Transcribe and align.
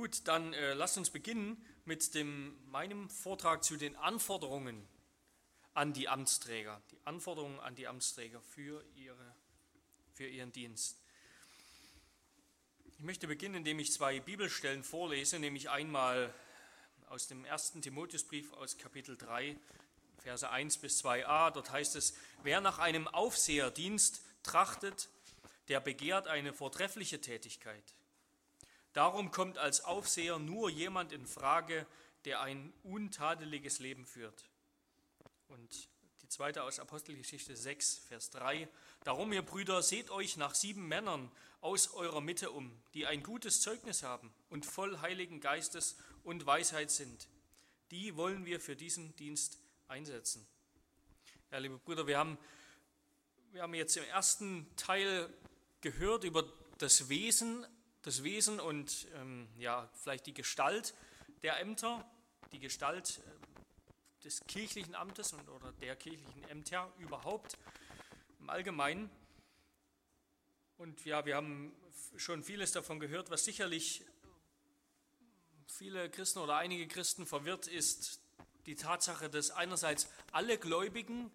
Gut, 0.00 0.22
dann 0.24 0.54
äh, 0.54 0.72
lasst 0.72 0.96
uns 0.96 1.10
beginnen 1.10 1.62
mit 1.84 2.14
dem, 2.14 2.56
meinem 2.70 3.10
Vortrag 3.10 3.62
zu 3.62 3.76
den 3.76 3.96
Anforderungen 3.96 4.88
an 5.74 5.92
die 5.92 6.08
Amtsträger. 6.08 6.80
Die 6.90 6.98
Anforderungen 7.04 7.60
an 7.60 7.74
die 7.74 7.86
Amtsträger 7.86 8.40
für, 8.40 8.82
ihre, 8.94 9.34
für 10.14 10.26
ihren 10.26 10.52
Dienst. 10.52 10.96
Ich 12.96 13.00
möchte 13.00 13.26
beginnen, 13.26 13.56
indem 13.56 13.78
ich 13.78 13.92
zwei 13.92 14.20
Bibelstellen 14.20 14.84
vorlese, 14.84 15.38
nämlich 15.38 15.68
einmal 15.68 16.32
aus 17.10 17.26
dem 17.26 17.44
ersten 17.44 17.82
Timotheusbrief 17.82 18.54
aus 18.54 18.78
Kapitel 18.78 19.18
3, 19.18 19.54
Verse 20.16 20.48
1 20.48 20.78
bis 20.78 21.04
2a. 21.04 21.50
Dort 21.50 21.72
heißt 21.72 21.94
es, 21.96 22.14
wer 22.42 22.62
nach 22.62 22.78
einem 22.78 23.06
Aufseherdienst 23.06 24.22
trachtet, 24.44 25.10
der 25.68 25.80
begehrt 25.80 26.26
eine 26.26 26.54
vortreffliche 26.54 27.20
Tätigkeit. 27.20 27.84
Darum 28.92 29.30
kommt 29.30 29.58
als 29.58 29.84
Aufseher 29.84 30.38
nur 30.38 30.68
jemand 30.70 31.12
in 31.12 31.26
Frage, 31.26 31.86
der 32.24 32.40
ein 32.40 32.72
untadeliges 32.82 33.78
Leben 33.78 34.04
führt. 34.04 34.44
Und 35.48 35.88
die 36.22 36.28
zweite 36.28 36.64
aus 36.64 36.78
Apostelgeschichte 36.78 37.56
6, 37.56 37.98
Vers 38.08 38.30
3. 38.30 38.68
Darum, 39.04 39.32
ihr 39.32 39.42
Brüder, 39.42 39.82
seht 39.82 40.10
euch 40.10 40.36
nach 40.36 40.54
sieben 40.54 40.86
Männern 40.88 41.30
aus 41.60 41.92
eurer 41.92 42.20
Mitte 42.20 42.50
um, 42.50 42.72
die 42.94 43.06
ein 43.06 43.22
gutes 43.22 43.60
Zeugnis 43.60 44.02
haben 44.02 44.32
und 44.48 44.66
voll 44.66 45.00
Heiligen 45.00 45.40
Geistes 45.40 45.96
und 46.24 46.46
Weisheit 46.46 46.90
sind. 46.90 47.28
Die 47.90 48.16
wollen 48.16 48.44
wir 48.44 48.60
für 48.60 48.76
diesen 48.76 49.14
Dienst 49.16 49.58
einsetzen. 49.88 50.46
Ja, 51.50 51.58
liebe 51.58 51.78
Brüder, 51.78 52.06
wir 52.06 52.18
haben, 52.18 52.38
wir 53.52 53.62
haben 53.62 53.74
jetzt 53.74 53.96
im 53.96 54.04
ersten 54.04 54.66
Teil 54.76 55.32
gehört 55.80 56.24
über 56.24 56.44
das 56.78 57.08
Wesen 57.08 57.66
das 58.02 58.22
Wesen 58.22 58.60
und 58.60 59.08
ähm, 59.14 59.48
ja, 59.58 59.88
vielleicht 59.94 60.26
die 60.26 60.34
Gestalt 60.34 60.94
der 61.42 61.60
Ämter, 61.60 62.08
die 62.52 62.58
Gestalt 62.58 63.18
äh, 63.18 64.24
des 64.24 64.40
kirchlichen 64.46 64.94
Amtes 64.94 65.32
und, 65.32 65.48
oder 65.48 65.72
der 65.72 65.96
kirchlichen 65.96 66.44
Ämter 66.48 66.92
überhaupt 66.98 67.58
im 68.38 68.50
Allgemeinen. 68.50 69.10
Und 70.76 71.04
ja, 71.04 71.26
wir 71.26 71.36
haben 71.36 71.72
schon 72.16 72.42
vieles 72.42 72.72
davon 72.72 73.00
gehört, 73.00 73.30
was 73.30 73.44
sicherlich 73.44 74.04
viele 75.66 76.10
Christen 76.10 76.38
oder 76.38 76.56
einige 76.56 76.88
Christen 76.88 77.26
verwirrt 77.26 77.66
ist, 77.66 78.20
die 78.66 78.74
Tatsache, 78.74 79.30
dass 79.30 79.50
einerseits 79.50 80.08
alle 80.32 80.58
Gläubigen 80.58 81.30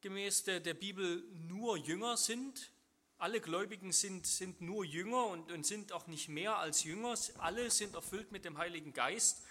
gemäß 0.00 0.44
der, 0.44 0.60
der 0.60 0.74
Bibel 0.74 1.24
nur 1.32 1.76
Jünger 1.76 2.16
sind, 2.16 2.70
alle 3.20 3.40
Gläubigen 3.40 3.92
sind, 3.92 4.26
sind 4.26 4.62
nur 4.62 4.84
Jünger 4.84 5.26
und, 5.26 5.52
und 5.52 5.66
sind 5.66 5.92
auch 5.92 6.06
nicht 6.06 6.28
mehr 6.28 6.58
als 6.58 6.84
Jünger. 6.84 7.14
Alle 7.38 7.70
sind 7.70 7.94
erfüllt 7.94 8.32
mit 8.32 8.46
dem 8.46 8.56
Heiligen 8.56 8.94
Geist. 8.94 9.42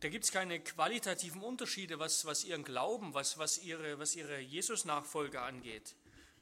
Da 0.00 0.08
gibt 0.08 0.24
es 0.24 0.30
keine 0.30 0.60
qualitativen 0.60 1.42
Unterschiede, 1.42 1.98
was, 1.98 2.26
was 2.26 2.44
ihren 2.44 2.62
Glauben, 2.62 3.12
was, 3.12 3.38
was 3.38 3.58
ihre, 3.58 3.98
was 3.98 4.14
ihre 4.14 4.38
Jesus-Nachfolge 4.38 5.40
angeht. 5.40 5.96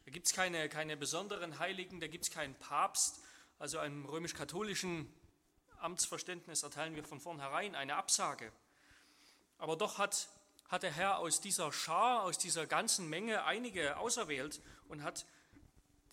Da 0.04 0.10
gibt 0.10 0.26
es 0.26 0.34
keine, 0.34 0.68
keine 0.68 0.98
besonderen 0.98 1.58
Heiligen, 1.58 1.98
da 1.98 2.08
gibt 2.08 2.24
es 2.24 2.30
keinen 2.30 2.54
Papst. 2.56 3.20
Also 3.58 3.78
einem 3.78 4.04
römisch-katholischen 4.04 5.10
Amtsverständnis 5.78 6.62
erteilen 6.62 6.94
wir 6.94 7.04
von 7.04 7.20
vornherein 7.20 7.74
eine 7.74 7.96
Absage. 7.96 8.52
Aber 9.56 9.76
doch 9.76 9.96
hat, 9.96 10.28
hat 10.68 10.82
der 10.82 10.92
Herr 10.92 11.18
aus 11.18 11.40
dieser 11.40 11.72
Schar, 11.72 12.24
aus 12.24 12.36
dieser 12.36 12.66
ganzen 12.66 13.08
Menge 13.08 13.44
einige 13.44 13.96
auserwählt 13.96 14.60
und 14.88 15.02
hat 15.02 15.24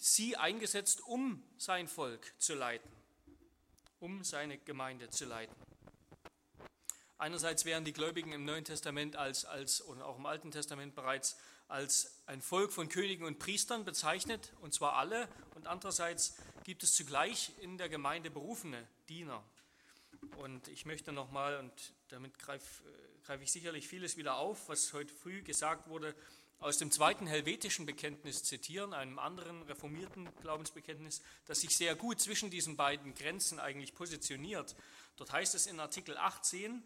sie 0.02 0.36
eingesetzt, 0.36 1.02
um 1.02 1.44
sein 1.58 1.88
Volk 1.88 2.34
zu 2.40 2.56
leiten, 2.56 2.90
um 4.00 4.24
seine 4.24 4.58
Gemeinde 4.58 5.10
zu 5.10 5.26
leiten. 5.26 5.56
Einerseits 7.20 7.66
werden 7.66 7.86
die 7.86 7.94
Gläubigen 7.94 8.32
im 8.32 8.44
Neuen 8.44 8.66
Testament 8.66 9.16
als, 9.16 9.46
als 9.46 9.80
und 9.80 10.02
auch 10.02 10.18
im 10.18 10.26
Alten 10.26 10.50
Testament 10.50 10.96
bereits 10.96 11.38
als 11.68 12.20
ein 12.26 12.42
Volk 12.42 12.74
von 12.74 12.90
Königen 12.90 13.26
und 13.26 13.38
Priestern 13.38 13.86
bezeichnet, 13.86 14.54
und 14.62 14.74
zwar 14.74 14.96
alle, 14.96 15.30
und 15.54 15.68
andererseits 15.68 16.36
gibt 16.64 16.82
es 16.82 16.96
zugleich 16.96 17.52
in 17.62 17.78
der 17.78 17.88
Gemeinde 17.88 18.32
berufene 18.32 18.86
Diener. 19.08 19.44
Und 20.38 20.68
ich 20.68 20.86
möchte 20.86 21.12
nochmal, 21.12 21.60
und 21.60 21.94
damit 22.10 22.40
greife 22.40 22.84
greif 23.24 23.42
ich 23.42 23.52
sicherlich 23.52 23.88
vieles 23.88 24.18
wieder 24.18 24.36
auf, 24.38 24.68
was 24.68 24.92
heute 24.94 25.14
früh 25.14 25.44
gesagt 25.44 25.88
wurde, 25.88 26.16
aus 26.62 26.78
dem 26.78 26.92
zweiten 26.92 27.26
helvetischen 27.26 27.88
Bekenntnis 27.88 28.44
zitieren, 28.44 28.94
einem 28.94 29.18
anderen 29.18 29.64
reformierten 29.64 30.30
Glaubensbekenntnis, 30.42 31.22
das 31.48 31.60
sich 31.60 31.76
sehr 31.76 31.96
gut 31.96 32.22
zwischen 32.22 32.52
diesen 32.52 32.78
beiden 32.78 33.16
Grenzen 33.16 33.60
eigentlich 33.60 33.96
positioniert. 33.96 34.76
Dort 35.18 35.32
heißt 35.32 35.56
es 35.56 35.66
in 35.66 35.80
Artikel 35.80 36.16
18, 36.18 36.84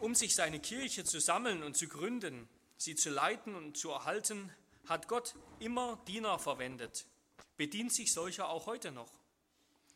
um 0.00 0.16
sich 0.16 0.34
seine 0.34 0.58
Kirche 0.58 1.04
zu 1.04 1.20
sammeln 1.20 1.62
und 1.62 1.76
zu 1.76 1.86
gründen, 1.86 2.48
sie 2.76 2.96
zu 2.96 3.10
leiten 3.10 3.54
und 3.54 3.78
zu 3.78 3.90
erhalten, 3.90 4.52
hat 4.86 5.06
Gott 5.06 5.36
immer 5.60 6.02
Diener 6.08 6.40
verwendet, 6.40 7.06
bedient 7.56 7.92
sich 7.92 8.12
solcher 8.12 8.48
auch 8.48 8.66
heute 8.66 8.90
noch. 8.90 9.12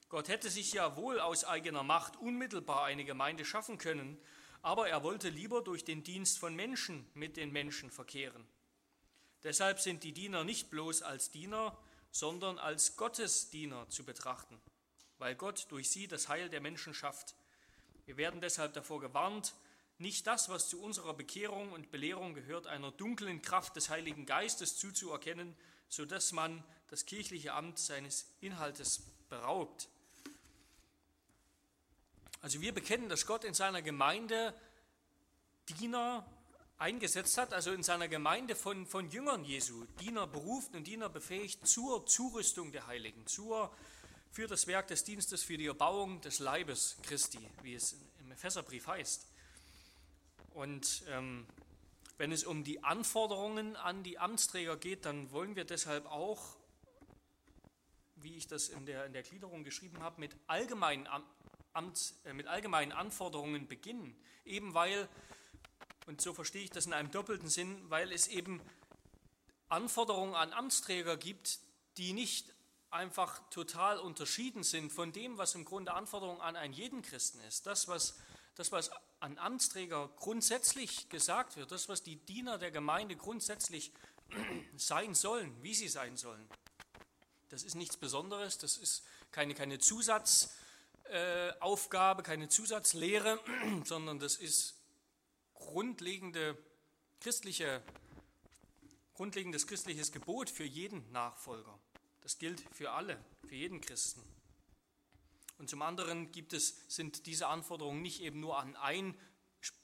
Gott 0.08 0.28
hätte 0.28 0.50
sich 0.50 0.72
ja 0.72 0.96
wohl 0.96 1.18
aus 1.18 1.44
eigener 1.44 1.82
Macht 1.82 2.16
unmittelbar 2.16 2.84
eine 2.84 3.04
Gemeinde 3.04 3.44
schaffen 3.44 3.78
können, 3.78 4.18
aber 4.64 4.88
er 4.88 5.02
wollte 5.02 5.28
lieber 5.28 5.60
durch 5.60 5.84
den 5.84 6.02
Dienst 6.02 6.38
von 6.38 6.56
Menschen 6.56 7.06
mit 7.12 7.36
den 7.36 7.52
Menschen 7.52 7.90
verkehren. 7.90 8.46
Deshalb 9.42 9.78
sind 9.78 10.02
die 10.04 10.12
Diener 10.12 10.42
nicht 10.42 10.70
bloß 10.70 11.02
als 11.02 11.30
Diener, 11.30 11.76
sondern 12.10 12.58
als 12.58 12.96
Gottesdiener 12.96 13.86
zu 13.90 14.04
betrachten, 14.04 14.58
weil 15.18 15.34
Gott 15.34 15.66
durch 15.68 15.90
sie 15.90 16.08
das 16.08 16.28
Heil 16.28 16.48
der 16.48 16.62
Menschen 16.62 16.94
schafft. 16.94 17.34
Wir 18.06 18.16
werden 18.16 18.40
deshalb 18.40 18.72
davor 18.72 19.00
gewarnt, 19.00 19.54
nicht 19.98 20.26
das, 20.26 20.48
was 20.48 20.70
zu 20.70 20.80
unserer 20.80 21.12
Bekehrung 21.12 21.72
und 21.72 21.90
Belehrung 21.90 22.32
gehört, 22.32 22.66
einer 22.66 22.90
dunklen 22.90 23.42
Kraft 23.42 23.76
des 23.76 23.90
Heiligen 23.90 24.24
Geistes 24.24 24.78
zuzuerkennen, 24.78 25.54
so 25.90 26.06
dass 26.06 26.32
man 26.32 26.64
das 26.88 27.04
kirchliche 27.04 27.52
Amt 27.52 27.78
seines 27.78 28.30
Inhaltes 28.40 29.02
beraubt. 29.28 29.90
Also 32.44 32.60
wir 32.60 32.74
bekennen, 32.74 33.08
dass 33.08 33.24
Gott 33.24 33.42
in 33.42 33.54
seiner 33.54 33.80
Gemeinde 33.80 34.52
Diener 35.78 36.30
eingesetzt 36.76 37.38
hat, 37.38 37.54
also 37.54 37.72
in 37.72 37.82
seiner 37.82 38.06
Gemeinde 38.06 38.54
von, 38.54 38.84
von 38.84 39.08
Jüngern 39.08 39.46
Jesu, 39.46 39.86
Diener 39.98 40.26
beruft 40.26 40.74
und 40.74 40.86
Diener 40.86 41.08
befähigt 41.08 41.66
zur 41.66 42.04
Zurüstung 42.04 42.70
der 42.70 42.86
Heiligen, 42.86 43.26
zur, 43.26 43.74
für 44.30 44.46
das 44.46 44.66
Werk 44.66 44.88
des 44.88 45.04
Dienstes, 45.04 45.42
für 45.42 45.56
die 45.56 45.68
Erbauung 45.68 46.20
des 46.20 46.38
Leibes 46.38 46.98
Christi, 47.04 47.38
wie 47.62 47.72
es 47.72 47.96
im 48.20 48.30
Epheserbrief 48.30 48.88
heißt. 48.88 49.26
Und 50.52 51.02
ähm, 51.08 51.46
wenn 52.18 52.30
es 52.30 52.44
um 52.44 52.62
die 52.62 52.84
Anforderungen 52.84 53.74
an 53.74 54.02
die 54.02 54.18
Amtsträger 54.18 54.76
geht, 54.76 55.06
dann 55.06 55.30
wollen 55.32 55.56
wir 55.56 55.64
deshalb 55.64 56.04
auch, 56.04 56.58
wie 58.16 58.36
ich 58.36 58.46
das 58.48 58.68
in 58.68 58.84
der, 58.84 59.06
in 59.06 59.14
der 59.14 59.22
Gliederung 59.22 59.64
geschrieben 59.64 60.02
habe, 60.02 60.20
mit 60.20 60.36
allgemeinen 60.46 61.06
Amt, 61.74 62.14
äh, 62.24 62.32
mit 62.32 62.46
allgemeinen 62.46 62.92
Anforderungen 62.92 63.66
beginnen, 63.66 64.16
eben 64.44 64.74
weil, 64.74 65.08
und 66.06 66.20
so 66.20 66.32
verstehe 66.32 66.62
ich 66.62 66.70
das 66.70 66.86
in 66.86 66.92
einem 66.92 67.10
doppelten 67.10 67.48
Sinn, 67.48 67.78
weil 67.90 68.12
es 68.12 68.28
eben 68.28 68.60
Anforderungen 69.68 70.34
an 70.34 70.52
Amtsträger 70.52 71.16
gibt, 71.16 71.58
die 71.96 72.12
nicht 72.12 72.54
einfach 72.90 73.40
total 73.50 73.98
unterschieden 73.98 74.62
sind 74.62 74.92
von 74.92 75.12
dem, 75.12 75.36
was 75.36 75.54
im 75.54 75.64
Grunde 75.64 75.92
Anforderungen 75.94 76.40
an 76.40 76.54
einen 76.56 76.72
jeden 76.72 77.02
Christen 77.02 77.40
ist. 77.40 77.66
Das, 77.66 77.88
was, 77.88 78.14
das, 78.54 78.70
was 78.70 78.90
an 79.18 79.36
Amtsträger 79.38 80.08
grundsätzlich 80.16 81.08
gesagt 81.08 81.56
wird, 81.56 81.72
das, 81.72 81.88
was 81.88 82.02
die 82.02 82.16
Diener 82.16 82.56
der 82.56 82.70
Gemeinde 82.70 83.16
grundsätzlich 83.16 83.92
sein 84.76 85.14
sollen, 85.14 85.52
wie 85.62 85.74
sie 85.74 85.88
sein 85.88 86.16
sollen, 86.16 86.48
das 87.48 87.64
ist 87.64 87.74
nichts 87.74 87.96
Besonderes, 87.96 88.58
das 88.58 88.76
ist 88.76 89.04
keine, 89.32 89.54
keine 89.54 89.78
Zusatz, 89.78 90.54
Aufgabe, 91.60 92.22
keine 92.22 92.48
Zusatzlehre, 92.48 93.38
sondern 93.84 94.18
das 94.18 94.36
ist 94.36 94.80
grundlegende 95.54 96.56
christliche, 97.20 97.82
grundlegendes 99.14 99.66
christliches 99.66 100.12
Gebot 100.12 100.50
für 100.50 100.64
jeden 100.64 101.10
Nachfolger. 101.12 101.78
Das 102.20 102.38
gilt 102.38 102.62
für 102.72 102.90
alle, 102.90 103.22
für 103.46 103.54
jeden 103.54 103.80
Christen. 103.80 104.22
Und 105.58 105.70
zum 105.70 105.82
anderen 105.82 106.32
gibt 106.32 106.52
es, 106.52 106.76
sind 106.88 107.26
diese 107.26 107.46
Anforderungen 107.46 108.02
nicht 108.02 108.20
eben 108.20 108.40
nur 108.40 108.58
an 108.58 108.76
ein 108.76 109.16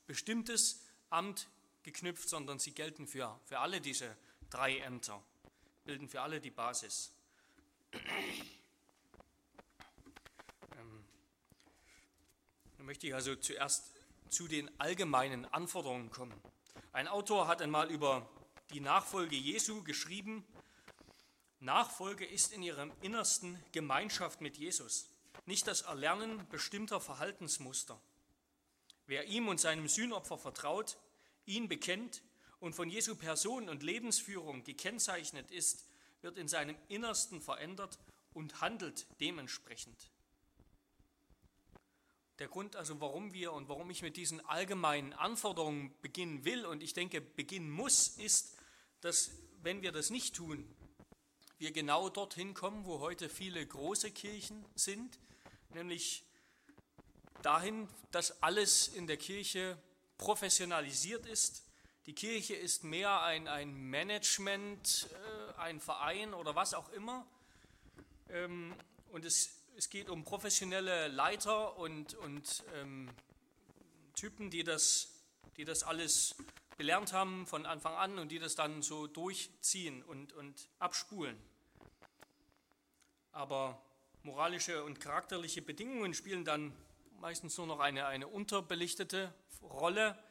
bestimmtes 0.07 0.85
Amt 1.11 1.49
geknüpft, 1.83 2.29
sondern 2.29 2.59
sie 2.59 2.73
gelten 2.73 3.07
für, 3.07 3.41
für 3.45 3.61
alle 3.61 3.81
diese 3.81 4.17
drei 4.51 4.79
Ämter, 4.79 5.23
bilden 5.85 6.09
für 6.09 6.21
alle 6.23 6.41
die 6.41 6.51
Basis. 6.51 7.13
möchte 12.91 13.07
ich 13.07 13.15
also 13.15 13.37
zuerst 13.37 13.93
zu 14.31 14.49
den 14.49 14.69
allgemeinen 14.81 15.45
Anforderungen 15.45 16.11
kommen. 16.11 16.35
Ein 16.93 17.07
Autor 17.07 17.47
hat 17.47 17.63
einmal 17.63 17.89
über 17.89 18.29
die 18.73 18.81
Nachfolge 18.81 19.37
Jesu 19.37 19.85
geschrieben, 19.85 20.45
Nachfolge 21.61 22.27
ist 22.27 22.53
in 22.53 22.65
ihrem 22.65 22.91
Innersten 23.01 23.63
Gemeinschaft 23.71 24.41
mit 24.41 24.57
Jesus. 24.57 25.09
nicht 25.47 25.69
das 25.69 25.83
Erlernen 25.83 26.45
bestimmter 26.49 27.01
Verhaltensmuster. 27.01 27.97
Wer 29.07 29.27
ihm 29.27 29.47
und 29.47 29.61
seinem 29.61 29.87
Sühnopfer 29.87 30.37
vertraut, 30.37 30.99
ihn 31.47 31.69
bekennt 31.69 32.25
und 32.59 32.75
von 32.75 32.91
Jesu 32.91 33.15
Person 33.15 33.69
und 33.69 33.85
Lebensführung 33.85 34.65
gekennzeichnet 34.65 35.53
ist, 35.53 35.85
wird 36.23 36.37
in 36.39 36.49
seinem 36.49 36.75
Innersten 36.89 37.41
verändert 37.41 38.01
und 38.35 38.61
handelt 38.61 39.07
dementsprechend. 39.21 40.10
Der 42.41 42.49
Grund 42.49 42.75
also, 42.75 42.99
warum 43.03 43.35
wir 43.35 43.53
und 43.53 43.69
warum 43.69 43.91
ich 43.91 44.01
mit 44.01 44.17
diesen 44.17 44.43
allgemeinen 44.47 45.13
Anforderungen 45.13 45.95
beginnen 46.01 46.47
will 46.47 46.65
und 46.65 46.83
ich 46.83 46.95
denke 46.95 47.21
beginnen 47.21 47.71
muss, 47.71 48.09
ist, 48.09 48.57
dass 49.03 49.33
wenn 49.63 49.83
wir 49.83 49.93
das 49.93 50.09
nicht 50.09 50.35
tun, 50.35 50.67
wir 51.59 51.71
genau 51.71 52.09
dorthin 52.09 52.55
kommen, 52.55 52.87
wo 52.87 53.01
heute 53.01 53.29
viele 53.29 53.65
große 53.67 54.11
Kirchen 54.11 54.65
sind, 54.75 55.19
nämlich 55.75 56.25
dahin, 57.43 57.87
dass 58.11 58.43
alles 58.43 58.89
in 58.89 59.07
der 59.07 59.19
Kirche 59.19 59.77
professionalisiert 60.17 61.27
ist. 61.27 61.67
Die 62.07 62.15
Kirche 62.15 62.55
ist 62.55 62.85
mehr 62.85 63.21
ein, 63.21 63.49
ein 63.49 63.75
Management, 63.75 65.11
äh, 65.13 65.59
ein 65.59 65.79
Verein 65.79 66.33
oder 66.33 66.55
was 66.55 66.73
auch 66.73 66.89
immer. 66.93 67.27
Ähm, 68.31 68.75
und 69.13 69.27
es, 69.27 69.60
es 69.81 69.89
geht 69.89 70.11
um 70.11 70.25
professionelle 70.25 71.09
Leiter 71.09 71.79
und, 71.79 72.13
und 72.13 72.65
ähm, 72.75 73.09
Typen, 74.15 74.51
die 74.51 74.63
das, 74.63 75.09
die 75.57 75.65
das 75.65 75.85
alles 75.85 76.35
gelernt 76.77 77.15
haben 77.15 77.47
von 77.47 77.65
Anfang 77.65 77.95
an 77.95 78.19
und 78.19 78.29
die 78.31 78.39
das 78.39 78.55
dann 78.55 78.83
so 78.83 79.07
durchziehen 79.07 80.03
und, 80.03 80.35
und 80.35 80.69
abspulen. 80.81 81.35
Aber 83.33 83.81
moralische 84.23 84.85
und 84.85 85.01
charakterliche 85.01 85.63
Bedingungen 85.63 86.13
spielen 86.13 86.45
dann 86.45 86.75
meistens 87.19 87.57
nur 87.57 87.67
noch 87.67 87.81
eine, 87.81 88.05
eine 88.05 88.29
unterbelichtete 88.29 89.33
Rolle. 89.63 90.23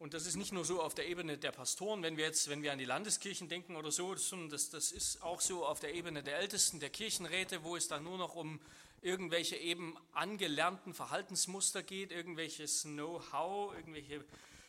Und 0.00 0.14
das 0.14 0.24
ist 0.24 0.36
nicht 0.36 0.52
nur 0.52 0.64
so 0.64 0.80
auf 0.82 0.94
der 0.94 1.06
Ebene 1.08 1.36
der 1.36 1.52
Pastoren, 1.52 2.02
wenn 2.02 2.16
wir 2.16 2.24
jetzt, 2.24 2.48
wenn 2.48 2.62
wir 2.62 2.72
an 2.72 2.78
die 2.78 2.86
Landeskirchen 2.86 3.50
denken 3.50 3.76
oder 3.76 3.92
so, 3.92 4.16
sondern 4.16 4.48
das, 4.48 4.70
das 4.70 4.92
ist 4.92 5.22
auch 5.22 5.42
so 5.42 5.66
auf 5.66 5.78
der 5.78 5.92
Ebene 5.92 6.22
der 6.22 6.38
Ältesten, 6.38 6.80
der 6.80 6.88
Kirchenräte, 6.88 7.64
wo 7.64 7.76
es 7.76 7.86
dann 7.86 8.04
nur 8.04 8.16
noch 8.16 8.34
um 8.34 8.60
irgendwelche 9.02 9.56
eben 9.56 9.98
angelernten 10.12 10.94
Verhaltensmuster 10.94 11.82
geht, 11.82 12.12
irgendwelches 12.12 12.84
Know-how, 12.84 13.74
irgendwelche 13.74 14.24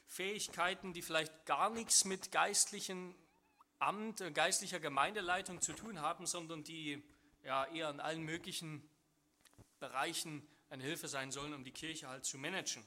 Fähigkeiten, 0.06 0.92
die 0.92 1.02
vielleicht 1.02 1.46
gar 1.46 1.70
nichts 1.70 2.04
mit 2.04 2.34
geistlichen 2.34 3.16
Amt, 3.80 4.20
äh, 4.20 4.32
geistlicher 4.32 4.82
Gemeindeleitung 4.82 5.62
zu 5.62 5.72
tun 5.72 6.02
haben, 6.02 6.26
sondern 6.26 6.66
die 6.66 7.02
ja 7.46 7.68
eher 7.68 7.90
in 7.90 8.02
allen 8.02 8.24
möglichen 8.24 8.84
Bereichen 9.80 10.46
eine 10.70 10.84
Hilfe 10.84 11.08
sein 11.08 11.32
sollen, 11.32 11.54
um 11.54 11.64
die 11.64 11.72
Kirche 11.72 12.10
halt 12.10 12.26
zu 12.26 12.38
managen. 12.38 12.84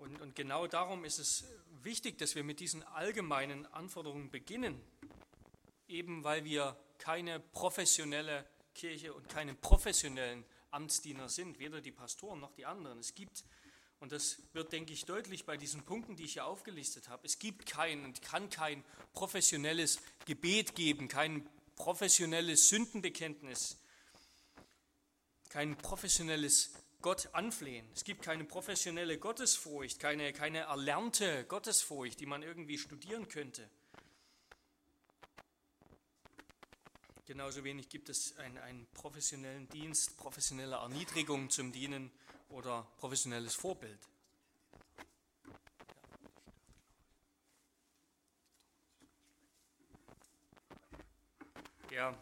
Und, 0.00 0.18
und 0.22 0.34
genau 0.34 0.66
darum 0.66 1.04
ist 1.04 1.18
es 1.18 1.44
wichtig, 1.82 2.16
dass 2.16 2.34
wir 2.34 2.42
mit 2.42 2.58
diesen 2.58 2.82
allgemeinen 2.82 3.66
Anforderungen 3.66 4.30
beginnen, 4.30 4.80
eben 5.88 6.24
weil 6.24 6.44
wir 6.44 6.74
keine 6.96 7.38
professionelle 7.38 8.46
Kirche 8.74 9.12
und 9.12 9.28
keine 9.28 9.54
professionellen 9.54 10.44
Amtsdiener 10.70 11.28
sind, 11.28 11.58
weder 11.58 11.82
die 11.82 11.92
Pastoren 11.92 12.40
noch 12.40 12.52
die 12.52 12.64
anderen. 12.64 12.98
Es 12.98 13.14
gibt 13.14 13.44
und 13.98 14.12
das 14.12 14.38
wird, 14.54 14.72
denke 14.72 14.94
ich, 14.94 15.04
deutlich 15.04 15.44
bei 15.44 15.58
diesen 15.58 15.82
Punkten, 15.82 16.16
die 16.16 16.24
ich 16.24 16.32
hier 16.32 16.46
aufgelistet 16.46 17.10
habe. 17.10 17.26
Es 17.26 17.38
gibt 17.38 17.66
kein 17.66 18.02
und 18.06 18.22
kann 18.22 18.48
kein 18.48 18.82
professionelles 19.12 20.00
Gebet 20.24 20.74
geben, 20.74 21.08
kein 21.08 21.46
professionelles 21.76 22.70
Sündenbekenntnis, 22.70 23.76
kein 25.50 25.76
professionelles 25.76 26.72
Gott 27.02 27.28
anflehen. 27.32 27.88
Es 27.94 28.04
gibt 28.04 28.22
keine 28.22 28.44
professionelle 28.44 29.18
Gottesfurcht, 29.18 29.98
keine, 29.98 30.32
keine 30.32 30.60
erlernte 30.60 31.44
Gottesfurcht, 31.44 32.20
die 32.20 32.26
man 32.26 32.42
irgendwie 32.42 32.78
studieren 32.78 33.28
könnte. 33.28 33.68
Genauso 37.26 37.62
wenig 37.62 37.88
gibt 37.88 38.08
es 38.08 38.36
einen, 38.38 38.58
einen 38.58 38.86
professionellen 38.92 39.68
Dienst, 39.68 40.16
professionelle 40.16 40.76
Erniedrigung 40.76 41.48
zum 41.48 41.70
Dienen 41.70 42.10
oder 42.48 42.86
professionelles 42.98 43.54
Vorbild. 43.54 44.00
Ja, 51.92 52.16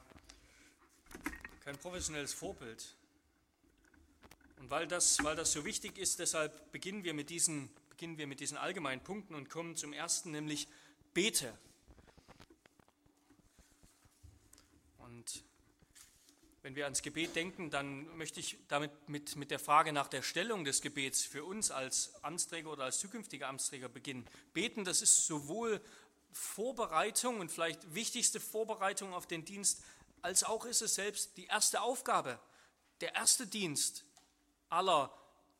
kein 1.64 1.78
professionelles 1.78 2.34
Vorbild. 2.34 2.97
Und 4.58 4.70
weil 4.70 4.86
das, 4.86 5.22
weil 5.22 5.36
das 5.36 5.52
so 5.52 5.64
wichtig 5.64 5.98
ist, 5.98 6.18
deshalb 6.18 6.72
beginnen 6.72 7.04
wir, 7.04 7.14
mit 7.14 7.30
diesen, 7.30 7.70
beginnen 7.90 8.18
wir 8.18 8.26
mit 8.26 8.40
diesen 8.40 8.56
allgemeinen 8.56 9.02
Punkten 9.02 9.34
und 9.34 9.48
kommen 9.48 9.76
zum 9.76 9.92
ersten, 9.92 10.32
nämlich 10.32 10.68
bete. 11.14 11.56
Und 14.98 15.44
wenn 16.62 16.74
wir 16.74 16.84
ans 16.84 17.02
Gebet 17.02 17.36
denken, 17.36 17.70
dann 17.70 18.16
möchte 18.16 18.40
ich 18.40 18.58
damit 18.66 19.08
mit, 19.08 19.36
mit 19.36 19.50
der 19.50 19.60
Frage 19.60 19.92
nach 19.92 20.08
der 20.08 20.22
Stellung 20.22 20.64
des 20.64 20.82
Gebets 20.82 21.22
für 21.22 21.44
uns 21.44 21.70
als 21.70 22.12
Amtsträger 22.22 22.72
oder 22.72 22.84
als 22.84 22.98
zukünftige 22.98 23.46
Amtsträger 23.46 23.88
beginnen. 23.88 24.26
Beten, 24.54 24.84
das 24.84 25.02
ist 25.02 25.24
sowohl 25.24 25.80
Vorbereitung 26.32 27.40
und 27.40 27.50
vielleicht 27.50 27.94
wichtigste 27.94 28.40
Vorbereitung 28.40 29.14
auf 29.14 29.26
den 29.26 29.44
Dienst, 29.44 29.82
als 30.20 30.42
auch 30.42 30.64
ist 30.64 30.82
es 30.82 30.96
selbst 30.96 31.36
die 31.36 31.46
erste 31.46 31.80
Aufgabe, 31.80 32.40
der 33.00 33.14
erste 33.14 33.46
Dienst 33.46 34.04
aller 34.68 35.12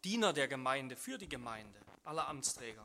Diener 0.05 0.32
der 0.32 0.49
Gemeinde, 0.49 0.96
für 0.96 1.19
die 1.19 1.28
Gemeinde, 1.28 1.78
aller 2.05 2.28
Amtsträger. 2.28 2.84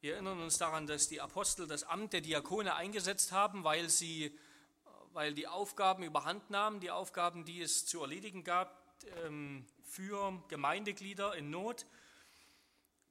Wir 0.00 0.14
erinnern 0.14 0.40
uns 0.40 0.58
daran, 0.58 0.86
dass 0.86 1.08
die 1.08 1.20
Apostel 1.20 1.66
das 1.66 1.84
Amt 1.84 2.12
der 2.12 2.20
Diakone 2.20 2.74
eingesetzt 2.74 3.32
haben, 3.32 3.64
weil 3.64 3.88
sie 3.88 4.36
weil 5.12 5.34
die 5.34 5.46
Aufgaben 5.46 6.02
überhand 6.02 6.50
nahmen, 6.50 6.80
die 6.80 6.90
Aufgaben, 6.90 7.44
die 7.44 7.60
es 7.60 7.86
zu 7.86 8.00
erledigen 8.00 8.44
gab 8.44 8.82
ähm, 9.24 9.66
für 9.82 10.42
Gemeindeglieder 10.48 11.34
in 11.36 11.50
Not, 11.50 11.86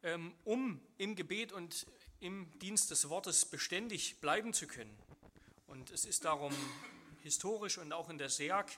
ähm, 0.03 0.33
um 0.43 0.81
im 0.97 1.15
Gebet 1.15 1.51
und 1.51 1.85
im 2.19 2.49
Dienst 2.59 2.91
des 2.91 3.09
Wortes 3.09 3.45
beständig 3.45 4.19
bleiben 4.19 4.53
zu 4.53 4.67
können. 4.67 4.97
Und 5.67 5.91
es 5.91 6.05
ist 6.05 6.25
darum 6.25 6.53
historisch 7.21 7.77
und 7.77 7.93
auch 7.93 8.09
in 8.09 8.17
der 8.17 8.29
SERG, 8.29 8.69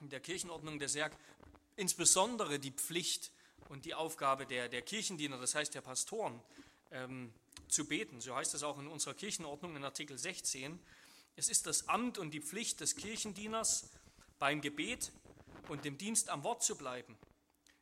in 0.00 0.08
der 0.10 0.20
Kirchenordnung 0.20 0.78
der 0.78 0.88
SERG, 0.88 1.12
insbesondere 1.82 2.60
die 2.60 2.70
Pflicht 2.70 3.32
und 3.68 3.84
die 3.84 3.94
Aufgabe 3.94 4.46
der, 4.46 4.68
der 4.68 4.82
Kirchendiener, 4.82 5.36
das 5.38 5.56
heißt 5.56 5.74
der 5.74 5.80
Pastoren, 5.80 6.40
ähm, 6.92 7.34
zu 7.66 7.86
beten. 7.86 8.20
So 8.20 8.36
heißt 8.36 8.54
es 8.54 8.62
auch 8.62 8.78
in 8.78 8.86
unserer 8.86 9.14
Kirchenordnung 9.14 9.74
in 9.74 9.82
Artikel 9.82 10.16
16. 10.16 10.78
Es 11.34 11.48
ist 11.48 11.66
das 11.66 11.88
Amt 11.88 12.18
und 12.18 12.30
die 12.30 12.40
Pflicht 12.40 12.80
des 12.80 12.94
Kirchendieners, 12.94 13.90
beim 14.38 14.60
Gebet 14.60 15.10
und 15.68 15.84
dem 15.84 15.98
Dienst 15.98 16.28
am 16.28 16.44
Wort 16.44 16.62
zu 16.62 16.76
bleiben, 16.76 17.18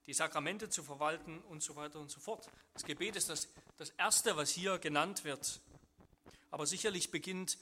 die 0.07 0.14
Sakramente 0.14 0.71
zu 0.71 0.83
verwalten 0.83 1.38
und 1.50 1.62
so 1.62 1.76
weiter 1.76 2.00
und 2.00 2.11
so 2.11 2.21
fort. 2.21 2.49
Das 2.73 2.85
Gebet 2.85 3.16
ist 3.16 3.28
das, 3.28 3.49
das 3.76 3.90
Erste, 3.90 4.35
was 4.37 4.50
hier 4.50 4.78
genannt 4.78 5.25
wird. 5.25 5.61
Aber 6.50 6.66
sicherlich 6.66 7.11
beginnt 7.11 7.59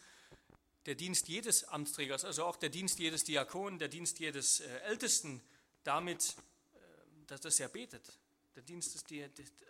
der 0.87 0.95
Dienst 0.95 1.27
jedes 1.27 1.65
Amtsträgers, 1.65 2.25
also 2.25 2.45
auch 2.45 2.57
der 2.57 2.69
Dienst 2.69 3.01
jedes 3.01 3.25
Diakon, 3.25 3.81
der 3.81 3.89
Dienst 3.89 4.21
jedes 4.21 4.61
äh, 4.61 4.79
Ältesten 4.83 5.43
damit, 5.89 6.37
äh, 6.75 7.39
dass 7.39 7.59
er 7.59 7.69
betet. 7.69 8.21
Der 8.55 8.63
Dienst 8.63 9.05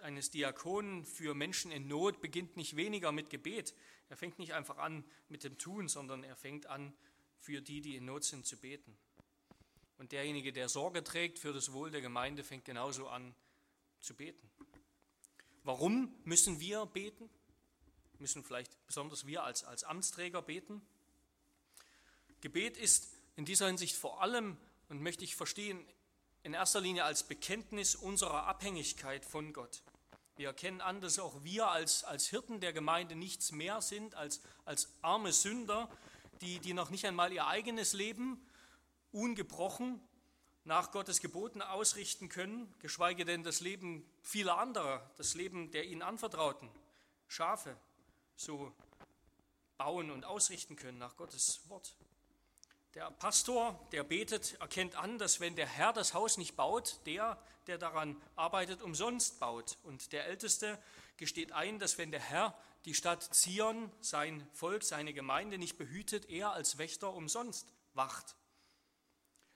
eines 0.02 0.30
Diakonen 0.30 1.04
für 1.04 1.34
Menschen 1.34 1.70
in 1.70 1.86
Not 1.86 2.20
beginnt 2.20 2.56
nicht 2.56 2.74
weniger 2.74 3.12
mit 3.12 3.30
Gebet. 3.30 3.74
Er 4.08 4.16
fängt 4.16 4.38
nicht 4.38 4.54
einfach 4.54 4.78
an 4.78 5.04
mit 5.28 5.44
dem 5.44 5.58
Tun, 5.58 5.88
sondern 5.88 6.24
er 6.24 6.34
fängt 6.34 6.66
an, 6.66 6.92
für 7.38 7.60
die, 7.60 7.80
die 7.82 7.96
in 7.96 8.04
Not 8.06 8.24
sind, 8.24 8.46
zu 8.46 8.56
beten. 8.56 8.96
Und 9.98 10.12
derjenige, 10.12 10.52
der 10.52 10.68
Sorge 10.68 11.04
trägt 11.04 11.38
für 11.38 11.52
das 11.52 11.72
Wohl 11.72 11.90
der 11.90 12.00
Gemeinde, 12.00 12.42
fängt 12.42 12.64
genauso 12.64 13.08
an 13.08 13.34
zu 14.00 14.14
beten. 14.14 14.50
Warum 15.62 16.12
müssen 16.24 16.58
wir 16.58 16.86
beten? 16.86 17.28
Müssen 18.18 18.42
vielleicht 18.42 18.72
besonders 18.86 19.26
wir 19.26 19.44
als, 19.44 19.64
als 19.64 19.84
Amtsträger 19.84 20.42
beten? 20.42 20.82
Gebet 22.40 22.76
ist 22.76 23.08
in 23.36 23.44
dieser 23.44 23.66
Hinsicht 23.66 23.96
vor 23.96 24.22
allem, 24.22 24.56
und 24.88 25.02
möchte 25.02 25.24
ich 25.24 25.36
verstehen, 25.36 25.84
in 26.48 26.54
erster 26.54 26.80
Linie 26.80 27.04
als 27.04 27.24
Bekenntnis 27.24 27.94
unserer 27.94 28.46
Abhängigkeit 28.46 29.26
von 29.26 29.52
Gott. 29.52 29.82
Wir 30.36 30.46
erkennen 30.46 30.80
an, 30.80 31.02
dass 31.02 31.18
auch 31.18 31.44
wir 31.44 31.68
als, 31.68 32.04
als 32.04 32.28
Hirten 32.28 32.58
der 32.60 32.72
Gemeinde 32.72 33.16
nichts 33.16 33.52
mehr 33.52 33.82
sind 33.82 34.14
als, 34.14 34.40
als 34.64 34.88
arme 35.02 35.34
Sünder, 35.34 35.90
die, 36.40 36.58
die 36.58 36.72
noch 36.72 36.88
nicht 36.88 37.04
einmal 37.04 37.34
ihr 37.34 37.46
eigenes 37.46 37.92
Leben 37.92 38.40
ungebrochen 39.12 40.00
nach 40.64 40.90
Gottes 40.90 41.20
Geboten 41.20 41.60
ausrichten 41.60 42.30
können, 42.30 42.74
geschweige 42.78 43.26
denn 43.26 43.44
das 43.44 43.60
Leben 43.60 44.08
vieler 44.22 44.56
anderer, 44.56 45.10
das 45.18 45.34
Leben 45.34 45.70
der 45.70 45.84
ihnen 45.84 46.00
anvertrauten 46.00 46.70
Schafe 47.26 47.76
so 48.36 48.72
bauen 49.76 50.10
und 50.10 50.24
ausrichten 50.24 50.76
können 50.76 50.96
nach 50.96 51.14
Gottes 51.18 51.68
Wort. 51.68 51.94
Der 52.98 53.12
Pastor, 53.12 53.78
der 53.92 54.02
betet, 54.02 54.54
erkennt 54.60 54.96
an, 54.96 55.18
dass 55.18 55.38
wenn 55.38 55.54
der 55.54 55.68
Herr 55.68 55.92
das 55.92 56.14
Haus 56.14 56.36
nicht 56.36 56.56
baut, 56.56 56.98
der, 57.06 57.40
der 57.68 57.78
daran 57.78 58.20
arbeitet, 58.34 58.82
umsonst 58.82 59.38
baut. 59.38 59.78
Und 59.84 60.10
der 60.10 60.26
Älteste 60.26 60.82
gesteht 61.16 61.52
ein, 61.52 61.78
dass 61.78 61.96
wenn 61.96 62.10
der 62.10 62.18
Herr 62.18 62.58
die 62.86 62.94
Stadt 62.94 63.22
Zion, 63.22 63.92
sein 64.00 64.44
Volk, 64.52 64.82
seine 64.82 65.12
Gemeinde 65.14 65.58
nicht 65.58 65.78
behütet, 65.78 66.28
er 66.28 66.50
als 66.50 66.78
Wächter 66.78 67.14
umsonst 67.14 67.72
wacht. 67.94 68.34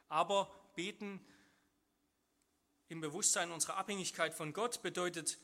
Aber 0.09 0.49
beten 0.77 1.19
im 2.87 3.01
Bewusstsein 3.01 3.51
unserer 3.51 3.77
Abhängigkeit 3.77 4.35
von 4.35 4.53
Gott 4.53 4.83
bedeutet 4.83 5.37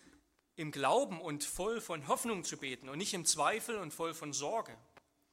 im 0.54 0.70
Glauben 0.70 1.20
und 1.20 1.42
voll 1.42 1.80
von 1.80 2.06
Hoffnung 2.06 2.44
zu 2.44 2.58
beten 2.58 2.88
und 2.88 2.98
nicht 2.98 3.14
im 3.14 3.24
Zweifel 3.24 3.76
und 3.76 3.92
voll 3.92 4.14
von 4.14 4.32
Sorge. 4.32 4.78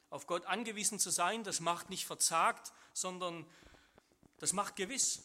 Auf 0.10 0.28
Gott 0.28 0.46
angewiesen 0.46 1.00
zu 1.00 1.10
sein, 1.10 1.44
das 1.44 1.60
macht 1.60 1.90
nicht 1.90 2.06
verzagt, 2.06 2.74
sondern 2.94 3.46
das 4.38 4.54
macht 4.54 4.76
gewiss. 4.76 5.24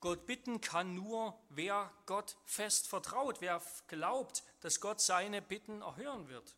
Gott 0.00 0.26
bitten 0.26 0.60
kann 0.60 0.94
nur, 0.94 1.38
wer 1.48 1.90
Gott 2.06 2.36
fest 2.44 2.88
vertraut, 2.88 3.40
wer 3.40 3.62
glaubt, 3.88 4.42
dass 4.60 4.80
Gott 4.80 5.00
seine 5.00 5.40
Bitten 5.40 5.80
erhören 5.80 6.28
wird. 6.28 6.56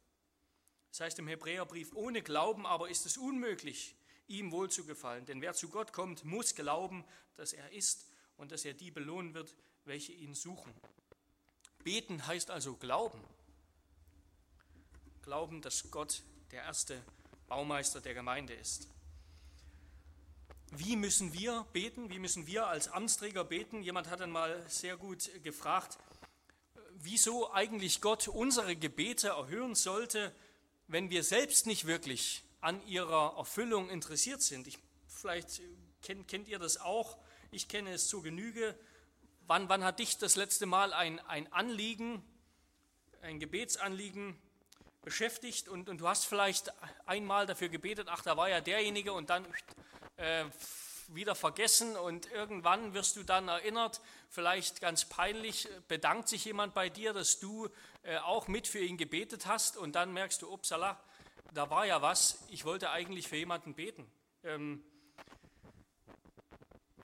Das 0.91 1.01
heißt 1.01 1.19
im 1.19 1.29
Hebräerbrief, 1.29 1.95
ohne 1.95 2.23
Glauben 2.23 2.67
aber 2.67 2.89
ist 2.89 3.07
es 3.07 3.17
unmöglich, 3.17 3.95
ihm 4.27 4.51
wohlzugefallen. 4.51 5.27
Denn 5.27 5.43
wer 5.43 5.55
zu 5.55 5.69
Gott 5.69 5.93
kommt, 5.93 6.25
muss 6.25 6.55
glauben, 6.55 7.05
dass 7.37 7.53
er 7.53 7.71
ist 7.73 8.09
und 8.37 8.51
dass 8.51 8.65
er 8.65 8.75
die 8.75 8.91
belohnen 8.91 9.35
wird, 9.35 9.55
welche 9.85 10.13
ihn 10.13 10.35
suchen. 10.35 10.75
Beten 11.85 12.27
heißt 12.27 12.51
also 12.51 12.75
glauben. 12.75 13.23
Glauben, 15.23 15.63
dass 15.63 15.91
Gott 15.91 16.23
der 16.51 16.63
erste 16.63 17.03
Baumeister 17.49 18.01
der 18.01 18.15
Gemeinde 18.15 18.55
ist. 18.55 18.89
Wie 20.71 20.97
müssen 20.97 21.33
wir 21.33 21.67
beten? 21.73 22.11
Wie 22.11 22.19
müssen 22.19 22.47
wir 22.47 22.67
als 22.67 22.89
Amtsträger 22.89 23.45
beten? 23.45 23.83
Jemand 23.83 24.11
hat 24.11 24.21
einmal 24.21 24.65
sehr 24.69 24.97
gut 24.97 25.31
gefragt, 25.43 25.99
wieso 26.95 27.53
eigentlich 27.53 28.01
Gott 28.01 28.29
unsere 28.29 28.77
Gebete 28.77 29.29
erhören 29.29 29.75
sollte, 29.75 30.35
wenn 30.89 31.11
wir 31.11 31.23
selbst 31.23 31.67
nicht 31.67 31.87
wirklich 31.87 32.43
an 32.61 32.85
ihrer 32.87 33.37
Erfüllung 33.37 33.91
interessiert 33.91 34.43
sind. 34.43 34.67
Ich, 34.67 34.79
vielleicht 35.07 35.63
kennt, 36.03 36.29
kennt 36.29 36.49
ihr 36.49 36.59
das 36.59 36.79
auch, 36.79 37.17
ich 37.51 37.69
kenne 37.69 37.93
es 37.93 38.09
zur 38.09 38.23
Genüge. 38.23 38.77
Wann, 39.47 39.69
wann 39.69 39.85
hat 39.85 40.01
dich 40.01 40.19
das 40.19 40.37
letzte 40.37 40.67
Mal 40.67 40.93
ein, 40.93 41.21
ein 41.21 41.53
Anliegen, 41.53 42.25
ein 43.23 43.39
Gebetsanliegen 43.39 44.37
beschäftigt 45.07 45.69
und, 45.69 45.89
und 45.89 46.01
du 46.01 46.09
hast 46.09 46.27
vielleicht 46.27 46.73
einmal 47.07 47.47
dafür 47.47 47.69
gebetet, 47.69 48.09
ach, 48.11 48.23
da 48.23 48.37
war 48.37 48.49
ja 48.49 48.61
derjenige 48.61 49.13
und 49.13 49.31
dann 49.31 49.47
äh, 50.17 50.45
wieder 51.07 51.37
vergessen 51.37 51.97
und 51.97 52.29
irgendwann 52.33 52.93
wirst 52.93 53.15
du 53.15 53.23
dann 53.23 53.47
erinnert, 53.47 54.01
vielleicht 54.31 54.81
ganz 54.81 55.05
peinlich, 55.05 55.69
bedankt 55.87 56.29
sich 56.29 56.45
jemand 56.45 56.75
bei 56.75 56.89
dir, 56.89 57.13
dass 57.13 57.39
du 57.39 57.69
äh, 58.03 58.19
auch 58.19 58.49
mit 58.49 58.67
für 58.67 58.81
ihn 58.81 58.97
gebetet 58.97 59.47
hast 59.47 59.77
und 59.77 59.95
dann 59.95 60.13
merkst 60.13 60.43
du, 60.43 60.53
upsala, 60.53 61.01
da 61.55 61.71
war 61.71 61.87
ja 61.87 62.03
was, 62.03 62.45
ich 62.51 62.65
wollte 62.65 62.91
eigentlich 62.91 63.29
für 63.29 63.37
jemanden 63.37 63.75
beten. 63.75 64.11
Ähm, 64.43 64.83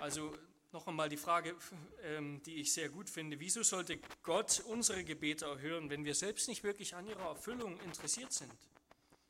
also 0.01 0.35
noch 0.73 0.87
einmal 0.87 1.09
die 1.09 1.17
Frage, 1.17 1.55
ähm, 2.03 2.43
die 2.45 2.57
ich 2.57 2.73
sehr 2.73 2.89
gut 2.89 3.11
finde, 3.11 3.39
wieso 3.39 3.63
sollte 3.63 3.99
Gott 4.23 4.61
unsere 4.67 5.05
Gebete 5.05 5.45
erhören, 5.45 5.91
wenn 5.91 6.05
wir 6.05 6.15
selbst 6.15 6.49
nicht 6.49 6.63
wirklich 6.63 6.95
an 6.95 7.07
ihrer 7.07 7.29
Erfüllung 7.29 7.79
interessiert 7.81 8.33
sind? 8.33 8.53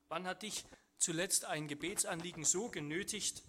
Wann 0.08 0.26
hat 0.26 0.42
dich 0.42 0.64
zuletzt 0.98 1.44
ein 1.44 1.66
Gebetsanliegen 1.66 2.44
so 2.44 2.68
genötigt, 2.68 3.42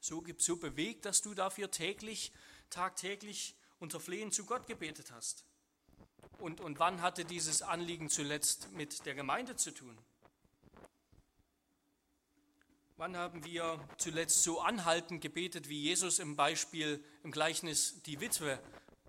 so, 0.00 0.24
so 0.38 0.56
bewegt, 0.56 1.04
dass 1.04 1.22
du 1.22 1.34
dafür 1.34 1.70
täglich, 1.70 2.32
tagtäglich 2.68 3.54
unter 3.78 4.00
Flehen 4.00 4.32
zu 4.32 4.44
Gott 4.44 4.66
gebetet 4.66 5.12
hast? 5.12 5.44
Und, 6.38 6.60
und 6.60 6.80
wann 6.80 7.00
hatte 7.00 7.24
dieses 7.24 7.62
Anliegen 7.62 8.10
zuletzt 8.10 8.72
mit 8.72 9.06
der 9.06 9.14
Gemeinde 9.14 9.54
zu 9.54 9.70
tun? 9.72 9.96
Wann 13.04 13.18
haben 13.18 13.44
wir 13.44 13.78
zuletzt 13.98 14.44
so 14.44 14.62
anhaltend 14.62 15.20
gebetet, 15.20 15.68
wie 15.68 15.78
Jesus 15.78 16.20
im 16.20 16.36
Beispiel 16.36 17.04
im 17.22 17.32
Gleichnis 17.32 18.00
die 18.04 18.18
Witwe 18.18 18.58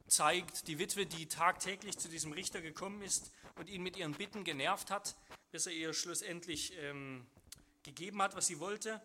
zeigt, 0.06 0.68
die 0.68 0.80
Witwe, 0.80 1.06
die 1.06 1.28
tagtäglich 1.30 1.98
zu 1.98 2.10
diesem 2.10 2.34
Richter 2.34 2.60
gekommen 2.60 3.02
ist 3.02 3.32
und 3.56 3.70
ihn 3.70 3.82
mit 3.82 3.96
ihren 3.96 4.12
Bitten 4.12 4.44
genervt 4.44 4.92
hat, 4.92 5.16
bis 5.52 5.66
er 5.66 5.72
ihr 5.72 5.94
schlussendlich 5.94 6.74
ähm, 6.78 7.26
gegeben 7.84 8.22
hat, 8.22 8.36
was 8.36 8.48
sie 8.48 8.60
wollte? 8.60 9.02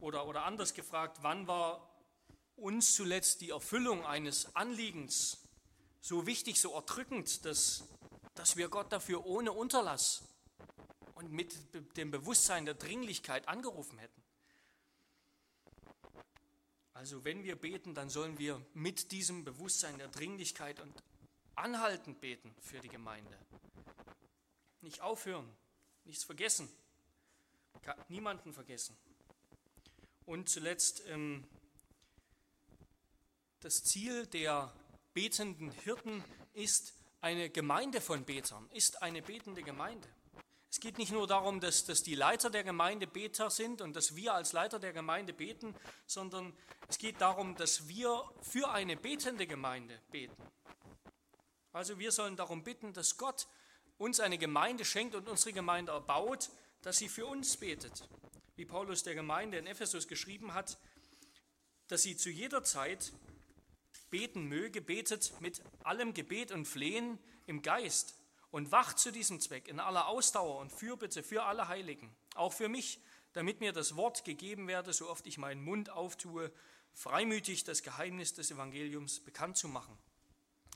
Oder, 0.00 0.26
oder 0.26 0.44
anders 0.44 0.74
gefragt, 0.74 1.20
wann 1.22 1.46
war 1.46 1.96
uns 2.56 2.94
zuletzt 2.94 3.40
die 3.40 3.52
Erfüllung 3.52 4.04
eines 4.04 4.54
Anliegens 4.54 5.48
so 6.02 6.26
wichtig, 6.26 6.60
so 6.60 6.74
erdrückend, 6.74 7.46
dass, 7.46 7.88
dass 8.34 8.58
wir 8.58 8.68
Gott 8.68 8.92
dafür 8.92 9.24
ohne 9.24 9.50
Unterlass 9.50 10.24
und 11.22 11.32
mit 11.32 11.56
dem 11.96 12.10
Bewusstsein 12.10 12.64
der 12.64 12.74
Dringlichkeit 12.74 13.48
angerufen 13.48 13.98
hätten. 13.98 14.22
Also 16.94 17.24
wenn 17.24 17.42
wir 17.42 17.56
beten, 17.56 17.94
dann 17.94 18.10
sollen 18.10 18.38
wir 18.38 18.64
mit 18.74 19.12
diesem 19.12 19.44
Bewusstsein 19.44 19.98
der 19.98 20.08
Dringlichkeit 20.08 20.78
und 20.80 20.92
anhaltend 21.54 22.20
beten 22.20 22.54
für 22.60 22.80
die 22.80 22.88
Gemeinde. 22.88 23.36
Nicht 24.80 25.00
aufhören, 25.00 25.48
nichts 26.04 26.24
vergessen, 26.24 26.68
niemanden 28.08 28.52
vergessen. 28.52 28.96
Und 30.26 30.48
zuletzt 30.48 31.02
ähm, 31.08 31.44
das 33.60 33.84
Ziel 33.84 34.26
der 34.26 34.72
betenden 35.14 35.70
Hirten 35.70 36.22
ist 36.52 36.94
eine 37.20 37.48
Gemeinde 37.50 38.00
von 38.00 38.24
Betern, 38.24 38.68
ist 38.70 39.02
eine 39.02 39.22
betende 39.22 39.62
Gemeinde. 39.62 40.08
Es 40.72 40.80
geht 40.80 40.96
nicht 40.96 41.12
nur 41.12 41.26
darum, 41.26 41.60
dass, 41.60 41.84
dass 41.84 42.02
die 42.02 42.14
Leiter 42.14 42.48
der 42.48 42.64
Gemeinde 42.64 43.06
Beter 43.06 43.50
sind 43.50 43.82
und 43.82 43.94
dass 43.94 44.16
wir 44.16 44.32
als 44.32 44.54
Leiter 44.54 44.78
der 44.78 44.94
Gemeinde 44.94 45.34
beten, 45.34 45.74
sondern 46.06 46.54
es 46.88 46.96
geht 46.96 47.20
darum, 47.20 47.54
dass 47.56 47.88
wir 47.88 48.24
für 48.40 48.70
eine 48.70 48.96
betende 48.96 49.46
Gemeinde 49.46 50.00
beten. 50.10 50.34
Also 51.72 51.98
wir 51.98 52.10
sollen 52.10 52.36
darum 52.36 52.64
bitten, 52.64 52.94
dass 52.94 53.18
Gott 53.18 53.48
uns 53.98 54.18
eine 54.18 54.38
Gemeinde 54.38 54.86
schenkt 54.86 55.14
und 55.14 55.28
unsere 55.28 55.52
Gemeinde 55.52 55.92
erbaut, 55.92 56.48
dass 56.80 56.96
sie 56.96 57.10
für 57.10 57.26
uns 57.26 57.58
betet. 57.58 58.08
Wie 58.56 58.64
Paulus 58.64 59.02
der 59.02 59.14
Gemeinde 59.14 59.58
in 59.58 59.66
Ephesus 59.66 60.08
geschrieben 60.08 60.54
hat, 60.54 60.78
dass 61.88 62.02
sie 62.02 62.16
zu 62.16 62.30
jeder 62.30 62.64
Zeit 62.64 63.12
beten 64.08 64.46
möge, 64.46 64.80
betet 64.80 65.38
mit 65.42 65.60
allem 65.84 66.14
Gebet 66.14 66.50
und 66.50 66.64
Flehen 66.64 67.18
im 67.46 67.60
Geist 67.60 68.21
und 68.52 68.70
wacht 68.70 68.98
zu 68.98 69.10
diesem 69.10 69.40
Zweck 69.40 69.66
in 69.66 69.80
aller 69.80 70.06
Ausdauer 70.06 70.60
und 70.60 70.70
Fürbitte 70.70 71.24
für 71.24 71.42
alle 71.42 71.66
Heiligen, 71.66 72.14
auch 72.34 72.52
für 72.52 72.68
mich, 72.68 73.00
damit 73.32 73.60
mir 73.60 73.72
das 73.72 73.96
Wort 73.96 74.24
gegeben 74.24 74.68
werde, 74.68 74.92
so 74.92 75.08
oft 75.10 75.26
ich 75.26 75.38
meinen 75.38 75.64
Mund 75.64 75.90
auftue, 75.90 76.52
freimütig 76.92 77.64
das 77.64 77.82
Geheimnis 77.82 78.34
des 78.34 78.50
Evangeliums 78.50 79.20
bekannt 79.20 79.56
zu 79.56 79.68
machen. 79.68 79.98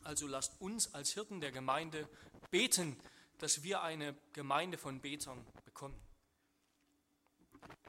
Also 0.03 0.27
lasst 0.27 0.59
uns 0.61 0.95
als 0.95 1.13
Hirten 1.13 1.41
der 1.41 1.53
Gemeinde 1.53 2.09
beten, 2.51 2.99
dass 3.39 3.63
wir 3.63 3.83
eine 3.83 4.17
Gemeinde 4.33 4.79
von 4.79 5.01
Betern 5.01 5.45
bekommen. 5.67 6.01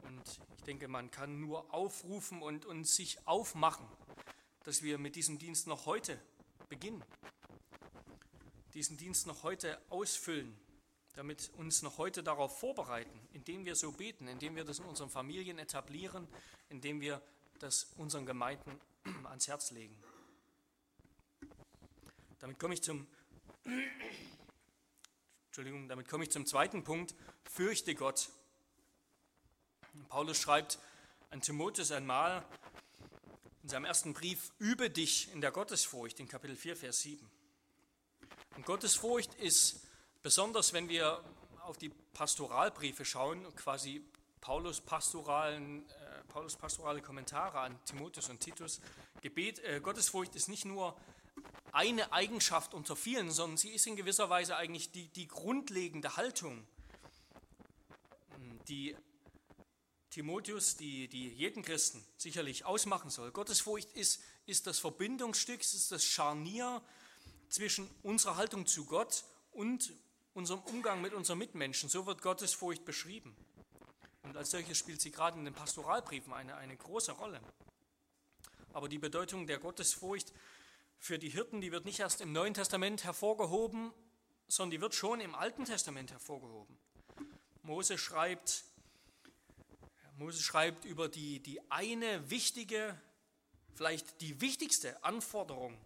Und 0.03 0.39
ich 0.58 0.63
denke, 0.65 0.89
man 0.89 1.12
kann 1.12 1.39
nur 1.39 1.74
aufrufen 1.74 2.41
und, 2.41 2.65
und 2.65 2.86
sich 2.86 3.25
aufmachen, 3.25 3.88
dass 4.63 4.84
wir 4.84 4.98
mit 4.98 5.15
diesem 5.15 5.39
Dienst 5.39 5.65
noch 5.65 5.86
heute 5.86 6.20
beginnen 6.67 7.03
diesen 8.77 8.96
Dienst 8.96 9.25
noch 9.25 9.41
heute 9.41 9.81
ausfüllen, 9.89 10.55
damit 11.15 11.50
uns 11.57 11.81
noch 11.81 11.98
heute 11.98 12.22
darauf 12.22 12.60
vorbereiten, 12.60 13.19
indem 13.34 13.65
wir 13.65 13.75
so 13.75 13.91
beten, 13.91 14.27
indem 14.27 14.55
wir 14.55 14.65
das 14.65 14.77
in 14.77 14.86
unseren 14.86 15.10
Familien 15.10 15.57
etablieren, 15.57 16.27
indem 16.69 17.01
wir 17.01 17.19
das 17.57 17.88
unseren 17.98 18.27
Gemeinden 18.27 18.79
ans 19.24 19.48
Herz 19.48 19.72
legen. 19.72 19.98
Damit 22.38 22.60
komme 22.60 22.75
ich 22.75 22.84
zum 22.84 23.07
Entschuldigung, 25.48 25.89
damit 25.89 26.07
komme 26.07 26.25
ich 26.25 26.29
zum 26.29 26.46
zweiten 26.46 26.84
Punkt, 26.84 27.15
fürchte 27.50 27.96
Gott. 27.96 28.29
Paulus 30.07 30.39
schreibt 30.39 30.77
an 31.31 31.41
Timotheus 31.41 31.91
einmal 31.91 32.46
in 33.63 33.69
seinem 33.69 33.86
ersten 33.86 34.13
Brief, 34.13 34.51
übe 34.60 34.91
dich 34.91 35.34
in 35.34 35.41
der 35.41 35.50
Gottesfurcht, 35.50 36.19
in 36.19 36.27
Kapitel 36.27 36.55
4, 36.55 36.77
Vers 36.77 37.01
7. 37.01 37.37
Und 38.57 38.65
Gottesfurcht 38.65 39.35
ist 39.35 39.81
besonders, 40.23 40.73
wenn 40.73 40.89
wir 40.89 41.23
auf 41.61 41.77
die 41.77 41.89
Pastoralbriefe 41.89 43.05
schauen, 43.05 43.45
quasi 43.55 44.03
Paulus, 44.41 44.81
pastoralen, 44.81 45.87
äh, 45.87 46.23
Paulus 46.27 46.55
pastorale 46.55 47.03
Kommentare 47.03 47.59
an 47.59 47.79
Timotheus 47.85 48.29
und 48.29 48.39
Titus. 48.39 48.81
Gebet, 49.21 49.59
äh, 49.59 49.79
Gottesfurcht 49.79 50.35
ist 50.35 50.49
nicht 50.49 50.65
nur 50.65 50.97
eine 51.71 52.11
Eigenschaft 52.11 52.73
unter 52.73 52.95
vielen, 52.95 53.29
sondern 53.29 53.57
sie 53.57 53.69
ist 53.69 53.85
in 53.85 53.95
gewisser 53.95 54.27
Weise 54.31 54.57
eigentlich 54.57 54.91
die, 54.91 55.07
die 55.09 55.27
grundlegende 55.27 56.17
Haltung, 56.17 56.65
die 58.67 58.95
Timotheus, 60.09 60.77
die, 60.77 61.07
die 61.07 61.29
jeden 61.29 61.61
Christen 61.61 62.03
sicherlich 62.17 62.65
ausmachen 62.65 63.11
soll. 63.11 63.31
Gottesfurcht 63.31 63.91
ist, 63.91 64.19
ist 64.47 64.65
das 64.65 64.79
Verbindungsstück, 64.79 65.61
ist 65.61 65.91
das 65.91 66.03
Scharnier 66.03 66.81
zwischen 67.49 67.89
unserer 68.03 68.35
Haltung 68.35 68.65
zu 68.65 68.85
Gott 68.85 69.23
und 69.51 69.93
unserem 70.33 70.59
Umgang 70.61 71.01
mit 71.01 71.13
unseren 71.13 71.39
Mitmenschen. 71.39 71.89
So 71.89 72.05
wird 72.05 72.21
Gottesfurcht 72.21 72.85
beschrieben. 72.85 73.35
Und 74.23 74.35
als 74.35 74.51
solches 74.51 74.77
spielt 74.77 75.01
sie 75.01 75.11
gerade 75.11 75.37
in 75.39 75.45
den 75.45 75.53
Pastoralbriefen 75.53 76.33
eine, 76.33 76.55
eine 76.57 76.75
große 76.75 77.13
Rolle. 77.13 77.41
Aber 78.73 78.89
die 78.89 78.99
Bedeutung 78.99 79.47
der 79.47 79.57
Gottesfurcht 79.57 80.33
für 80.99 81.17
die 81.17 81.29
Hirten, 81.29 81.61
die 81.61 81.71
wird 81.71 81.85
nicht 81.85 81.99
erst 81.99 82.21
im 82.21 82.33
Neuen 82.33 82.53
Testament 82.53 83.03
hervorgehoben, 83.03 83.93
sondern 84.47 84.71
die 84.71 84.81
wird 84.81 84.95
schon 84.95 85.19
im 85.21 85.35
Alten 85.35 85.65
Testament 85.65 86.11
hervorgehoben. 86.11 86.77
Mose 87.63 87.97
schreibt, 87.97 88.65
Mose 90.17 90.41
schreibt 90.41 90.85
über 90.85 91.09
die, 91.09 91.39
die 91.39 91.59
eine 91.71 92.29
wichtige, 92.29 92.99
vielleicht 93.73 94.21
die 94.21 94.41
wichtigste 94.41 95.03
Anforderung, 95.03 95.77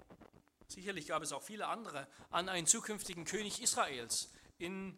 sicherlich 0.72 1.08
gab 1.08 1.22
es 1.22 1.32
auch 1.32 1.44
viele 1.44 1.68
andere, 1.68 2.08
an 2.30 2.50
einen 2.50 2.68
zukünftigen 2.68 3.26
König 3.26 3.62
Israels 3.62 4.32
in, 4.58 4.98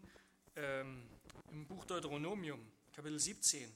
ähm, 0.55 1.09
im 1.51 1.67
Buch 1.67 1.85
Deuteronomium, 1.85 2.71
Kapitel 2.95 3.19
17. 3.19 3.71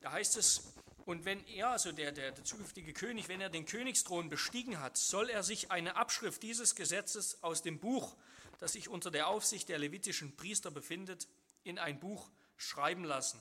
Da 0.00 0.12
heißt 0.12 0.36
es, 0.36 0.72
und 1.06 1.24
wenn 1.24 1.44
er, 1.46 1.68
also 1.68 1.92
der, 1.92 2.12
der, 2.12 2.32
der 2.32 2.44
zukünftige 2.44 2.92
König, 2.92 3.28
wenn 3.28 3.40
er 3.40 3.48
den 3.48 3.64
Königsthron 3.64 4.28
bestiegen 4.28 4.80
hat, 4.80 4.96
soll 4.96 5.30
er 5.30 5.42
sich 5.42 5.70
eine 5.70 5.96
Abschrift 5.96 6.42
dieses 6.42 6.74
Gesetzes 6.74 7.42
aus 7.42 7.62
dem 7.62 7.78
Buch, 7.78 8.16
das 8.58 8.72
sich 8.72 8.88
unter 8.88 9.10
der 9.10 9.28
Aufsicht 9.28 9.68
der 9.68 9.78
levitischen 9.78 10.36
Priester 10.36 10.70
befindet, 10.70 11.28
in 11.62 11.78
ein 11.78 12.00
Buch 12.00 12.28
schreiben 12.56 13.04
lassen. 13.04 13.40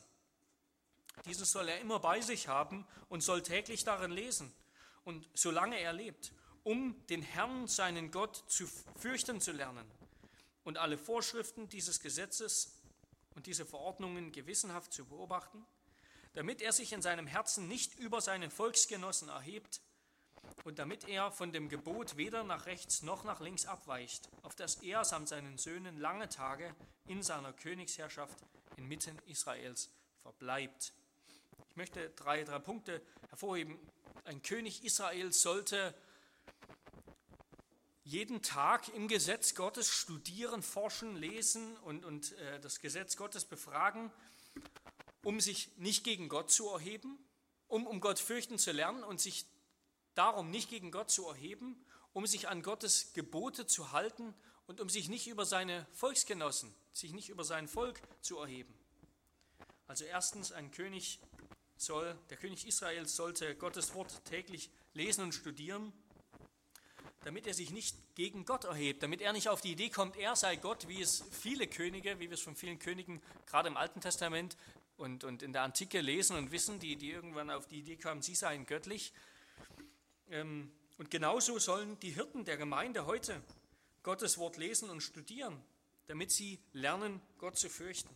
Dieses 1.26 1.52
soll 1.52 1.70
er 1.70 1.80
immer 1.80 2.00
bei 2.00 2.22
sich 2.22 2.48
haben 2.48 2.86
und 3.10 3.22
soll 3.22 3.42
täglich 3.42 3.84
darin 3.84 4.12
lesen 4.12 4.54
und 5.06 5.28
solange 5.34 5.80
er 5.80 5.94
lebt, 5.94 6.34
um 6.66 6.94
den 7.08 7.22
Herrn, 7.22 7.68
seinen 7.70 8.12
Gott, 8.12 8.44
zu 8.48 8.68
fürchten 8.98 9.40
zu 9.40 9.54
lernen 9.54 9.90
und 10.66 10.78
alle 10.78 10.98
Vorschriften 10.98 11.70
dieses 11.70 12.02
Gesetzes 12.02 12.74
und 13.36 13.46
diese 13.46 13.66
Verordnungen 13.66 14.34
gewissenhaft 14.34 14.92
zu 14.92 15.06
beobachten 15.06 15.66
damit 16.36 16.62
er 16.62 16.74
sich 16.74 16.92
in 16.94 17.02
seinem 17.02 17.28
Herzen 17.28 17.68
nicht 17.68 17.98
über 17.98 18.22
seine 18.22 18.50
Volksgenossen 18.50 19.30
erhebt 19.30 19.82
und 20.66 20.80
damit 20.80 21.08
er 21.08 21.32
von 21.32 21.52
dem 21.52 21.70
Gebot 21.70 22.18
weder 22.18 22.44
nach 22.44 22.66
rechts 22.66 23.02
noch 23.02 23.24
nach 23.24 23.40
links 23.40 23.66
abweicht, 23.66 24.30
auf 24.44 24.54
dass 24.54 24.76
er 24.76 25.06
samt 25.06 25.30
seinen 25.30 25.58
Söhnen 25.58 25.98
lange 25.98 26.30
Tage 26.30 26.76
in 27.08 27.24
seiner 27.24 27.54
Königsherrschaft 27.54 28.38
inmitten 28.76 29.18
Israels 29.28 29.90
verbleibt. 30.22 30.94
Ich 31.70 31.76
möchte 31.78 32.10
drei, 32.12 32.44
drei 32.44 32.60
Punkte 32.60 33.02
hervorheben. 33.30 33.80
Ein 34.26 34.42
König 34.42 34.84
Israels 34.84 35.42
sollte 35.42 35.96
jeden 38.06 38.42
Tag 38.42 38.88
im 38.96 39.10
Gesetz 39.10 39.54
Gottes 39.54 39.90
studieren, 39.90 40.64
forschen, 40.64 41.18
lesen 41.18 41.76
und, 41.80 42.06
und 42.06 42.32
äh, 42.38 42.62
das 42.62 42.80
Gesetz 42.80 43.18
Gottes 43.18 43.44
befragen 43.44 44.10
um 45.26 45.42
sich 45.42 45.76
nicht 45.78 46.04
gegen 46.04 46.30
Gott 46.30 46.52
zu 46.52 46.70
erheben, 46.70 47.18
um 47.68 47.88
um 47.88 48.00
Gott 48.00 48.20
fürchten 48.20 48.60
zu 48.60 48.72
lernen 48.72 49.04
und 49.04 49.20
sich 49.20 49.46
darum 50.14 50.52
nicht 50.52 50.70
gegen 50.70 50.92
Gott 50.92 51.10
zu 51.10 51.28
erheben, 51.28 51.84
um 52.14 52.28
sich 52.28 52.48
an 52.48 52.62
Gottes 52.62 53.12
Gebote 53.14 53.66
zu 53.66 53.92
halten 53.92 54.36
und 54.68 54.80
um 54.80 54.88
sich 54.88 55.10
nicht 55.10 55.28
über 55.28 55.46
seine 55.46 55.88
Volksgenossen, 55.94 56.74
sich 56.94 57.12
nicht 57.12 57.30
über 57.30 57.44
sein 57.44 57.68
Volk 57.68 58.00
zu 58.22 58.38
erheben. 58.38 58.74
Also 59.88 60.06
erstens, 60.06 60.52
ein 60.52 60.70
König 60.70 61.20
soll, 61.76 62.16
der 62.30 62.38
König 62.38 62.68
Israels 62.68 63.16
sollte 63.16 63.56
Gottes 63.56 63.96
Wort 63.96 64.24
täglich 64.26 64.70
lesen 64.94 65.24
und 65.24 65.34
studieren, 65.34 65.92
damit 67.26 67.48
er 67.48 67.56
sich 67.56 67.72
nicht 67.72 67.98
gegen 68.14 68.46
Gott 68.46 68.66
erhebt, 68.66 69.02
damit 69.02 69.20
er 69.20 69.34
nicht 69.34 69.50
auf 69.50 69.60
die 69.60 69.72
Idee 69.72 69.90
kommt, 69.90 70.16
er 70.16 70.36
sei 70.36 70.58
Gott, 70.58 70.88
wie 70.88 71.02
es 71.02 71.24
viele 71.32 71.66
Könige, 71.66 72.20
wie 72.20 72.30
wir 72.30 72.36
es 72.36 72.42
von 72.42 72.56
vielen 72.56 72.78
Königen 72.78 73.20
gerade 73.48 73.68
im 73.68 73.78
Alten 73.78 74.00
Testament 74.00 74.56
und, 74.96 75.24
und 75.24 75.42
in 75.42 75.52
der 75.52 75.64
Antike 75.64 76.02
lesen 76.02 76.38
und 76.38 76.52
wissen, 76.52 76.80
die, 76.80 76.98
die 76.98 77.10
irgendwann 77.10 77.50
auf 77.50 77.68
die 77.68 77.80
Idee 77.80 77.96
kamen, 77.96 78.22
sie 78.22 78.36
seien 78.36 78.68
göttlich. 78.68 79.12
Ähm, 80.30 80.72
und 81.00 81.10
genauso 81.10 81.58
sollen 81.58 82.00
die 82.00 82.12
Hirten 82.12 82.46
der 82.46 82.58
Gemeinde 82.58 83.08
heute 83.08 83.42
Gottes 84.04 84.38
Wort 84.38 84.58
lesen 84.58 84.92
und 84.92 85.02
studieren, 85.02 85.60
damit 86.06 86.32
sie 86.32 86.60
lernen, 86.74 87.20
Gott 87.40 87.58
zu 87.58 87.70
fürchten. 87.70 88.14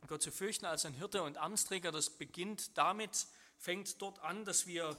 Und 0.00 0.08
Gott 0.08 0.22
zu 0.22 0.32
fürchten 0.32 0.66
als 0.66 0.84
ein 0.84 0.94
Hirte 0.94 1.22
und 1.22 1.38
Amtsträger, 1.38 1.92
das 1.92 2.10
beginnt 2.10 2.76
damit, 2.76 3.28
fängt 3.56 4.02
dort 4.02 4.18
an, 4.18 4.44
dass 4.44 4.66
wir 4.66 4.98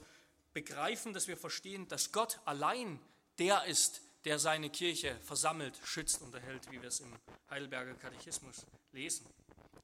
begreifen, 0.54 1.14
dass 1.14 1.28
wir 1.28 1.36
verstehen, 1.36 1.90
dass 1.90 2.14
Gott 2.14 2.40
allein 2.46 3.02
der 3.40 3.66
ist, 3.66 4.02
der 4.26 4.40
seine 4.40 4.70
Kirche 4.70 5.20
versammelt, 5.22 5.78
schützt 5.84 6.22
und 6.22 6.34
erhält, 6.34 6.72
wie 6.72 6.82
wir 6.82 6.88
es 6.88 7.00
im 7.00 7.14
Heidelberger 7.50 7.96
Katechismus 7.96 8.66
lesen. 8.92 9.26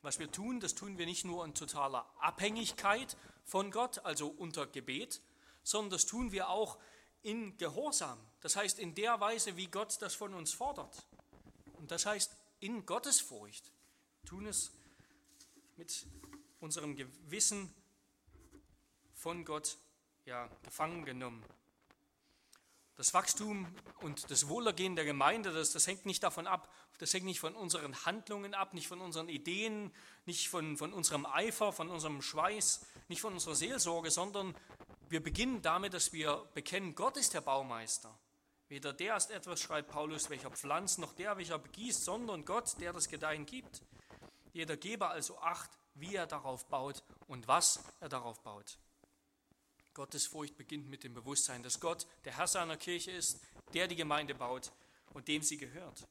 Was 0.02 0.20
wir 0.20 0.32
tun, 0.32 0.60
das 0.60 0.76
tun 0.76 0.98
wir 0.98 1.06
nicht 1.06 1.26
nur 1.26 1.44
in 1.44 1.54
totaler 1.54 2.10
Abhängigkeit 2.20 3.18
von 3.44 3.70
Gott, 3.72 4.00
also 4.06 4.30
unter 4.30 4.66
Gebet, 4.66 5.22
sondern 5.64 5.92
das 5.92 6.06
tun 6.06 6.32
wir 6.32 6.50
auch 6.50 6.78
in 7.22 7.58
Gehorsam. 7.58 8.18
Das 8.40 8.56
heißt 8.56 8.80
in 8.80 8.96
der 8.96 9.20
Weise, 9.20 9.58
wie 9.58 9.68
Gott 9.68 10.02
das 10.02 10.16
von 10.16 10.34
uns 10.34 10.54
fordert. 10.54 11.06
Und 11.74 11.92
das 11.92 12.06
heißt 12.06 12.36
in 12.60 12.86
Gottesfurcht. 12.86 13.72
Tun 14.26 14.46
es 14.46 14.72
mit 15.76 16.06
unserem 16.60 16.96
Gewissen 16.96 17.74
von 19.14 19.44
Gott 19.44 19.78
ja, 20.26 20.50
gefangen 20.64 21.04
genommen. 21.04 21.44
Das 23.00 23.14
Wachstum 23.14 23.66
und 24.02 24.30
das 24.30 24.50
Wohlergehen 24.50 24.98
der 24.98 25.06
Gemeinde, 25.06 25.54
das, 25.54 25.72
das 25.72 25.88
hängt 25.88 26.06
nicht 26.06 26.22
davon 26.22 26.48
ab, 26.48 26.70
das 26.98 27.14
hängt 27.14 27.24
nicht 27.24 27.40
von 27.40 27.56
unseren 27.56 27.96
Handlungen 28.06 28.54
ab, 28.54 28.74
nicht 28.74 28.90
von 28.90 29.00
unseren 29.00 29.30
Ideen, 29.30 29.94
nicht 30.26 30.50
von, 30.50 30.76
von 30.76 30.92
unserem 30.92 31.26
Eifer, 31.26 31.72
von 31.72 31.90
unserem 31.90 32.22
Schweiß, 32.22 32.86
nicht 33.08 33.22
von 33.22 33.32
unserer 33.32 33.56
Seelsorge, 33.56 34.12
sondern 34.12 34.54
wir 35.08 35.24
beginnen 35.24 35.62
damit, 35.62 35.94
dass 35.94 36.12
wir 36.12 36.46
bekennen, 36.54 36.94
Gott 36.94 37.16
ist 37.16 37.34
der 37.34 37.40
Baumeister. 37.40 38.14
Weder 38.68 38.92
der 38.92 39.16
ist 39.16 39.32
etwas, 39.32 39.62
schreibt 39.62 39.92
Paulus, 39.92 40.30
welcher 40.30 40.52
pflanzt, 40.52 41.00
noch 41.00 41.14
der, 41.14 41.38
welcher 41.38 41.58
begießt, 41.58 42.04
sondern 42.04 42.44
Gott, 42.44 42.82
der 42.82 42.92
das 42.92 43.08
Gedeihen 43.08 43.46
gibt. 43.46 43.82
Jeder 44.52 44.76
gebe 44.76 45.08
also 45.08 45.40
Acht, 45.40 45.72
wie 45.94 46.16
er 46.16 46.28
darauf 46.28 46.66
baut 46.66 47.02
und 47.28 47.48
was 47.48 47.80
er 48.02 48.10
darauf 48.10 48.42
baut. 48.42 48.78
Gottesfurcht 49.93 50.58
beginnt 50.58 50.89
mit 50.89 51.04
dem 51.04 51.13
Bewusstsein, 51.13 51.63
dass 51.63 51.80
Gott 51.80 52.08
der 52.25 52.38
Herr 52.38 52.47
seiner 52.47 52.78
Kirche 52.78 53.12
ist, 53.12 53.39
der 53.73 53.88
die 53.88 53.95
Gemeinde 53.95 54.36
baut 54.36 54.71
und 55.13 55.28
dem 55.28 55.41
sie 55.41 55.58
gehört. 55.58 56.08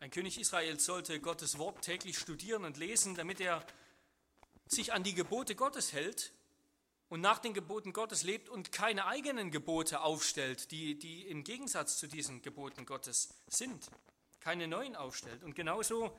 Ein 0.00 0.10
König 0.10 0.38
Israel 0.38 0.78
sollte 0.80 1.20
Gottes 1.20 1.58
Wort 1.58 1.82
täglich 1.82 2.18
studieren 2.18 2.64
und 2.64 2.76
lesen, 2.76 3.14
damit 3.14 3.40
er 3.40 3.66
sich 4.66 4.92
an 4.92 5.02
die 5.02 5.14
Gebote 5.14 5.54
Gottes 5.54 5.92
hält 5.92 6.32
und 7.08 7.20
nach 7.20 7.38
den 7.38 7.54
Geboten 7.54 7.92
Gottes 7.92 8.22
lebt 8.22 8.48
und 8.48 8.72
keine 8.72 9.06
eigenen 9.06 9.50
Gebote 9.50 10.00
aufstellt, 10.00 10.70
die, 10.70 10.98
die 10.98 11.26
im 11.28 11.44
Gegensatz 11.44 11.98
zu 11.98 12.06
diesen 12.06 12.42
Geboten 12.42 12.86
Gottes 12.86 13.28
sind, 13.46 13.90
keine 14.40 14.68
neuen 14.68 14.96
aufstellt. 14.96 15.42
Und 15.42 15.54
genauso 15.54 16.16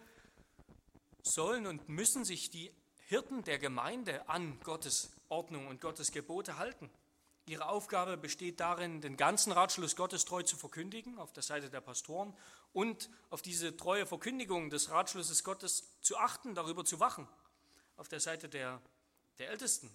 sollen 1.22 1.68
und 1.68 1.90
müssen 1.90 2.24
sich 2.24 2.50
die 2.50 2.72
Hirten 3.08 3.44
der 3.44 3.60
Gemeinde 3.60 4.28
an 4.30 4.60
Gottes 4.62 5.12
Ordnung 5.30 5.68
und 5.68 5.82
Gottes 5.82 6.12
Gebote 6.12 6.58
halten. 6.58 6.90
Ihre 7.48 7.68
Aufgabe 7.68 8.18
besteht 8.18 8.60
darin, 8.60 9.02
den 9.02 9.18
ganzen 9.18 9.52
Ratschluss 9.52 9.96
Gottes 9.96 10.26
treu 10.26 10.42
zu 10.42 10.58
verkündigen, 10.58 11.20
auf 11.20 11.32
der 11.32 11.44
Seite 11.44 11.70
der 11.70 11.82
Pastoren, 11.82 12.36
und 12.74 13.10
auf 13.30 13.42
diese 13.42 13.78
treue 13.78 14.06
Verkündigung 14.06 14.70
des 14.70 14.90
Ratschlusses 14.90 15.44
Gottes 15.44 15.88
zu 16.02 16.18
achten, 16.18 16.56
darüber 16.56 16.84
zu 16.84 17.00
wachen, 17.00 17.28
auf 17.98 18.10
der 18.10 18.20
Seite 18.20 18.50
der, 18.50 18.82
der 19.38 19.50
Ältesten. 19.50 19.92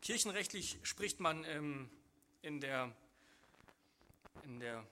Kirchenrechtlich 0.00 0.78
spricht 0.82 1.18
man 1.20 1.44
ähm, 1.44 1.90
in 2.42 2.60
der, 2.60 2.94
in 4.44 4.60
der 4.60 4.86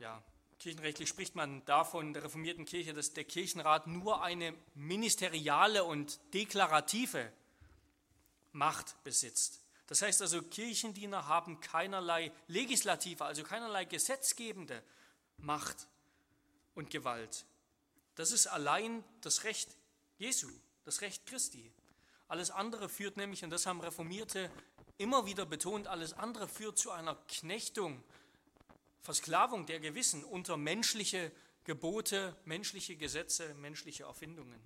ja, 0.00 0.22
Kirchenrechtlich 0.58 1.10
spricht 1.10 1.34
man 1.34 1.62
davon, 1.66 2.14
der 2.14 2.24
reformierten 2.24 2.64
Kirche, 2.64 2.94
dass 2.94 3.12
der 3.12 3.24
Kirchenrat 3.24 3.86
nur 3.86 4.22
eine 4.22 4.54
ministeriale 4.74 5.84
und 5.84 6.18
deklarative 6.32 7.30
Macht 8.54 9.02
besitzt. 9.04 9.60
Das 9.86 10.00
heißt 10.00 10.22
also, 10.22 10.40
Kirchendiener 10.40 11.26
haben 11.26 11.60
keinerlei 11.60 12.32
legislative, 12.46 13.24
also 13.24 13.42
keinerlei 13.42 13.84
gesetzgebende 13.84 14.82
Macht 15.36 15.88
und 16.74 16.88
Gewalt. 16.88 17.44
Das 18.14 18.32
ist 18.32 18.46
allein 18.46 19.04
das 19.20 19.44
Recht 19.44 19.68
Jesu, 20.18 20.48
das 20.84 21.00
Recht 21.00 21.26
Christi. 21.26 21.70
Alles 22.28 22.50
andere 22.50 22.88
führt 22.88 23.16
nämlich, 23.16 23.44
und 23.44 23.50
das 23.50 23.66
haben 23.66 23.80
Reformierte 23.80 24.50
immer 24.96 25.26
wieder 25.26 25.44
betont, 25.44 25.86
alles 25.86 26.12
andere 26.12 26.48
führt 26.48 26.78
zu 26.78 26.90
einer 26.90 27.16
Knechtung, 27.28 28.02
Versklavung 29.02 29.66
der 29.66 29.80
Gewissen 29.80 30.24
unter 30.24 30.56
menschliche 30.56 31.30
Gebote, 31.64 32.36
menschliche 32.44 32.96
Gesetze, 32.96 33.52
menschliche 33.54 34.04
Erfindungen. 34.04 34.60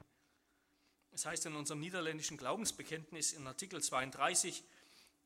Es 1.19 1.27
heißt 1.27 1.47
in 1.47 1.57
unserem 1.57 1.81
niederländischen 1.81 2.37
Glaubensbekenntnis 2.37 3.33
in 3.33 3.45
Artikel 3.45 3.83
32, 3.83 4.63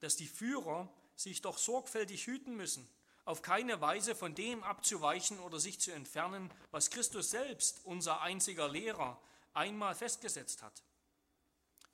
dass 0.00 0.16
die 0.16 0.26
Führer 0.26 0.88
sich 1.16 1.42
doch 1.42 1.58
sorgfältig 1.58 2.26
hüten 2.26 2.56
müssen, 2.56 2.88
auf 3.26 3.42
keine 3.42 3.78
Weise 3.82 4.14
von 4.14 4.34
dem 4.34 4.62
abzuweichen 4.62 5.38
oder 5.38 5.60
sich 5.60 5.80
zu 5.80 5.92
entfernen, 5.92 6.50
was 6.70 6.88
Christus 6.88 7.30
selbst, 7.30 7.82
unser 7.84 8.22
einziger 8.22 8.70
Lehrer, 8.70 9.20
einmal 9.52 9.94
festgesetzt 9.94 10.62
hat. 10.62 10.82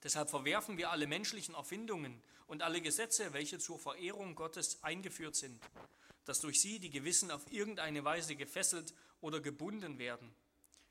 Deshalb 0.05 0.31
verwerfen 0.31 0.79
wir 0.79 0.93
alle 0.93 1.09
menschlichen 1.09 1.57
Erfindungen 1.57 2.23
und 2.47 2.63
alle 2.63 2.81
Gesetze, 2.81 3.33
welche 3.33 3.59
zur 3.59 3.81
Verehrung 3.81 4.37
Gottes 4.37 4.81
eingeführt 4.85 5.35
sind, 5.35 5.61
dass 6.25 6.39
durch 6.39 6.61
sie 6.61 6.79
die 6.79 6.91
Gewissen 6.91 7.33
auf 7.33 7.51
irgendeine 7.51 8.05
Weise 8.05 8.37
gefesselt 8.37 8.95
oder 9.21 9.41
gebunden 9.41 9.99
werden. 9.99 10.33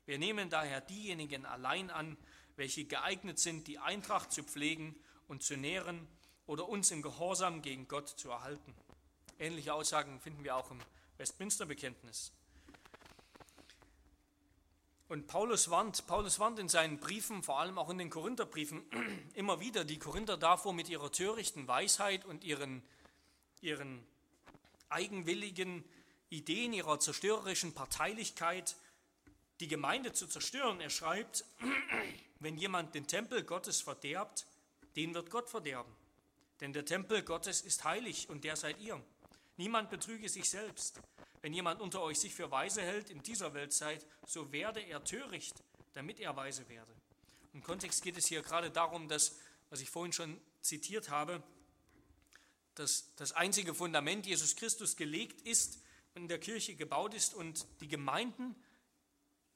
Wir 0.04 0.18
nehmen 0.18 0.50
daher 0.50 0.82
diejenigen 0.82 1.46
allein 1.46 1.90
an, 1.90 2.18
welche 2.58 2.84
geeignet 2.84 3.38
sind, 3.38 3.68
die 3.68 3.78
Eintracht 3.78 4.32
zu 4.32 4.42
pflegen 4.42 4.94
und 5.28 5.42
zu 5.42 5.56
nähren 5.56 6.06
oder 6.46 6.68
uns 6.68 6.90
im 6.90 7.02
Gehorsam 7.02 7.62
gegen 7.62 7.86
Gott 7.86 8.08
zu 8.08 8.30
erhalten. 8.30 8.74
Ähnliche 9.38 9.72
Aussagen 9.72 10.20
finden 10.20 10.42
wir 10.42 10.56
auch 10.56 10.70
im 10.72 10.80
Westminster-Bekenntnis. 11.18 12.32
Und 15.06 15.28
Paulus 15.28 15.70
warnt, 15.70 16.06
Paulus 16.06 16.38
warnt 16.38 16.58
in 16.58 16.68
seinen 16.68 16.98
Briefen, 16.98 17.42
vor 17.42 17.60
allem 17.60 17.78
auch 17.78 17.90
in 17.90 17.98
den 17.98 18.10
Korintherbriefen, 18.10 18.82
immer 19.34 19.60
wieder 19.60 19.84
die 19.84 19.98
Korinther 19.98 20.36
davor, 20.36 20.74
mit 20.74 20.88
ihrer 20.88 21.12
törichten 21.12 21.68
Weisheit 21.68 22.24
und 22.24 22.42
ihren, 22.42 22.82
ihren 23.60 24.04
eigenwilligen 24.88 25.84
Ideen, 26.28 26.72
ihrer 26.72 26.98
zerstörerischen 26.98 27.72
Parteilichkeit 27.72 28.76
die 29.60 29.68
Gemeinde 29.68 30.12
zu 30.12 30.26
zerstören. 30.26 30.80
Er 30.80 30.90
schreibt, 30.90 31.44
wenn 32.40 32.56
jemand 32.56 32.94
den 32.94 33.06
Tempel 33.06 33.42
Gottes 33.42 33.80
verderbt, 33.80 34.46
den 34.96 35.14
wird 35.14 35.30
Gott 35.30 35.48
verderben. 35.48 35.92
Denn 36.60 36.72
der 36.72 36.84
Tempel 36.84 37.22
Gottes 37.22 37.60
ist 37.60 37.84
heilig 37.84 38.28
und 38.28 38.44
der 38.44 38.56
seid 38.56 38.80
ihr. 38.80 39.02
Niemand 39.56 39.90
betrüge 39.90 40.28
sich 40.28 40.48
selbst. 40.48 41.00
Wenn 41.40 41.52
jemand 41.52 41.80
unter 41.80 42.02
euch 42.02 42.18
sich 42.18 42.34
für 42.34 42.50
weise 42.50 42.82
hält 42.82 43.10
in 43.10 43.22
dieser 43.22 43.54
Weltzeit, 43.54 44.04
so 44.26 44.52
werde 44.52 44.80
er 44.80 45.04
töricht, 45.04 45.62
damit 45.92 46.20
er 46.20 46.34
weise 46.36 46.68
werde. 46.68 46.92
Im 47.54 47.62
Kontext 47.62 48.02
geht 48.02 48.16
es 48.16 48.26
hier 48.26 48.42
gerade 48.42 48.70
darum, 48.70 49.08
dass, 49.08 49.38
was 49.70 49.80
ich 49.80 49.90
vorhin 49.90 50.12
schon 50.12 50.40
zitiert 50.60 51.10
habe, 51.10 51.42
dass 52.74 53.14
das 53.16 53.32
einzige 53.32 53.74
Fundament 53.74 54.26
Jesus 54.26 54.56
Christus 54.56 54.96
gelegt 54.96 55.42
ist, 55.42 55.80
in 56.14 56.28
der 56.28 56.38
Kirche 56.38 56.74
gebaut 56.74 57.14
ist 57.14 57.34
und 57.34 57.66
die 57.80 57.88
Gemeinden, 57.88 58.54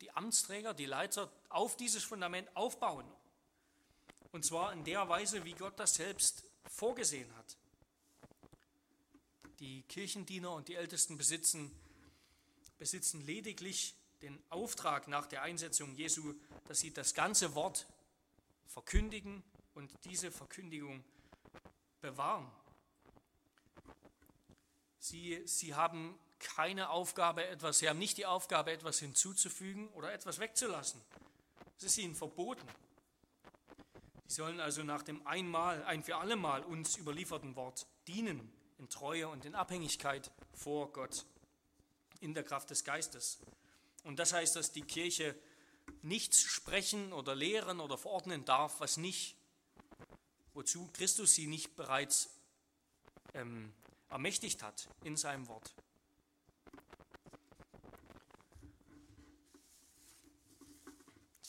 die 0.03 0.11
Amtsträger, 0.11 0.75
die 0.75 0.87
Leiter 0.87 1.31
auf 1.49 1.77
dieses 1.77 2.03
Fundament 2.03 2.55
aufbauen. 2.57 3.07
Und 4.33 4.45
zwar 4.45 4.73
in 4.73 4.83
der 4.83 5.09
Weise, 5.09 5.45
wie 5.45 5.53
Gott 5.53 5.79
das 5.79 5.95
selbst 5.95 6.45
vorgesehen 6.67 7.33
hat. 7.37 7.57
Die 9.61 9.83
Kirchendiener 9.83 10.51
und 10.51 10.67
die 10.67 10.75
Ältesten 10.75 11.17
besitzen, 11.17 11.71
besitzen 12.79 13.25
lediglich 13.25 13.95
den 14.23 14.43
Auftrag 14.51 15.07
nach 15.07 15.27
der 15.27 15.43
Einsetzung 15.43 15.95
Jesu, 15.95 16.35
dass 16.67 16.81
sie 16.81 16.93
das 16.93 17.15
ganze 17.15 17.55
Wort 17.55 17.87
verkündigen 18.67 19.45
und 19.75 19.93
diese 20.05 20.33
Verkündigung 20.33 21.05
bewahren. 22.01 22.51
Sie, 24.99 25.47
sie 25.47 25.77
haben 25.77 26.19
keine 26.43 26.91
Aufgabe, 26.91 27.47
etwas, 27.47 27.79
sie 27.79 27.89
haben 27.89 27.99
nicht 27.99 28.19
die 28.19 28.27
Aufgabe, 28.27 28.73
etwas 28.73 28.99
hinzuzufügen 28.99 29.89
oder 29.89 30.13
etwas 30.13 30.39
wegzulassen. 30.39 31.01
Es 31.79 31.85
ist 31.85 31.99
ihnen 31.99 32.15
verboten. 32.15 32.67
Sie 34.27 34.37
sollen 34.37 34.61
also 34.61 34.83
nach 34.83 35.03
dem 35.03 35.27
einmal, 35.27 35.83
ein 35.85 36.03
für 36.03 36.17
allemal 36.17 36.63
uns 36.65 36.97
überlieferten 36.97 37.57
Wort 37.57 37.87
dienen 38.07 38.53
in 38.79 38.89
Treue 38.89 39.29
und 39.29 39.45
in 39.45 39.55
Abhängigkeit 39.55 40.31
vor 40.55 40.93
Gott, 40.93 41.25
in 42.21 42.35
der 42.35 42.43
Kraft 42.43 42.71
des 42.71 42.85
Geistes. 42.85 43.39
Und 44.05 44.19
das 44.19 44.33
heißt, 44.33 44.57
dass 44.57 44.73
die 44.73 44.83
Kirche 44.83 45.37
nichts 46.03 46.41
sprechen 46.41 47.13
oder 47.13 47.35
lehren 47.35 47.81
oder 47.81 47.99
verordnen 47.99 48.45
darf, 48.45 48.81
was 48.81 48.97
nicht, 48.97 49.37
wozu 50.55 50.89
Christus 50.93 51.35
sie 51.35 51.47
nicht 51.47 51.77
bereits 51.77 52.31
ähm, 53.35 53.73
ermächtigt 54.09 54.63
hat 54.63 54.89
in 55.05 55.17
seinem 55.17 55.49
Wort. 55.49 55.75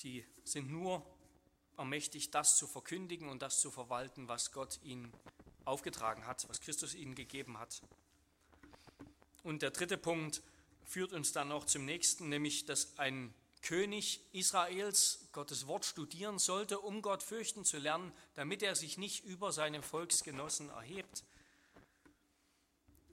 Sie 0.03 0.25
sind 0.43 0.69
nur 0.69 1.01
ermächtigt, 1.77 2.35
das 2.35 2.57
zu 2.57 2.67
verkündigen 2.67 3.29
und 3.29 3.41
das 3.41 3.61
zu 3.61 3.71
verwalten, 3.71 4.27
was 4.27 4.51
Gott 4.51 4.81
ihnen 4.83 5.13
aufgetragen 5.63 6.27
hat, 6.27 6.45
was 6.49 6.59
Christus 6.59 6.93
ihnen 6.93 7.15
gegeben 7.15 7.57
hat. 7.57 7.81
Und 9.43 9.61
der 9.61 9.71
dritte 9.71 9.97
Punkt 9.97 10.41
führt 10.83 11.13
uns 11.13 11.31
dann 11.31 11.47
noch 11.47 11.63
zum 11.63 11.85
nächsten, 11.85 12.27
nämlich 12.27 12.65
dass 12.65 12.99
ein 12.99 13.33
König 13.61 14.19
Israels 14.33 15.29
Gottes 15.31 15.67
Wort 15.67 15.85
studieren 15.85 16.37
sollte, 16.37 16.79
um 16.79 17.01
Gott 17.01 17.23
fürchten 17.23 17.63
zu 17.63 17.77
lernen, 17.77 18.11
damit 18.35 18.61
er 18.61 18.75
sich 18.75 18.97
nicht 18.97 19.23
über 19.23 19.53
seine 19.53 19.81
Volksgenossen 19.81 20.67
erhebt. 20.67 21.23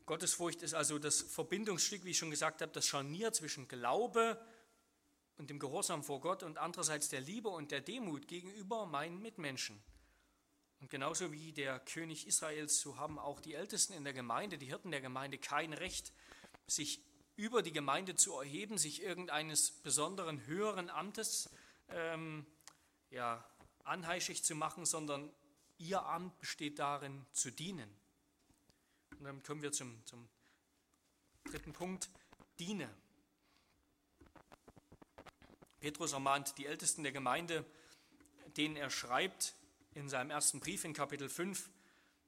Gottesfurcht 0.06 0.62
ist 0.62 0.74
also 0.74 0.98
das 0.98 1.20
Verbindungsstück, 1.20 2.04
wie 2.04 2.10
ich 2.10 2.18
schon 2.18 2.30
gesagt 2.30 2.62
habe, 2.62 2.72
das 2.72 2.84
Scharnier 2.84 3.32
zwischen 3.32 3.68
Glaube 3.68 4.32
und 4.32 4.59
dem 5.48 5.58
Gehorsam 5.58 6.02
vor 6.02 6.20
Gott 6.20 6.42
und 6.42 6.58
andererseits 6.58 7.08
der 7.08 7.20
Liebe 7.20 7.48
und 7.48 7.70
der 7.70 7.80
Demut 7.80 8.28
gegenüber 8.28 8.86
meinen 8.86 9.22
Mitmenschen. 9.22 9.80
Und 10.80 10.90
genauso 10.90 11.30
wie 11.32 11.52
der 11.52 11.78
König 11.80 12.26
Israels, 12.26 12.80
so 12.80 12.96
haben 12.96 13.18
auch 13.18 13.40
die 13.40 13.54
Ältesten 13.54 13.92
in 13.92 14.04
der 14.04 14.12
Gemeinde, 14.12 14.58
die 14.58 14.66
Hirten 14.66 14.90
der 14.90 15.00
Gemeinde, 15.00 15.38
kein 15.38 15.72
Recht, 15.72 16.12
sich 16.66 17.02
über 17.36 17.62
die 17.62 17.72
Gemeinde 17.72 18.14
zu 18.14 18.38
erheben, 18.38 18.76
sich 18.76 19.02
irgendeines 19.02 19.70
besonderen 19.70 20.46
höheren 20.46 20.90
Amtes 20.90 21.50
ähm, 21.88 22.46
ja, 23.10 23.44
anheischig 23.84 24.44
zu 24.44 24.54
machen, 24.54 24.84
sondern 24.84 25.30
ihr 25.78 26.04
Amt 26.04 26.38
besteht 26.38 26.78
darin, 26.78 27.24
zu 27.32 27.50
dienen. 27.50 27.90
Und 29.18 29.24
dann 29.24 29.42
kommen 29.42 29.62
wir 29.62 29.72
zum, 29.72 30.04
zum 30.06 30.28
dritten 31.44 31.72
Punkt, 31.72 32.10
diene. 32.58 32.88
Petrus 35.80 36.12
ermahnt 36.12 36.58
die 36.58 36.66
Ältesten 36.66 37.02
der 37.02 37.12
Gemeinde, 37.12 37.64
denen 38.56 38.76
er 38.76 38.90
schreibt, 38.90 39.54
in 39.94 40.08
seinem 40.08 40.30
ersten 40.30 40.60
Brief 40.60 40.84
in 40.84 40.92
Kapitel 40.92 41.28
5, 41.28 41.70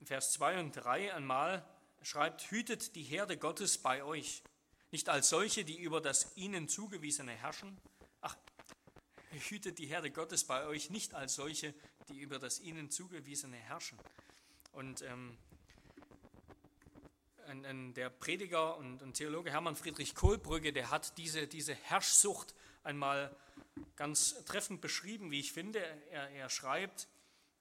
Vers 0.05 0.33
2 0.33 0.59
und 0.59 0.73
3 0.73 1.15
einmal 1.15 1.65
schreibt, 2.03 2.51
hütet 2.51 2.97
die 2.97 3.03
Herde 3.03 3.37
Gottes 3.37 3.79
bei 3.79 4.03
euch, 4.03 4.43
nicht 4.91 5.09
als 5.09 5.29
solche, 5.29 5.65
die 5.65 5.79
über 5.79 6.01
das 6.01 6.37
ihnen 6.37 6.69
zugewiesene 6.69 7.33
herrschen. 7.33 7.79
Ach, 8.21 8.37
hütet 9.49 9.79
die 9.79 9.87
Herde 9.87 10.11
Gottes 10.11 10.45
bei 10.45 10.67
euch, 10.67 10.91
nicht 10.91 11.15
als 11.15 11.35
solche, 11.35 11.75
die 12.09 12.19
über 12.19 12.39
das 12.39 12.59
ihnen 12.59 12.91
zugewiesene 12.91 13.57
herrschen. 13.57 13.99
Und 14.73 15.03
ähm, 15.03 15.39
der 17.95 18.11
Prediger 18.11 18.77
und, 18.77 19.15
Theologe 19.15 19.51
Hermann 19.51 19.77
Friedrich 19.77 20.15
Kohlbrügge, 20.15 20.73
der 20.73 20.91
hat 20.91 21.17
diese, 21.19 21.47
diese 21.47 21.75
Herrschsucht 21.75 22.55
einmal 22.83 23.35
ganz 23.97 24.45
treffend 24.45 24.81
beschrieben, 24.81 25.31
wie 25.31 25.41
ich 25.41 25.53
finde. 25.53 25.81
Er, 26.11 26.31
er 26.31 26.51
schreibt, 26.51 27.09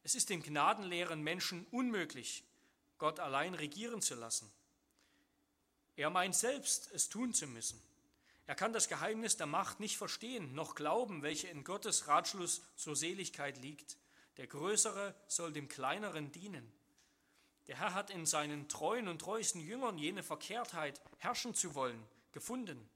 es 0.03 0.15
ist 0.15 0.29
den 0.29 0.41
gnadenleeren 0.41 1.21
Menschen 1.21 1.65
unmöglich, 1.71 2.43
Gott 2.97 3.19
allein 3.19 3.53
regieren 3.53 4.01
zu 4.01 4.15
lassen. 4.15 4.51
Er 5.95 6.09
meint 6.09 6.35
selbst, 6.35 6.91
es 6.93 7.09
tun 7.09 7.33
zu 7.33 7.47
müssen. 7.47 7.81
Er 8.47 8.55
kann 8.55 8.73
das 8.73 8.87
Geheimnis 8.87 9.37
der 9.37 9.47
Macht 9.47 9.79
nicht 9.79 9.97
verstehen, 9.97 10.53
noch 10.55 10.75
glauben, 10.75 11.21
welche 11.21 11.47
in 11.47 11.63
Gottes 11.63 12.07
Ratschluss 12.07 12.61
zur 12.75 12.95
Seligkeit 12.95 13.57
liegt. 13.57 13.97
Der 14.37 14.47
Größere 14.47 15.15
soll 15.27 15.53
dem 15.53 15.67
Kleineren 15.67 16.31
dienen. 16.31 16.71
Der 17.71 17.79
Herr 17.79 17.93
hat 17.93 18.09
in 18.09 18.25
seinen 18.25 18.67
treuen 18.67 19.07
und 19.07 19.19
treuesten 19.19 19.61
Jüngern 19.61 19.97
jene 19.97 20.23
Verkehrtheit, 20.23 20.99
herrschen 21.19 21.55
zu 21.55 21.73
wollen, 21.73 22.03
gefunden. 22.33 22.89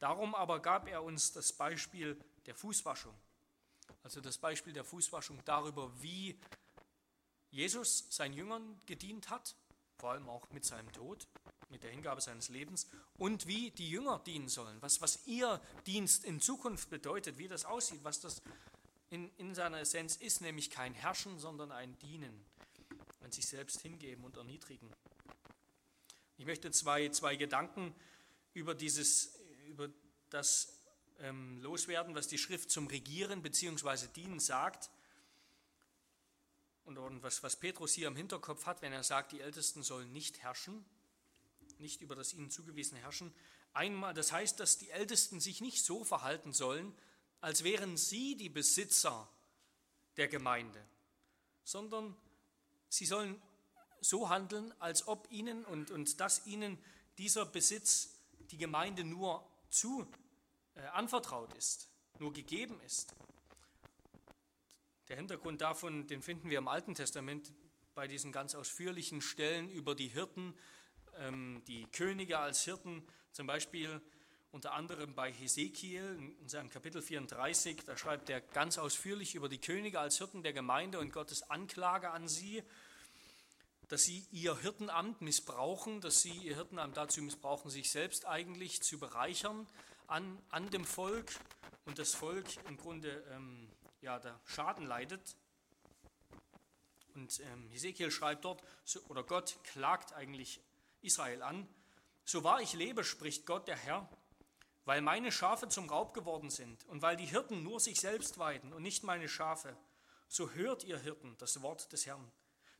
Darum 0.00 0.34
aber 0.34 0.58
gab 0.58 0.88
er 0.88 1.04
uns 1.04 1.30
das 1.30 1.52
Beispiel 1.52 2.18
der 2.46 2.56
Fußwaschung. 2.56 3.14
Also 4.02 4.20
das 4.20 4.36
Beispiel 4.36 4.72
der 4.72 4.82
Fußwaschung 4.82 5.38
darüber, 5.44 5.92
wie 6.02 6.36
Jesus 7.52 8.06
seinen 8.10 8.34
Jüngern 8.34 8.80
gedient 8.86 9.30
hat, 9.30 9.54
vor 9.98 10.10
allem 10.10 10.28
auch 10.28 10.50
mit 10.50 10.64
seinem 10.64 10.90
Tod, 10.90 11.28
mit 11.68 11.84
der 11.84 11.92
Hingabe 11.92 12.20
seines 12.20 12.48
Lebens, 12.48 12.88
und 13.18 13.46
wie 13.46 13.70
die 13.70 13.88
Jünger 13.88 14.18
dienen 14.26 14.48
sollen, 14.48 14.82
was, 14.82 15.00
was 15.00 15.28
ihr 15.28 15.60
Dienst 15.86 16.24
in 16.24 16.40
Zukunft 16.40 16.90
bedeutet, 16.90 17.38
wie 17.38 17.46
das 17.46 17.64
aussieht, 17.64 18.02
was 18.02 18.18
das 18.18 18.42
in, 19.10 19.30
in 19.36 19.54
seiner 19.54 19.78
Essenz 19.78 20.16
ist, 20.16 20.40
nämlich 20.40 20.72
kein 20.72 20.92
Herrschen, 20.92 21.38
sondern 21.38 21.70
ein 21.70 21.96
Dienen, 22.00 22.44
ein 23.20 23.32
sich 23.32 23.46
selbst 23.46 23.80
hingeben 23.80 24.24
und 24.24 24.36
erniedrigen. 24.36 24.90
Ich 26.36 26.46
möchte 26.46 26.70
zwei, 26.70 27.08
zwei 27.08 27.36
Gedanken 27.36 27.94
über, 28.54 28.74
dieses, 28.74 29.38
über 29.66 29.88
das 30.30 30.78
ähm, 31.18 31.60
loswerden, 31.60 32.14
was 32.14 32.28
die 32.28 32.38
Schrift 32.38 32.70
zum 32.70 32.86
Regieren 32.86 33.42
bzw. 33.42 34.06
Dienen 34.14 34.40
sagt. 34.40 34.90
und 36.84 37.22
was, 37.22 37.42
was 37.42 37.56
Petrus 37.56 37.92
hier 37.92 38.08
im 38.08 38.16
Hinterkopf 38.16 38.66
hat, 38.66 38.82
wenn 38.82 38.92
er 38.92 39.02
sagt, 39.02 39.32
die 39.32 39.40
Ältesten 39.40 39.82
sollen 39.82 40.12
nicht 40.12 40.42
herrschen, 40.42 40.84
nicht 41.78 42.00
über 42.00 42.14
das 42.14 42.32
ihnen 42.32 42.50
zugewiesene 42.50 43.00
herrschen. 43.00 43.34
Einmal, 43.72 44.14
das 44.14 44.32
heißt, 44.32 44.58
dass 44.58 44.78
die 44.78 44.90
Ältesten 44.90 45.40
sich 45.40 45.60
nicht 45.60 45.84
so 45.84 46.04
verhalten 46.04 46.52
sollen, 46.52 46.94
als 47.40 47.62
wären 47.62 47.96
sie 47.96 48.36
die 48.36 48.48
Besitzer 48.48 49.28
der 50.16 50.28
Gemeinde, 50.28 50.84
sondern 51.62 52.16
sie 52.88 53.06
sollen 53.06 53.40
so 54.00 54.28
handeln, 54.28 54.72
als 54.78 55.08
ob 55.08 55.30
ihnen 55.30 55.64
und, 55.64 55.90
und 55.90 56.20
dass 56.20 56.46
ihnen 56.46 56.78
dieser 57.18 57.44
Besitz, 57.46 58.14
die 58.50 58.58
Gemeinde 58.58 59.04
nur 59.04 59.44
zu 59.70 60.06
äh, 60.74 60.82
anvertraut 60.88 61.52
ist, 61.54 61.88
nur 62.18 62.32
gegeben 62.32 62.80
ist. 62.86 63.14
Der 65.08 65.16
Hintergrund 65.16 65.60
davon, 65.60 66.06
den 66.06 66.22
finden 66.22 66.50
wir 66.50 66.58
im 66.58 66.68
Alten 66.68 66.94
Testament 66.94 67.52
bei 67.94 68.06
diesen 68.06 68.30
ganz 68.30 68.54
ausführlichen 68.54 69.20
Stellen 69.20 69.70
über 69.70 69.94
die 69.94 70.08
Hirten, 70.08 70.54
ähm, 71.16 71.62
die 71.66 71.86
Könige 71.86 72.38
als 72.38 72.62
Hirten, 72.62 73.02
zum 73.32 73.46
Beispiel 73.46 74.00
unter 74.50 74.72
anderem 74.72 75.14
bei 75.14 75.32
Hesekiel 75.32 76.34
in 76.40 76.48
seinem 76.48 76.70
Kapitel 76.70 77.02
34, 77.02 77.84
da 77.84 77.96
schreibt 77.96 78.30
er 78.30 78.40
ganz 78.40 78.78
ausführlich 78.78 79.34
über 79.34 79.48
die 79.48 79.60
Könige 79.60 80.00
als 80.00 80.18
Hirten 80.18 80.42
der 80.42 80.52
Gemeinde 80.52 80.98
und 80.98 81.12
Gottes 81.12 81.50
Anklage 81.50 82.10
an 82.10 82.28
sie, 82.28 82.62
dass 83.88 84.04
sie 84.04 84.26
ihr 84.30 84.56
Hirtenamt 84.58 85.20
missbrauchen, 85.20 86.00
dass 86.00 86.22
sie 86.22 86.32
ihr 86.32 86.56
Hirtenamt 86.56 86.96
dazu 86.96 87.22
missbrauchen, 87.22 87.70
sich 87.70 87.90
selbst 87.90 88.26
eigentlich 88.26 88.82
zu 88.82 88.98
bereichern 88.98 89.66
an, 90.06 90.38
an 90.50 90.70
dem 90.70 90.84
Volk 90.84 91.30
und 91.84 91.98
das 91.98 92.14
Volk 92.14 92.46
im 92.66 92.76
Grunde 92.76 93.24
ähm, 93.30 93.68
ja, 94.00 94.18
der 94.18 94.38
Schaden 94.44 94.86
leidet. 94.86 95.36
Und 97.14 97.40
ähm, 97.40 97.68
Hesekiel 97.70 98.10
schreibt 98.10 98.44
dort, 98.44 98.62
oder 99.08 99.22
Gott 99.22 99.58
klagt 99.64 100.12
eigentlich 100.12 100.60
Israel 101.02 101.42
an, 101.42 101.68
so 102.24 102.44
wahr 102.44 102.60
ich 102.60 102.74
lebe, 102.74 103.04
spricht 103.04 103.46
Gott 103.46 103.68
der 103.68 103.76
Herr, 103.76 104.08
weil 104.88 105.02
meine 105.02 105.30
Schafe 105.30 105.68
zum 105.68 105.90
Raub 105.90 106.14
geworden 106.14 106.48
sind 106.48 106.82
und 106.86 107.02
weil 107.02 107.14
die 107.14 107.26
Hirten 107.26 107.62
nur 107.62 107.78
sich 107.78 108.00
selbst 108.00 108.38
weiden 108.38 108.72
und 108.72 108.82
nicht 108.82 109.02
meine 109.02 109.28
Schafe, 109.28 109.76
so 110.28 110.52
hört 110.52 110.82
ihr 110.82 110.98
Hirten 110.98 111.36
das 111.36 111.60
Wort 111.60 111.92
des 111.92 112.06
Herrn. 112.06 112.32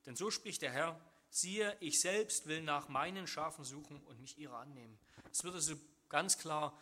Denn 0.06 0.16
so 0.16 0.30
spricht 0.30 0.62
der 0.62 0.72
Herr, 0.72 0.98
siehe, 1.28 1.76
ich 1.80 2.00
selbst 2.00 2.46
will 2.46 2.62
nach 2.62 2.88
meinen 2.88 3.26
Schafen 3.26 3.62
suchen 3.62 4.00
und 4.04 4.22
mich 4.22 4.38
ihrer 4.38 4.56
annehmen. 4.56 4.98
Es 5.30 5.44
wird 5.44 5.54
also 5.54 5.74
ganz 6.08 6.38
klar, 6.38 6.78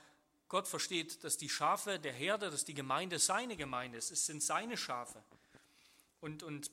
Gott 0.47 0.69
versteht, 0.69 1.25
dass 1.25 1.37
die 1.37 1.51
Schafe 1.51 1.99
der 1.99 2.13
Herde, 2.13 2.49
dass 2.49 2.65
die 2.65 2.75
Gemeinde 2.75 3.19
seine 3.19 3.57
Gemeinde 3.57 3.99
ist. 3.99 4.13
Es 4.13 4.27
sind 4.27 4.45
seine 4.45 4.77
Schafe. 4.77 5.25
Und, 6.21 6.45
und 6.45 6.71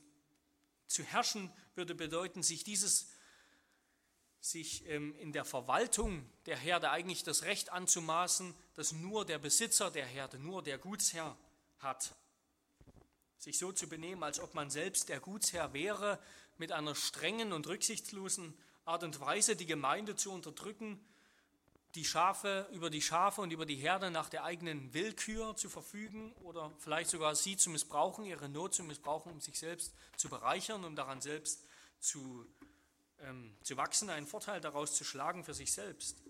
zu 0.85 1.01
herrschen 1.01 1.51
würde 1.73 1.95
bedeuten, 1.95 2.43
sich 2.43 2.63
dieses 2.63 3.09
sich 4.43 4.85
ähm, 4.89 5.15
in 5.19 5.31
der 5.31 5.45
Verwaltung 5.45 6.29
der 6.47 6.57
Herde 6.57 6.91
eigentlich 6.91 7.23
das 7.23 7.43
Recht 7.43 7.71
anzumaßen, 7.71 8.53
das 8.75 8.91
nur 8.91 9.25
der 9.25 9.39
Besitzer 9.39 9.89
der 9.89 10.05
Herde, 10.05 10.37
nur 10.37 10.61
der 10.61 10.77
Gutsherr 10.77 11.37
hat. 11.79 12.13
Sich 13.37 13.57
so 13.57 13.71
zu 13.71 13.87
benehmen, 13.87 14.21
als 14.21 14.41
ob 14.41 14.53
man 14.53 14.69
selbst 14.69 15.07
der 15.07 15.21
Gutsherr 15.21 15.71
wäre, 15.71 16.19
mit 16.57 16.73
einer 16.73 16.93
strengen 16.93 17.53
und 17.53 17.67
rücksichtslosen 17.67 18.53
Art 18.83 19.03
und 19.03 19.21
Weise 19.21 19.55
die 19.55 19.65
Gemeinde 19.65 20.17
zu 20.17 20.33
unterdrücken, 20.33 20.99
die 21.95 22.03
Schafe 22.03 22.67
über 22.73 22.89
die 22.89 23.01
Schafe 23.01 23.39
und 23.39 23.51
über 23.51 23.65
die 23.65 23.75
Herde 23.75 24.11
nach 24.11 24.27
der 24.27 24.43
eigenen 24.43 24.93
Willkür 24.93 25.55
zu 25.55 25.69
verfügen 25.69 26.33
oder 26.43 26.69
vielleicht 26.79 27.11
sogar 27.11 27.35
sie 27.35 27.55
zu 27.55 27.69
missbrauchen, 27.69 28.25
ihre 28.25 28.49
Not 28.49 28.73
zu 28.73 28.83
missbrauchen, 28.83 29.31
um 29.31 29.39
sich 29.39 29.57
selbst 29.57 29.93
zu 30.17 30.27
bereichern, 30.27 30.83
um 30.83 30.97
daran 30.97 31.21
selbst 31.21 31.63
zu 31.99 32.45
ähm, 33.23 33.55
zu 33.61 33.77
wachsen, 33.77 34.09
einen 34.09 34.27
Vorteil 34.27 34.61
daraus 34.61 34.95
zu 34.95 35.03
schlagen 35.03 35.43
für 35.43 35.53
sich 35.53 35.71
selbst. 35.71 36.21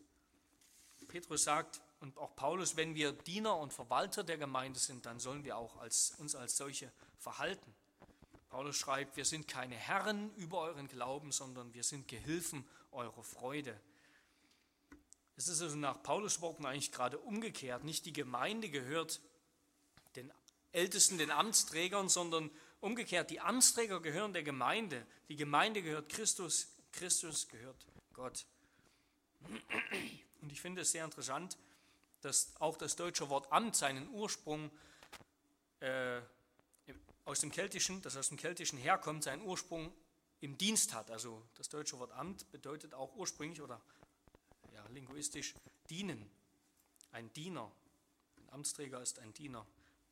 Petrus 1.08 1.44
sagt, 1.44 1.82
und 2.00 2.18
auch 2.18 2.36
Paulus, 2.36 2.76
wenn 2.76 2.96
wir 2.96 3.14
Diener 3.14 3.58
und 3.58 3.72
Verwalter 3.72 4.24
der 4.24 4.38
Gemeinde 4.38 4.80
sind, 4.80 5.06
dann 5.06 5.20
sollen 5.20 5.44
wir 5.46 5.58
auch 5.58 5.78
als, 5.78 6.16
uns 6.18 6.36
als 6.36 6.58
solche 6.58 6.92
verhalten. 7.18 7.74
Paulus 8.50 8.76
schreibt, 8.76 9.16
wir 9.16 9.26
sind 9.26 9.48
keine 9.48 9.76
Herren 9.76 10.34
über 10.36 10.60
euren 10.60 10.88
Glauben, 10.88 11.32
sondern 11.32 11.74
wir 11.74 11.84
sind 11.84 12.08
Gehilfen 12.08 12.68
eurer 12.92 13.24
Freude. 13.24 13.80
Es 15.36 15.48
ist 15.48 15.62
also 15.62 15.76
nach 15.76 16.04
Paulus 16.04 16.42
Worten 16.42 16.66
eigentlich 16.66 16.92
gerade 16.92 17.18
umgekehrt. 17.20 17.84
Nicht 17.84 18.06
die 18.06 18.14
Gemeinde 18.14 18.70
gehört 18.70 19.22
den 20.16 20.32
Ältesten, 20.72 21.18
den 21.18 21.32
Amtsträgern, 21.32 22.10
sondern 22.10 22.52
umgekehrt, 22.82 23.32
die 23.32 23.40
Amtsträger 23.40 24.02
gehören 24.02 24.34
der 24.34 24.44
Gemeinde. 24.44 25.08
Die 25.30 25.36
Gemeinde 25.36 25.82
gehört 25.82 26.10
Christus 26.10 26.68
Christus 26.94 27.48
gehört 27.50 27.86
Gott. 28.14 28.46
Und 30.42 30.52
ich 30.52 30.62
finde 30.62 30.82
es 30.82 30.92
sehr 30.92 31.04
interessant, 31.04 31.58
dass 32.22 32.56
auch 32.60 32.78
das 32.78 32.96
deutsche 32.96 33.30
Wort 33.30 33.52
Amt 33.52 33.76
seinen 33.76 34.08
Ursprung 34.10 34.72
äh, 35.82 36.22
aus 37.26 37.42
dem 37.42 37.52
Keltischen, 37.52 38.02
das 38.02 38.16
aus 38.16 38.30
dem 38.30 38.38
Keltischen 38.38 38.78
herkommt, 38.80 39.24
seinen 39.24 39.42
Ursprung 39.42 39.92
im 40.40 40.58
Dienst 40.58 40.94
hat. 40.94 41.12
Also 41.12 41.42
das 41.56 41.70
deutsche 41.70 42.00
Wort 42.00 42.12
Amt 42.12 42.50
bedeutet 42.52 42.94
auch 42.94 43.16
ursprünglich 43.16 43.62
oder 43.62 43.82
ja, 44.74 44.86
linguistisch 44.88 45.54
dienen. 45.90 46.30
Ein 47.12 47.32
Diener. 47.34 47.72
Ein 48.38 48.50
Amtsträger 48.54 49.02
ist 49.02 49.20
ein 49.20 49.34
Diener. 49.34 49.66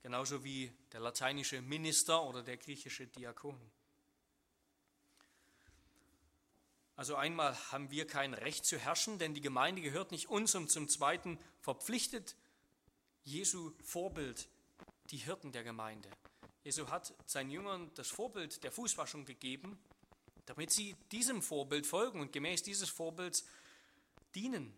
Genauso 0.03 0.43
wie 0.43 0.71
der 0.91 0.99
lateinische 0.99 1.61
Minister 1.61 2.23
oder 2.23 2.43
der 2.43 2.57
griechische 2.57 3.07
Diakon. 3.07 3.59
Also 7.01 7.15
einmal 7.15 7.57
haben 7.71 7.89
wir 7.89 8.05
kein 8.05 8.35
Recht 8.35 8.63
zu 8.63 8.77
herrschen, 8.77 9.17
denn 9.17 9.33
die 9.33 9.41
Gemeinde 9.41 9.81
gehört 9.81 10.11
nicht 10.11 10.29
uns 10.29 10.53
und 10.53 10.69
zum 10.69 10.87
Zweiten 10.87 11.39
verpflichtet 11.59 12.35
Jesu 13.23 13.71
Vorbild 13.83 14.47
die 15.09 15.17
Hirten 15.17 15.51
der 15.51 15.63
Gemeinde. 15.63 16.07
Jesu 16.63 16.91
hat 16.91 17.11
seinen 17.25 17.49
Jüngern 17.49 17.89
das 17.95 18.09
Vorbild 18.09 18.63
der 18.63 18.71
Fußwaschung 18.71 19.25
gegeben, 19.25 19.79
damit 20.45 20.69
sie 20.69 20.95
diesem 21.11 21.41
Vorbild 21.41 21.87
folgen 21.87 22.19
und 22.19 22.33
gemäß 22.33 22.61
dieses 22.61 22.89
Vorbilds 22.89 23.47
dienen. 24.35 24.71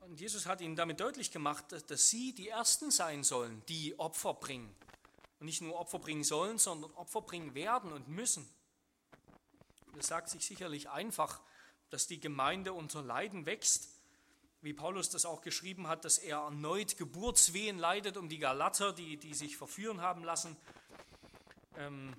Und 0.00 0.18
Jesus 0.18 0.46
hat 0.46 0.60
ihnen 0.60 0.74
damit 0.74 0.98
deutlich 0.98 1.30
gemacht, 1.30 1.66
dass 1.70 2.10
sie 2.10 2.34
die 2.34 2.48
Ersten 2.48 2.90
sein 2.90 3.22
sollen, 3.22 3.62
die 3.68 3.96
Opfer 4.00 4.34
bringen. 4.34 4.74
Und 5.38 5.46
nicht 5.46 5.60
nur 5.60 5.78
Opfer 5.78 6.00
bringen 6.00 6.24
sollen, 6.24 6.58
sondern 6.58 6.90
Opfer 6.94 7.22
bringen 7.22 7.54
werden 7.54 7.92
und 7.92 8.08
müssen. 8.08 8.52
Es 9.98 10.06
sagt 10.06 10.30
sich 10.30 10.44
sicherlich 10.44 10.90
einfach, 10.90 11.40
dass 11.90 12.06
die 12.06 12.20
Gemeinde 12.20 12.72
unter 12.72 13.02
Leiden 13.02 13.46
wächst, 13.46 13.88
wie 14.62 14.72
Paulus 14.72 15.10
das 15.10 15.24
auch 15.24 15.42
geschrieben 15.42 15.88
hat, 15.88 16.04
dass 16.04 16.18
er 16.18 16.38
erneut 16.38 16.96
Geburtswehen 16.96 17.78
leidet 17.78 18.16
um 18.16 18.28
die 18.28 18.38
Galater, 18.38 18.92
die, 18.92 19.16
die 19.16 19.34
sich 19.34 19.56
verführen 19.56 20.00
haben 20.00 20.24
lassen. 20.24 20.56
Ähm, 21.76 22.14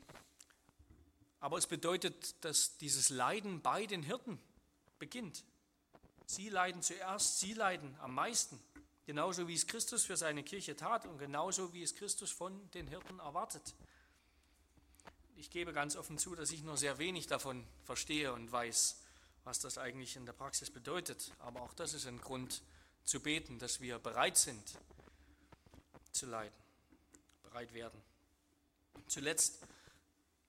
aber 1.40 1.58
es 1.58 1.68
bedeutet, 1.68 2.44
dass 2.44 2.78
dieses 2.78 3.10
Leiden 3.10 3.62
bei 3.62 3.86
den 3.86 4.04
Hirten 4.04 4.40
beginnt. 5.00 5.44
Sie 6.26 6.50
leiden 6.50 6.82
zuerst, 6.82 7.40
sie 7.40 7.54
leiden 7.54 7.96
am 8.00 8.14
meisten. 8.14 8.60
Genauso 9.06 9.48
wie 9.48 9.56
es 9.56 9.68
Christus 9.68 10.06
für 10.06 10.16
seine 10.16 10.44
Kirche 10.44 10.76
tat 10.76 11.06
und 11.06 11.18
genauso 11.18 11.74
wie 11.74 11.84
es 11.84 11.96
Christus 11.96 12.32
von 12.32 12.70
den 12.72 12.88
Hirten 12.88 13.20
erwartet 13.20 13.74
ich 15.44 15.50
gebe 15.50 15.74
ganz 15.74 15.98
offen 15.98 16.18
zu, 16.18 16.36
dass 16.36 16.52
ich 16.52 16.64
nur 16.64 16.78
sehr 16.78 17.00
wenig 17.00 17.28
davon 17.28 17.68
verstehe 17.84 18.32
und 18.32 18.50
weiß, 18.50 18.98
was 19.44 19.60
das 19.60 19.78
eigentlich 19.78 20.16
in 20.16 20.26
der 20.26 20.32
Praxis 20.32 20.70
bedeutet. 20.70 21.34
Aber 21.40 21.62
auch 21.64 21.74
das 21.74 21.94
ist 21.94 22.08
ein 22.08 22.22
Grund 22.22 22.64
zu 23.04 23.20
beten, 23.20 23.60
dass 23.60 23.82
wir 23.82 24.00
bereit 24.00 24.38
sind 24.38 24.80
zu 26.14 26.28
leiden, 26.28 26.56
bereit 27.44 27.74
werden. 27.74 28.02
Zuletzt, 29.08 29.60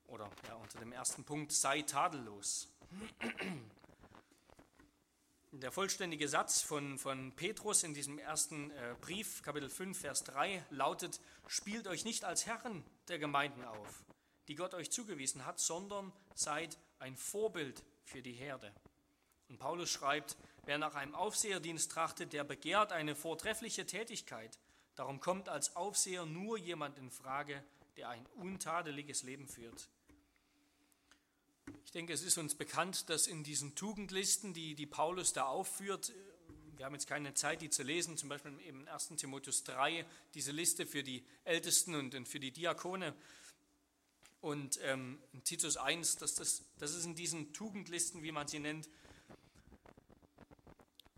oder 0.06 0.30
ja, 0.46 0.54
unter 0.54 0.78
dem 0.78 0.92
ersten 0.92 1.24
Punkt, 1.24 1.50
sei 1.50 1.82
tadellos. 1.82 2.68
Der 5.50 5.72
vollständige 5.72 6.28
Satz 6.28 6.62
von, 6.62 6.98
von 6.98 7.32
Petrus 7.32 7.82
in 7.82 7.94
diesem 7.94 8.20
ersten 8.20 8.70
äh, 8.70 8.94
Brief, 9.00 9.42
Kapitel 9.42 9.70
5, 9.70 9.98
Vers 9.98 10.22
3, 10.22 10.64
lautet, 10.70 11.20
spielt 11.48 11.88
euch 11.88 12.04
nicht 12.04 12.24
als 12.24 12.46
Herren 12.46 12.84
der 13.08 13.18
Gemeinden 13.18 13.64
auf, 13.64 14.04
die 14.48 14.54
Gott 14.54 14.74
euch 14.74 14.90
zugewiesen 14.90 15.46
hat, 15.46 15.58
sondern 15.58 16.12
seid 16.34 16.78
ein 16.98 17.16
Vorbild 17.16 17.82
für 18.04 18.22
die 18.22 18.32
Herde. 18.32 18.72
Und 19.48 19.58
Paulus 19.58 19.90
schreibt, 19.90 20.36
wer 20.64 20.78
nach 20.78 20.94
einem 20.94 21.14
Aufseherdienst 21.14 21.90
trachtet, 21.90 22.32
der 22.32 22.44
begehrt 22.44 22.92
eine 22.92 23.14
vortreffliche 23.14 23.86
Tätigkeit. 23.86 24.58
Darum 24.94 25.20
kommt 25.20 25.48
als 25.48 25.76
Aufseher 25.76 26.24
nur 26.24 26.58
jemand 26.58 26.98
in 26.98 27.10
Frage, 27.10 27.62
der 27.96 28.08
ein 28.08 28.26
untadeliges 28.36 29.22
Leben 29.22 29.46
führt. 29.46 29.88
Ich 31.84 31.92
denke, 31.92 32.12
es 32.12 32.22
ist 32.22 32.38
uns 32.38 32.54
bekannt, 32.54 33.08
dass 33.08 33.26
in 33.26 33.44
diesen 33.44 33.74
Tugendlisten, 33.74 34.52
die, 34.52 34.74
die 34.74 34.86
Paulus 34.86 35.32
da 35.32 35.46
aufführt, 35.46 36.12
wir 36.76 36.86
haben 36.86 36.94
jetzt 36.94 37.06
keine 37.06 37.34
Zeit, 37.34 37.62
die 37.62 37.70
zu 37.70 37.82
lesen, 37.82 38.16
zum 38.16 38.28
Beispiel 38.28 38.58
im 38.66 38.88
1. 38.88 39.08
Timotheus 39.16 39.62
3, 39.64 40.04
diese 40.34 40.50
Liste 40.50 40.86
für 40.86 41.04
die 41.04 41.24
Ältesten 41.44 41.94
und 41.94 42.28
für 42.28 42.40
die 42.40 42.50
Diakone, 42.50 43.14
Und 44.44 44.78
ähm, 44.82 45.18
Titus 45.44 45.78
1, 45.78 46.16
das, 46.16 46.34
das, 46.34 46.64
das 46.76 46.94
ist 46.94 47.06
in 47.06 47.14
diesen 47.14 47.54
Tugendlisten, 47.54 48.22
wie 48.22 48.30
man 48.30 48.46
sie 48.46 48.58
nennt, 48.58 48.90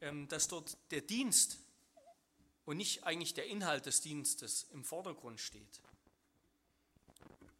ähm, 0.00 0.28
dass 0.28 0.46
dort 0.46 0.78
der 0.92 1.00
Dienst 1.00 1.58
und 2.66 2.76
nicht 2.76 3.02
eigentlich 3.02 3.34
der 3.34 3.46
Inhalt 3.46 3.86
des 3.86 4.00
Dienstes 4.00 4.68
im 4.72 4.84
Vordergrund 4.84 5.40
steht. 5.40 5.80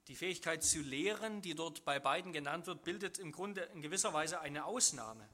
Die 0.07 0.14
Fähigkeit 0.14 0.62
zu 0.62 0.83
lehren, 0.83 1.42
die 1.42 1.57
dort 1.57 1.85
bei 1.85 1.98
beiden 1.98 2.33
genannt 2.33 2.68
wird, 2.68 2.85
bildet 2.85 3.18
im 3.18 3.33
Grunde 3.33 3.62
in 3.74 3.83
gewisser 3.83 4.12
Weise 4.12 4.38
eine 4.38 4.66
Ausnahme. 4.66 5.29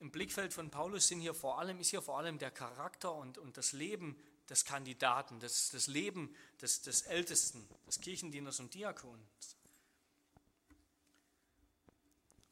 Im 0.00 0.10
Blickfeld 0.10 0.52
von 0.52 0.68
Paulus 0.68 1.06
sind 1.06 1.20
hier 1.20 1.34
vor 1.34 1.60
allem, 1.60 1.78
ist 1.78 1.90
hier 1.90 2.02
vor 2.02 2.18
allem 2.18 2.38
der 2.38 2.50
Charakter 2.50 3.14
und, 3.14 3.38
und 3.38 3.56
das 3.56 3.70
Leben 3.72 4.16
des 4.50 4.64
Kandidaten, 4.64 5.38
das, 5.40 5.70
das 5.70 5.86
Leben 5.86 6.34
des, 6.60 6.82
des 6.82 7.02
Ältesten, 7.02 7.66
des 7.86 8.00
Kirchendieners 8.00 8.60
und 8.60 8.74
Diakons. 8.74 9.56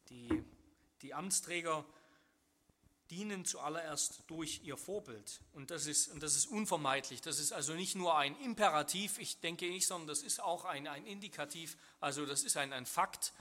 Die, 0.09 0.43
die 1.03 1.13
Amtsträger 1.13 1.85
dienen 3.11 3.45
zuallererst 3.45 4.23
durch 4.27 4.61
ihr 4.65 4.77
Vorbild. 4.77 5.41
Und 5.53 5.71
das, 5.71 5.87
ist, 5.87 6.09
und 6.09 6.23
das 6.23 6.37
ist 6.37 6.47
unvermeidlich. 6.47 7.21
Das 7.21 7.39
ist 7.39 7.53
also 7.53 7.75
nicht 7.75 7.97
nur 7.97 8.17
ein 8.17 8.39
Imperativ, 8.41 9.19
ich 9.19 9.41
denke 9.41 9.67
nicht, 9.69 9.87
sondern 9.87 10.09
das 10.09 10.23
ist 10.23 10.41
auch 10.41 10.65
ein, 10.65 10.87
ein 10.87 11.07
Indikativ, 11.07 11.77
also 12.01 12.27
das 12.27 12.43
ist 12.45 12.57
ein, 12.57 12.73
ein 12.73 12.87
Fakt, 12.87 13.33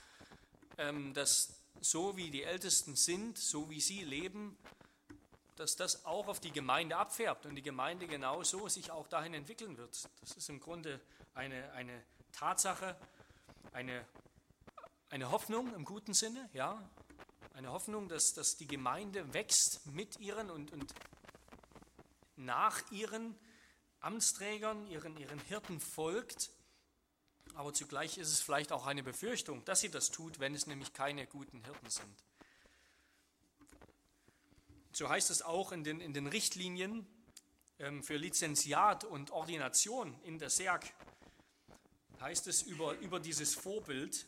ähm, 0.78 1.12
dass 1.14 1.54
so 1.80 2.16
wie 2.16 2.30
die 2.30 2.42
Ältesten 2.42 2.96
sind, 2.96 3.38
so 3.38 3.70
wie 3.70 3.80
sie 3.80 4.02
leben, 4.02 4.56
dass 5.58 5.76
das 5.76 6.04
auch 6.04 6.28
auf 6.28 6.40
die 6.40 6.52
Gemeinde 6.52 6.96
abfärbt 6.96 7.46
und 7.46 7.54
die 7.54 7.62
Gemeinde 7.62 8.06
genauso 8.06 8.68
sich 8.68 8.90
auch 8.90 9.08
dahin 9.08 9.34
entwickeln 9.34 9.76
wird. 9.76 10.08
Das 10.20 10.36
ist 10.36 10.48
im 10.48 10.60
Grunde 10.60 11.00
eine, 11.34 11.72
eine 11.72 12.02
Tatsache, 12.32 12.96
eine, 13.72 14.04
eine 15.10 15.30
Hoffnung 15.30 15.74
im 15.74 15.84
guten 15.84 16.14
Sinne, 16.14 16.48
ja, 16.52 16.88
eine 17.54 17.72
Hoffnung, 17.72 18.08
dass, 18.08 18.34
dass 18.34 18.56
die 18.56 18.68
Gemeinde 18.68 19.34
wächst 19.34 19.86
mit 19.86 20.20
ihren 20.20 20.50
und, 20.50 20.72
und 20.72 20.94
nach 22.36 22.80
ihren 22.92 23.36
Amtsträgern, 24.00 24.86
ihren, 24.86 25.16
ihren 25.16 25.40
Hirten 25.40 25.80
folgt. 25.80 26.50
Aber 27.54 27.74
zugleich 27.74 28.16
ist 28.16 28.28
es 28.28 28.40
vielleicht 28.40 28.70
auch 28.70 28.86
eine 28.86 29.02
Befürchtung, 29.02 29.64
dass 29.64 29.80
sie 29.80 29.90
das 29.90 30.10
tut, 30.12 30.38
wenn 30.38 30.54
es 30.54 30.68
nämlich 30.68 30.92
keine 30.92 31.26
guten 31.26 31.64
Hirten 31.64 31.90
sind. 31.90 32.27
So 34.98 35.08
heißt 35.08 35.30
es 35.30 35.42
auch 35.42 35.70
in 35.70 35.84
den, 35.84 36.00
in 36.00 36.12
den 36.12 36.26
Richtlinien 36.26 37.06
ähm, 37.78 38.02
für 38.02 38.16
Lizenziat 38.16 39.04
und 39.04 39.30
Ordination 39.30 40.12
in 40.24 40.40
der 40.40 40.50
SERG, 40.50 40.82
heißt 42.20 42.48
es 42.48 42.62
über, 42.62 42.98
über 42.98 43.20
dieses 43.20 43.54
Vorbild, 43.54 44.26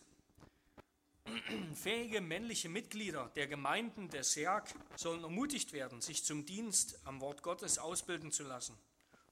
Fähige 1.74 2.20
männliche 2.20 2.68
Mitglieder 2.68 3.32
der 3.34 3.48
Gemeinden 3.48 4.10
der 4.10 4.22
SERG 4.22 4.62
sollen 4.94 5.24
ermutigt 5.24 5.72
werden, 5.72 6.00
sich 6.02 6.22
zum 6.22 6.46
Dienst 6.46 7.00
am 7.04 7.20
Wort 7.20 7.42
Gottes 7.42 7.80
ausbilden 7.80 8.30
zu 8.30 8.44
lassen. 8.44 8.78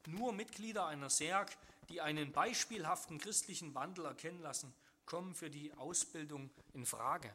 Nur 0.07 0.33
Mitglieder 0.33 0.87
einer 0.87 1.09
SERG, 1.09 1.57
die 1.88 2.01
einen 2.01 2.33
beispielhaften 2.33 3.18
christlichen 3.18 3.77
Wandel 3.77 4.07
erkennen 4.07 4.42
lassen, 4.42 4.74
kommen 5.07 5.37
für 5.37 5.51
die 5.51 5.72
Ausbildung 5.74 6.51
in 6.74 6.85
Frage. 6.85 7.33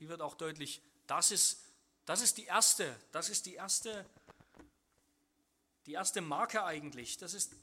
Hier 0.00 0.08
wird 0.08 0.20
auch 0.20 0.34
deutlich, 0.34 0.82
das 1.06 1.30
ist, 1.30 1.69
das 2.10 2.22
ist 2.22 2.38
die 2.38 2.46
erste, 2.46 2.92
das 3.12 3.28
ist 3.28 3.46
die 3.46 3.54
erste, 3.54 4.04
die 5.86 5.92
erste 5.92 6.20
Marke 6.20 6.64
eigentlich, 6.64 7.18
das 7.18 7.34
ist 7.34 7.54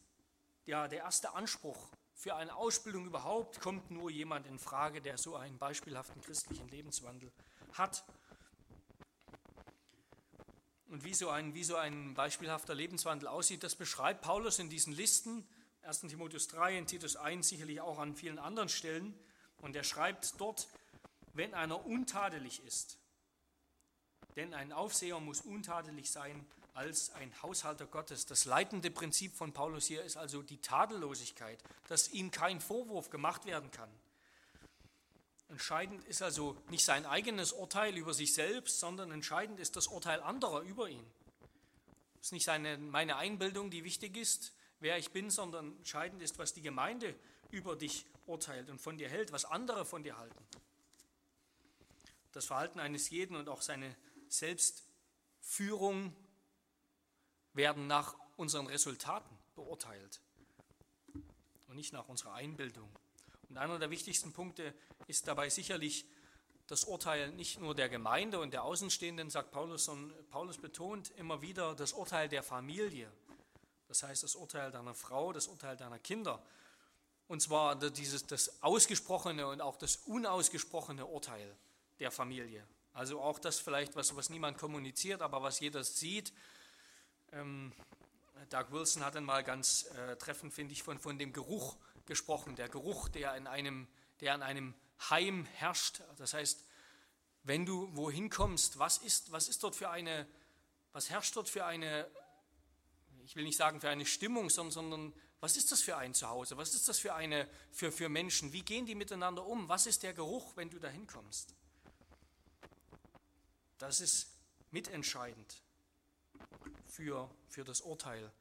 ja, 0.66 0.88
der 0.88 1.00
erste 1.00 1.34
Anspruch 1.34 1.90
für 2.14 2.34
eine 2.34 2.56
Ausbildung 2.56 3.08
überhaupt 3.08 3.60
kommt 3.60 3.92
nur 3.92 4.10
jemand 4.10 4.48
in 4.48 4.58
Frage, 4.58 5.02
der 5.02 5.18
so 5.18 5.36
einen 5.36 5.58
beispielhaften 5.58 6.22
christlichen 6.22 6.70
Lebenswandel 6.70 7.30
hat. 7.74 8.06
Und 10.88 11.04
wie 11.04 11.14
so, 11.14 11.30
ein, 11.30 11.54
wie 11.54 11.66
so 11.66 11.76
ein 11.76 12.14
beispielhafter 12.14 12.74
Lebenswandel 12.74 13.28
aussieht, 13.28 13.64
das 13.64 13.76
beschreibt 13.76 14.22
Paulus 14.22 14.60
in 14.60 14.70
diesen 14.70 14.94
Listen, 14.94 15.46
1 15.82 16.00
Timotheus 16.04 16.48
3, 16.48 16.78
in 16.78 16.88
Titus 16.88 17.18
1, 17.18 17.50
sicherlich 17.50 17.82
auch 17.82 18.00
an 18.00 18.16
vielen 18.16 18.40
anderen 18.40 18.70
Stellen. 18.70 19.14
Und 19.58 19.76
er 19.76 19.84
schreibt 19.84 20.40
dort, 20.40 20.70
wenn 21.34 21.54
einer 21.54 21.86
untadelig 21.86 22.64
ist, 22.64 22.98
denn 24.38 24.54
ein 24.54 24.72
Aufseher 24.72 25.20
muss 25.20 25.42
untadelig 25.42 26.10
sein, 26.12 26.46
als 26.76 27.10
ein 27.16 27.34
Haushalter 27.42 27.88
Gottes. 27.88 28.28
Das 28.28 28.46
leitende 28.46 28.92
Prinzip 28.92 29.36
von 29.36 29.52
Paulus 29.52 29.88
hier 29.88 30.04
ist 30.04 30.16
also 30.16 30.44
die 30.44 30.62
Tadellosigkeit, 30.62 31.58
dass 31.88 32.10
ihm 32.10 32.30
kein 32.30 32.62
Vorwurf 32.62 33.10
gemacht 33.10 33.46
werden 33.46 33.72
kann. 33.72 33.90
Entscheidend 35.50 36.06
ist 36.06 36.22
also 36.22 36.56
nicht 36.70 36.86
sein 36.86 37.08
eigenes 37.08 37.52
Urteil 37.52 37.98
über 37.98 38.14
sich 38.14 38.34
selbst, 38.34 38.80
sondern 38.80 39.12
entscheidend 39.12 39.60
ist 39.60 39.76
das 39.76 39.88
Urteil 39.88 40.22
anderer 40.22 40.62
über 40.62 40.88
ihn. 40.88 41.06
Es 42.20 42.28
ist 42.28 42.32
nicht 42.34 42.46
seine, 42.46 42.78
meine 42.78 43.16
Einbildung, 43.16 43.72
die 43.72 43.84
wichtig 43.84 44.16
ist, 44.18 44.54
wer 44.80 45.00
ich 45.00 45.12
bin, 45.12 45.32
sondern 45.32 45.76
entscheidend 45.78 46.22
ist, 46.22 46.38
was 46.38 46.54
die 46.54 46.62
Gemeinde 46.62 47.16
über 47.50 47.76
dich 47.76 48.06
urteilt 48.28 48.70
und 48.70 48.80
von 48.80 48.98
dir 49.00 49.10
hält, 49.10 49.32
was 49.32 49.46
andere 49.46 49.84
von 49.84 50.04
dir 50.04 50.18
halten. 50.18 50.46
Das 52.34 52.46
Verhalten 52.46 52.80
eines 52.80 53.10
jeden 53.10 53.36
und 53.36 53.50
auch 53.50 53.64
seine 53.64 53.96
Selbstführung 54.30 56.16
werden 57.54 57.88
nach 57.88 58.16
unseren 58.36 58.68
Resultaten 58.68 59.38
beurteilt 59.56 60.22
und 61.68 61.76
nicht 61.76 61.94
nach 61.94 62.08
unserer 62.08 62.34
Einbildung. 62.34 62.90
Und 63.50 63.58
einer 63.58 63.80
der 63.80 63.90
wichtigsten 63.90 64.34
Punkte 64.34 64.74
ist 65.08 65.28
dabei 65.28 65.50
sicherlich 65.50 66.06
das 66.68 66.84
Urteil 66.84 67.32
nicht 67.32 67.60
nur 67.60 67.74
der 67.76 67.90
Gemeinde 67.90 68.40
und 68.40 68.52
der 68.52 68.64
Außenstehenden, 68.64 69.30
sagt 69.30 69.52
Paulus, 69.52 69.86
sondern 69.86 70.28
Paulus 70.28 70.58
betont 70.58 71.12
immer 71.12 71.42
wieder 71.42 71.76
das 71.76 71.94
Urteil 71.94 72.28
der 72.28 72.44
Familie. 72.44 73.12
Das 73.88 74.04
heißt, 74.04 74.24
das 74.24 74.36
Urteil 74.36 74.70
deiner 74.72 74.94
Frau, 74.94 75.32
das 75.32 75.48
Urteil 75.48 75.78
deiner 75.78 75.98
Kinder. 75.98 76.44
Und 77.28 77.42
zwar 77.42 77.76
dieses, 77.76 78.26
das 78.26 78.62
ausgesprochene 78.62 79.48
und 79.48 79.62
auch 79.62 79.78
das 79.78 79.98
unausgesprochene 79.98 81.06
Urteil 81.06 81.56
der 82.00 82.12
Familie. 82.12 82.68
Also 82.98 83.22
auch 83.22 83.38
das 83.38 83.60
vielleicht, 83.60 83.96
was, 83.96 84.16
was 84.16 84.30
niemand 84.30 84.58
kommuniziert, 84.58 85.22
aber 85.22 85.44
was 85.44 85.60
jeder 85.60 85.84
sieht 85.84 86.34
ähm, 87.32 87.72
Doug 88.50 88.72
Wilson 88.72 89.04
hat 89.04 89.16
dann 89.16 89.26
mal 89.26 89.44
ganz 89.44 89.86
äh, 89.96 90.16
treffend, 90.16 90.54
finde 90.54 90.74
ich, 90.74 90.84
von, 90.84 91.00
von 91.00 91.18
dem 91.18 91.34
Geruch 91.34 91.78
gesprochen. 92.06 92.56
Der 92.56 92.70
Geruch, 92.70 93.10
der 93.10 93.36
in, 93.36 93.48
einem, 93.48 93.88
der 94.22 94.36
in 94.36 94.42
einem 94.42 94.74
Heim 95.10 95.46
herrscht. 95.54 96.02
Das 96.18 96.34
heißt, 96.34 96.64
wenn 97.44 97.66
du 97.66 97.90
wohin 97.96 98.30
kommst, 98.30 98.80
was 98.80 98.98
ist, 98.98 99.32
was 99.32 99.48
ist 99.48 99.64
dort 99.64 99.76
für 99.76 99.90
eine, 99.90 100.28
was 100.94 101.10
herrscht 101.10 101.36
dort 101.36 101.50
für 101.50 101.66
eine, 101.66 102.08
ich 103.26 103.36
will 103.36 103.44
nicht 103.44 103.58
sagen 103.58 103.82
für 103.82 103.90
eine 103.90 104.06
Stimmung, 104.06 104.50
sondern, 104.50 104.72
sondern 104.72 105.14
was 105.40 105.58
ist 105.58 105.72
das 105.72 105.82
für 105.82 105.98
ein 105.98 106.14
Zuhause? 106.14 106.58
Was 106.58 106.74
ist 106.74 106.88
das 106.88 107.00
für 107.00 107.14
eine, 107.14 107.48
für, 107.72 107.92
für 107.92 108.10
Menschen? 108.10 108.54
Wie 108.54 108.64
gehen 108.64 108.86
die 108.86 108.96
miteinander 108.96 109.46
um? 109.46 109.70
Was 109.70 109.86
ist 109.86 110.04
der 110.04 110.14
Geruch, 110.14 110.56
wenn 110.56 110.70
du 110.70 110.80
dahin 110.80 111.06
kommst? 111.06 111.57
Das 113.78 114.02
ist 114.02 114.28
mitentscheidend 114.72 115.62
für, 116.86 117.30
für 117.48 117.64
das 117.64 117.82
Urteil, 117.82 118.32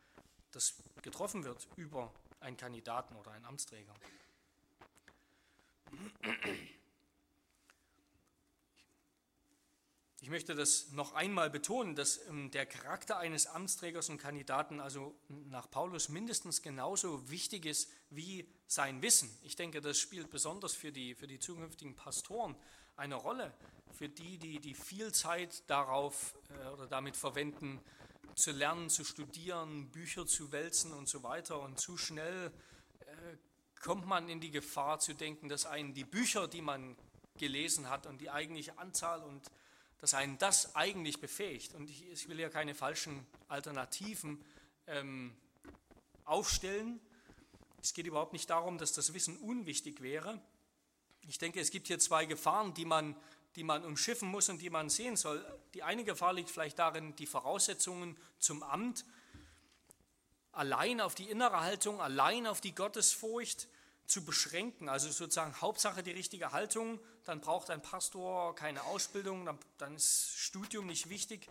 das 0.50 0.74
getroffen 1.02 1.44
wird 1.44 1.68
über 1.76 2.12
einen 2.40 2.56
Kandidaten 2.56 3.16
oder 3.16 3.32
einen 3.32 3.44
Amtsträger. 3.44 3.94
Ich 10.26 10.30
möchte 10.30 10.56
das 10.56 10.90
noch 10.90 11.12
einmal 11.12 11.50
betonen, 11.50 11.94
dass 11.94 12.26
ähm, 12.26 12.50
der 12.50 12.66
Charakter 12.66 13.18
eines 13.18 13.46
Amtsträgers 13.46 14.08
und 14.08 14.18
Kandidaten 14.18 14.80
also 14.80 15.14
nach 15.28 15.70
Paulus 15.70 16.08
mindestens 16.08 16.62
genauso 16.62 17.30
wichtig 17.30 17.64
ist 17.64 17.92
wie 18.10 18.48
sein 18.66 19.02
Wissen. 19.02 19.30
Ich 19.42 19.54
denke, 19.54 19.80
das 19.80 19.98
spielt 19.98 20.30
besonders 20.30 20.74
für 20.74 20.90
die, 20.90 21.14
für 21.14 21.28
die 21.28 21.38
zukünftigen 21.38 21.94
Pastoren 21.94 22.56
eine 22.96 23.14
Rolle, 23.14 23.52
für 23.92 24.08
die, 24.08 24.38
die, 24.38 24.58
die 24.58 24.74
viel 24.74 25.12
Zeit 25.12 25.62
darauf 25.68 26.34
äh, 26.50 26.68
oder 26.68 26.86
damit 26.86 27.16
verwenden, 27.16 27.80
zu 28.34 28.52
lernen, 28.52 28.90
zu 28.90 29.04
studieren, 29.04 29.88
Bücher 29.90 30.26
zu 30.26 30.52
wälzen 30.52 30.92
und 30.92 31.08
so 31.08 31.22
weiter. 31.22 31.60
Und 31.60 31.80
zu 31.80 31.96
schnell 31.96 32.52
äh, 33.00 33.36
kommt 33.80 34.06
man 34.06 34.28
in 34.28 34.40
die 34.40 34.50
Gefahr 34.50 34.98
zu 34.98 35.14
denken, 35.14 35.48
dass 35.48 35.64
einen 35.64 35.94
die 35.94 36.04
Bücher, 36.04 36.46
die 36.46 36.60
man 36.60 36.96
gelesen 37.38 37.88
hat 37.88 38.06
und 38.06 38.20
die 38.20 38.30
eigentliche 38.30 38.78
Anzahl 38.78 39.22
und 39.22 39.50
dass 39.98 40.12
einen 40.12 40.36
das 40.38 40.76
eigentlich 40.76 41.20
befähigt. 41.20 41.74
Und 41.74 41.88
ich, 41.88 42.06
ich 42.10 42.28
will 42.28 42.38
ja 42.38 42.50
keine 42.50 42.74
falschen 42.74 43.26
Alternativen 43.48 44.44
ähm, 44.86 45.34
aufstellen. 46.24 47.00
Es 47.80 47.94
geht 47.94 48.06
überhaupt 48.06 48.34
nicht 48.34 48.50
darum, 48.50 48.78
dass 48.78 48.92
das 48.92 49.14
Wissen 49.14 49.38
unwichtig 49.38 50.02
wäre. 50.02 50.40
Ich 51.26 51.38
denke, 51.38 51.60
es 51.60 51.70
gibt 51.70 51.88
hier 51.88 51.98
zwei 51.98 52.26
Gefahren, 52.26 52.74
die 52.74 52.84
man 52.84 53.16
die 53.56 53.64
man 53.64 53.84
umschiffen 53.84 54.28
muss 54.28 54.48
und 54.48 54.60
die 54.60 54.70
man 54.70 54.90
sehen 54.90 55.16
soll. 55.16 55.44
Die 55.74 55.82
eine 55.82 56.04
Gefahr 56.04 56.34
liegt 56.34 56.50
vielleicht 56.50 56.78
darin, 56.78 57.16
die 57.16 57.26
Voraussetzungen 57.26 58.16
zum 58.38 58.62
Amt 58.62 59.04
allein 60.52 61.00
auf 61.00 61.14
die 61.14 61.30
innere 61.30 61.60
Haltung, 61.60 62.00
allein 62.00 62.46
auf 62.46 62.60
die 62.60 62.74
Gottesfurcht, 62.74 63.68
zu 64.06 64.24
beschränken. 64.24 64.88
Also 64.88 65.10
sozusagen 65.10 65.60
Hauptsache 65.60 66.02
die 66.02 66.12
richtige 66.12 66.52
Haltung, 66.52 67.00
dann 67.24 67.40
braucht 67.40 67.70
ein 67.70 67.82
Pastor 67.82 68.54
keine 68.54 68.84
Ausbildung, 68.84 69.44
dann, 69.46 69.58
dann 69.78 69.96
ist 69.96 70.38
Studium 70.38 70.86
nicht 70.86 71.08
wichtig. 71.08 71.48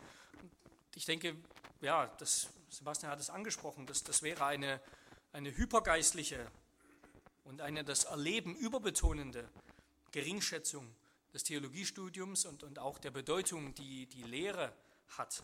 Ich 0.95 1.03
denke, 1.03 1.36
ja, 1.82 2.07
das, 2.17 2.47
Sebastian 2.69 3.11
hat 3.11 3.19
es 3.19 3.30
angesprochen, 3.30 3.86
das, 3.88 4.05
das 4.05 4.21
wäre 4.21 4.45
eine, 4.45 4.80
eine 5.34 5.57
hypergeistliche 5.57 6.49
und 7.43 7.59
eine 7.59 7.84
das 7.84 8.05
Erleben 8.05 8.55
überbetonende 8.55 9.49
Geringschätzung 10.16 10.95
des 11.34 11.43
Theologiestudiums 11.43 12.45
und, 12.45 12.63
und 12.63 12.80
auch 12.80 12.99
der 12.99 13.11
Bedeutung, 13.11 13.76
die 13.76 14.05
die 14.05 14.24
Lehre 14.24 14.74
hat 15.18 15.43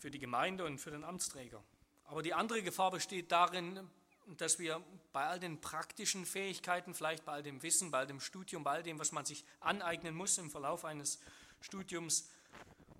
für 0.00 0.10
die 0.10 0.18
Gemeinde 0.18 0.64
und 0.64 0.78
für 0.78 0.90
den 0.90 1.04
Amtsträger. 1.04 1.62
Aber 2.06 2.22
die 2.22 2.34
andere 2.34 2.60
Gefahr 2.60 2.90
besteht 2.90 3.30
darin, 3.30 3.88
dass 4.36 4.58
wir 4.58 4.82
bei 5.12 5.26
all 5.26 5.38
den 5.38 5.60
praktischen 5.60 6.26
Fähigkeiten, 6.26 6.92
vielleicht 6.92 7.24
bei 7.24 7.30
all 7.34 7.44
dem 7.44 7.62
Wissen, 7.62 7.92
bei 7.92 7.98
all 7.98 8.08
dem 8.08 8.18
Studium, 8.18 8.64
bei 8.64 8.72
all 8.72 8.82
dem, 8.82 8.98
was 8.98 9.12
man 9.12 9.24
sich 9.24 9.44
aneignen 9.60 10.16
muss 10.16 10.36
im 10.38 10.50
Verlauf 10.50 10.84
eines 10.84 11.20
Studiums 11.60 12.28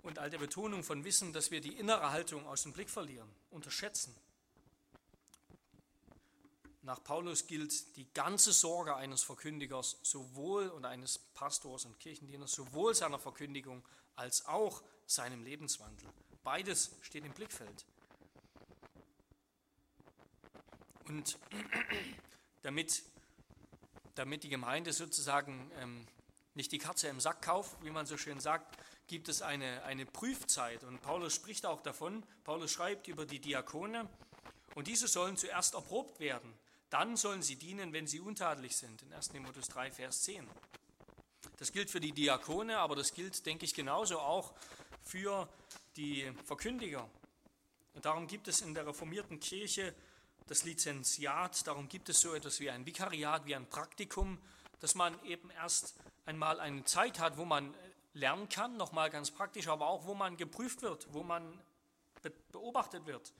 und 0.03 0.17
all 0.17 0.29
der 0.29 0.37
Betonung 0.37 0.81
von 0.81 1.03
Wissen, 1.03 1.33
dass 1.33 1.51
wir 1.51 1.59
die 1.59 1.77
innere 1.77 2.11
Haltung 2.11 2.47
aus 2.47 2.63
dem 2.63 2.71
Blick 2.71 2.89
verlieren, 2.89 3.29
unterschätzen. 3.49 4.15
Nach 6.83 7.03
Paulus 7.03 7.45
gilt 7.45 7.95
die 7.95 8.11
ganze 8.13 8.53
Sorge 8.53 8.95
eines 8.95 9.21
Verkündigers 9.21 9.99
sowohl 10.01 10.69
und 10.69 10.85
eines 10.85 11.19
Pastors 11.19 11.85
und 11.85 11.99
Kirchendieners 11.99 12.53
sowohl 12.53 12.95
seiner 12.95 13.19
Verkündigung 13.19 13.83
als 14.15 14.45
auch 14.47 14.81
seinem 15.05 15.43
Lebenswandel. 15.43 16.09
Beides 16.43 16.91
steht 17.01 17.23
im 17.23 17.33
Blickfeld. 17.33 17.85
Und 21.07 21.37
damit, 22.63 23.03
damit 24.15 24.43
die 24.43 24.49
Gemeinde 24.49 24.91
sozusagen 24.91 25.71
ähm, 25.77 26.07
nicht 26.55 26.71
die 26.71 26.79
Katze 26.79 27.09
im 27.09 27.19
Sack 27.19 27.43
kauft, 27.43 27.77
wie 27.83 27.91
man 27.91 28.07
so 28.07 28.17
schön 28.17 28.39
sagt, 28.39 28.77
gibt 29.05 29.29
es 29.29 29.43
eine, 29.43 29.83
eine 29.83 30.07
Prüfzeit. 30.07 30.83
Und 30.83 31.01
Paulus 31.01 31.35
spricht 31.35 31.65
auch 31.65 31.81
davon. 31.81 32.25
Paulus 32.43 32.71
schreibt 32.71 33.07
über 33.07 33.25
die 33.25 33.39
Diakone. 33.39 34.09
Und 34.73 34.87
diese 34.87 35.07
sollen 35.07 35.37
zuerst 35.37 35.75
erprobt 35.75 36.19
werden. 36.19 36.53
Dann 36.91 37.15
sollen 37.15 37.41
sie 37.41 37.55
dienen, 37.55 37.93
wenn 37.93 38.05
sie 38.05 38.19
untadelig 38.19 38.75
sind. 38.75 39.01
In 39.01 39.13
1. 39.13 39.29
Timotheus 39.29 39.69
3, 39.69 39.91
Vers 39.91 40.23
10. 40.23 40.45
Das 41.55 41.71
gilt 41.71 41.89
für 41.89 42.01
die 42.01 42.11
Diakone, 42.11 42.77
aber 42.79 42.97
das 42.97 43.13
gilt, 43.13 43.45
denke 43.45 43.63
ich, 43.63 43.73
genauso 43.73 44.19
auch 44.19 44.53
für 45.01 45.47
die 45.95 46.29
Verkündiger. 46.45 47.09
Und 47.93 48.03
darum 48.05 48.27
gibt 48.27 48.49
es 48.49 48.61
in 48.61 48.73
der 48.73 48.85
reformierten 48.85 49.39
Kirche 49.39 49.95
das 50.47 50.65
Lizenziat, 50.65 51.65
darum 51.65 51.87
gibt 51.87 52.09
es 52.09 52.19
so 52.19 52.33
etwas 52.33 52.59
wie 52.59 52.69
ein 52.69 52.85
Vikariat, 52.85 53.45
wie 53.45 53.55
ein 53.55 53.69
Praktikum, 53.69 54.37
dass 54.81 54.93
man 54.93 55.17
eben 55.23 55.49
erst 55.51 55.95
einmal 56.25 56.59
eine 56.59 56.83
Zeit 56.83 57.19
hat, 57.19 57.37
wo 57.37 57.45
man 57.45 57.73
lernen 58.13 58.49
kann, 58.49 58.75
nochmal 58.75 59.09
ganz 59.09 59.31
praktisch, 59.31 59.69
aber 59.69 59.87
auch 59.87 60.05
wo 60.05 60.13
man 60.13 60.35
geprüft 60.35 60.81
wird, 60.81 61.07
wo 61.13 61.23
man 61.23 61.57
beobachtet 62.51 63.05
wird, 63.05 63.31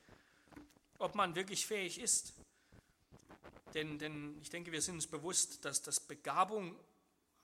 ob 1.00 1.16
man 1.16 1.36
wirklich 1.36 1.66
fähig 1.66 2.00
ist. 2.00 2.34
Denn, 3.74 4.00
denn 4.00 4.38
ich 4.42 4.50
denke, 4.50 4.72
wir 4.72 4.82
sind 4.82 4.96
uns 4.96 5.08
bewusst, 5.08 5.64
dass 5.66 5.82
das 5.82 6.00
Begabung 6.00 6.76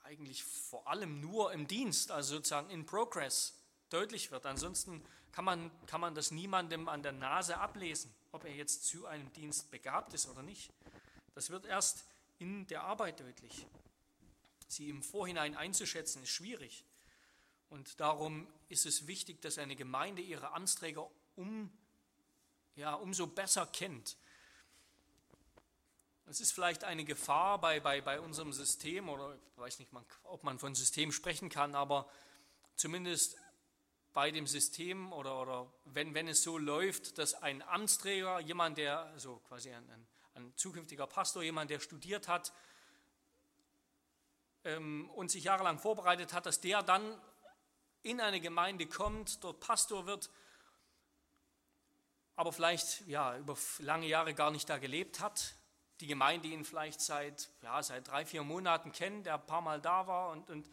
eigentlich 0.03 0.43
vor 0.43 0.88
allem 0.88 1.21
nur 1.21 1.51
im 1.53 1.67
Dienst, 1.67 2.11
also 2.11 2.36
sozusagen 2.36 2.69
in 2.69 2.86
Progress, 2.86 3.53
deutlich 3.89 4.32
wird. 4.32 4.45
Ansonsten 4.45 5.01
kann 5.32 5.45
man, 5.45 5.71
kann 5.86 6.01
man 6.01 6.15
das 6.15 6.32
niemandem 6.32 6.89
an 6.89 7.03
der 7.03 7.11
Nase 7.13 7.57
ablesen 7.57 8.13
ob 8.38 8.45
er 8.45 8.53
jetzt 8.53 8.86
zu 8.86 9.07
einem 9.07 9.34
Dienst 9.34 9.71
begabt 9.71 10.13
ist 10.13 10.28
oder 10.28 10.43
nicht. 10.43 10.71
Das 11.34 11.49
wird 11.49 11.65
erst 11.65 12.05
in 12.38 12.67
der 12.67 12.84
Arbeit 12.84 13.19
deutlich. 13.19 13.65
Sie 14.67 14.89
im 14.89 15.01
Vorhinein 15.01 15.55
einzuschätzen, 15.55 16.21
ist 16.21 16.30
schwierig. 16.30 16.86
Und 17.69 17.99
darum 17.99 18.47
ist 18.69 18.86
es 18.86 19.07
wichtig, 19.07 19.41
dass 19.41 19.57
eine 19.57 19.75
Gemeinde 19.75 20.21
ihre 20.21 20.51
Amtsträger 20.51 21.09
um, 21.36 21.71
ja, 22.75 22.93
umso 22.93 23.25
besser 23.25 23.65
kennt. 23.65 24.17
Es 26.30 26.41
ist 26.41 26.51
vielleicht 26.51 26.84
eine 26.84 27.05
Gefahr 27.05 27.57
bei, 27.61 27.80
bei, 27.80 28.01
bei 28.01 28.19
unserem 28.19 28.51
System, 28.51 29.07
oder 29.07 29.34
ich 29.36 29.57
weiß 29.57 29.80
nicht, 29.80 29.89
ob 30.23 30.43
man 30.43 30.59
von 30.59 30.75
System 30.75 31.13
sprechen 31.13 31.47
kann, 31.47 31.73
aber 31.73 32.09
zumindest 32.75 33.38
bei 34.11 34.30
dem 34.32 34.45
System 34.45 35.13
oder, 35.13 35.41
oder 35.41 35.71
wenn, 35.86 36.13
wenn 36.13 36.28
es 36.28 36.43
so 36.43 36.57
läuft, 36.57 37.17
dass 37.17 37.34
ein 37.34 37.61
Amtsträger, 37.61 38.41
jemand, 38.41 38.78
der, 38.78 38.99
also 38.99 39.38
quasi 39.47 39.71
ein, 39.71 39.89
ein, 39.89 40.07
ein 40.36 40.53
zukünftiger 40.57 41.07
Pastor, 41.07 41.43
jemand, 41.43 41.71
der 41.71 41.80
studiert 41.80 42.28
hat 42.28 42.51
ähm, 44.65 45.09
und 45.11 45.32
sich 45.32 45.45
jahrelang 45.45 45.80
vorbereitet 45.80 46.34
hat, 46.34 46.45
dass 46.45 46.59
der 46.59 46.84
dann 46.84 47.21
in 48.01 48.19
eine 48.19 48.41
Gemeinde 48.41 48.86
kommt, 48.86 49.45
dort 49.45 49.61
Pastor 49.61 50.05
wird, 50.05 50.30
aber 52.36 52.51
vielleicht 52.51 53.07
ja, 53.07 53.38
über 53.38 53.57
lange 53.80 54.07
Jahre 54.07 54.34
gar 54.34 54.51
nicht 54.51 54.67
da 54.69 54.78
gelebt 54.78 55.21
hat, 55.21 55.55
die 56.00 56.08
Gemeinde 56.08 56.48
ihn 56.48 56.64
vielleicht 56.64 57.02
seit, 57.02 57.50
ja, 57.62 57.82
seit 57.82 58.08
drei, 58.08 58.26
vier 58.26 58.43
Monaten 58.43 58.91
kennt, 58.91 59.26
der 59.26 59.36
ein 59.36 59.45
paar 59.45 59.62
Mal 59.62 59.82
da 59.82 60.08
war 60.08 60.32
und, 60.32 60.50
und 60.50 60.70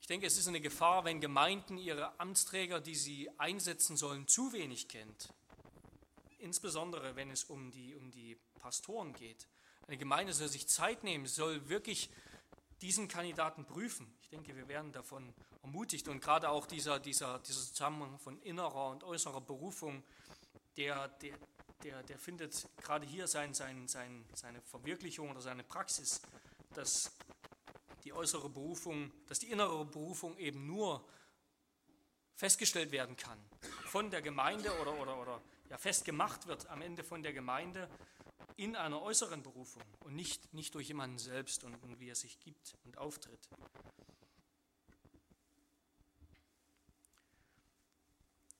ich 0.00 0.08
denke, 0.08 0.26
es 0.26 0.36
ist 0.36 0.48
eine 0.48 0.60
Gefahr, 0.60 1.04
wenn 1.04 1.20
Gemeinden 1.20 1.78
ihre 1.78 2.18
Amtsträger, 2.18 2.80
die 2.80 2.96
sie 2.96 3.30
einsetzen 3.38 3.96
sollen, 3.96 4.26
zu 4.26 4.52
wenig 4.52 4.88
kennt. 4.88 5.32
Insbesondere, 6.40 7.14
wenn 7.14 7.30
es 7.30 7.44
um 7.44 7.70
die, 7.70 7.94
um 7.94 8.10
die 8.10 8.36
Pastoren 8.58 9.12
geht. 9.12 9.46
Eine 9.86 9.98
Gemeinde 9.98 10.32
soll 10.32 10.48
sich 10.48 10.68
Zeit 10.68 11.04
nehmen, 11.04 11.26
soll 11.26 11.68
wirklich 11.68 12.10
diesen 12.80 13.06
Kandidaten 13.06 13.64
prüfen. 13.64 14.12
Ich 14.22 14.28
denke, 14.28 14.56
wir 14.56 14.66
werden 14.66 14.90
davon 14.90 15.32
ermutigt. 15.62 16.08
Und 16.08 16.20
gerade 16.20 16.50
auch 16.50 16.66
dieser, 16.66 16.98
dieser, 16.98 17.38
dieser 17.38 17.60
Zusammenhang 17.60 18.18
von 18.18 18.40
innerer 18.42 18.90
und 18.90 19.04
äußerer 19.04 19.40
Berufung, 19.40 20.02
der, 20.76 21.08
der, 21.08 21.36
der, 21.82 22.02
der 22.02 22.18
findet 22.18 22.68
gerade 22.78 23.06
hier 23.06 23.26
sein, 23.26 23.54
sein, 23.54 23.88
sein, 23.88 24.24
seine 24.34 24.60
Verwirklichung 24.62 25.30
oder 25.30 25.40
seine 25.40 25.64
Praxis, 25.64 26.20
dass 26.74 27.12
die 28.04 28.12
äußere 28.12 28.48
Berufung, 28.48 29.12
dass 29.28 29.38
die 29.38 29.50
innere 29.50 29.84
Berufung 29.84 30.36
eben 30.38 30.66
nur 30.66 31.06
festgestellt 32.34 32.90
werden 32.92 33.16
kann 33.16 33.38
von 33.86 34.10
der 34.10 34.22
Gemeinde 34.22 34.76
oder, 34.80 34.98
oder, 34.98 35.20
oder 35.20 35.42
ja, 35.70 35.78
festgemacht 35.78 36.46
wird 36.46 36.66
am 36.66 36.82
Ende 36.82 37.04
von 37.04 37.22
der 37.22 37.32
Gemeinde 37.32 37.88
in 38.56 38.76
einer 38.76 39.00
äußeren 39.00 39.42
Berufung 39.42 39.82
und 40.00 40.14
nicht, 40.14 40.52
nicht 40.52 40.74
durch 40.74 40.88
jemanden 40.88 41.18
selbst 41.18 41.64
und, 41.64 41.74
und 41.82 42.00
wie 42.00 42.08
er 42.08 42.14
sich 42.14 42.40
gibt 42.40 42.76
und 42.84 42.98
auftritt. 42.98 43.48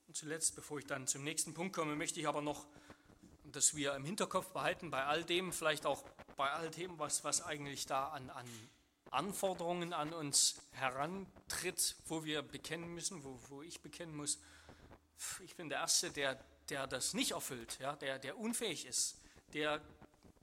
Und 0.06 0.16
zuletzt, 0.16 0.54
bevor 0.54 0.78
ich 0.78 0.86
dann 0.86 1.06
zum 1.06 1.24
nächsten 1.24 1.54
Punkt 1.54 1.74
komme, 1.74 1.96
möchte 1.96 2.20
ich 2.20 2.28
aber 2.28 2.42
noch, 2.42 2.66
dass 3.52 3.74
wir 3.74 3.94
im 3.94 4.04
Hinterkopf 4.04 4.48
behalten, 4.52 4.90
bei 4.90 5.04
all 5.04 5.24
dem, 5.24 5.52
vielleicht 5.52 5.86
auch 5.86 6.02
bei 6.36 6.50
all 6.50 6.70
dem, 6.70 6.98
was, 6.98 7.24
was 7.24 7.42
eigentlich 7.42 7.86
da 7.86 8.08
an, 8.08 8.30
an 8.30 8.46
Anforderungen 9.10 9.92
an 9.92 10.12
uns 10.12 10.56
herantritt, 10.72 11.96
wo 12.06 12.24
wir 12.24 12.42
bekennen 12.42 12.94
müssen, 12.94 13.22
wo, 13.24 13.38
wo 13.48 13.62
ich 13.62 13.80
bekennen 13.80 14.16
muss, 14.16 14.38
ich 15.44 15.54
bin 15.54 15.68
der 15.68 15.78
Erste, 15.78 16.10
der, 16.10 16.42
der 16.70 16.86
das 16.86 17.14
nicht 17.14 17.32
erfüllt, 17.32 17.78
ja, 17.78 17.94
der, 17.96 18.18
der 18.18 18.38
unfähig 18.38 18.86
ist, 18.86 19.20
der 19.52 19.80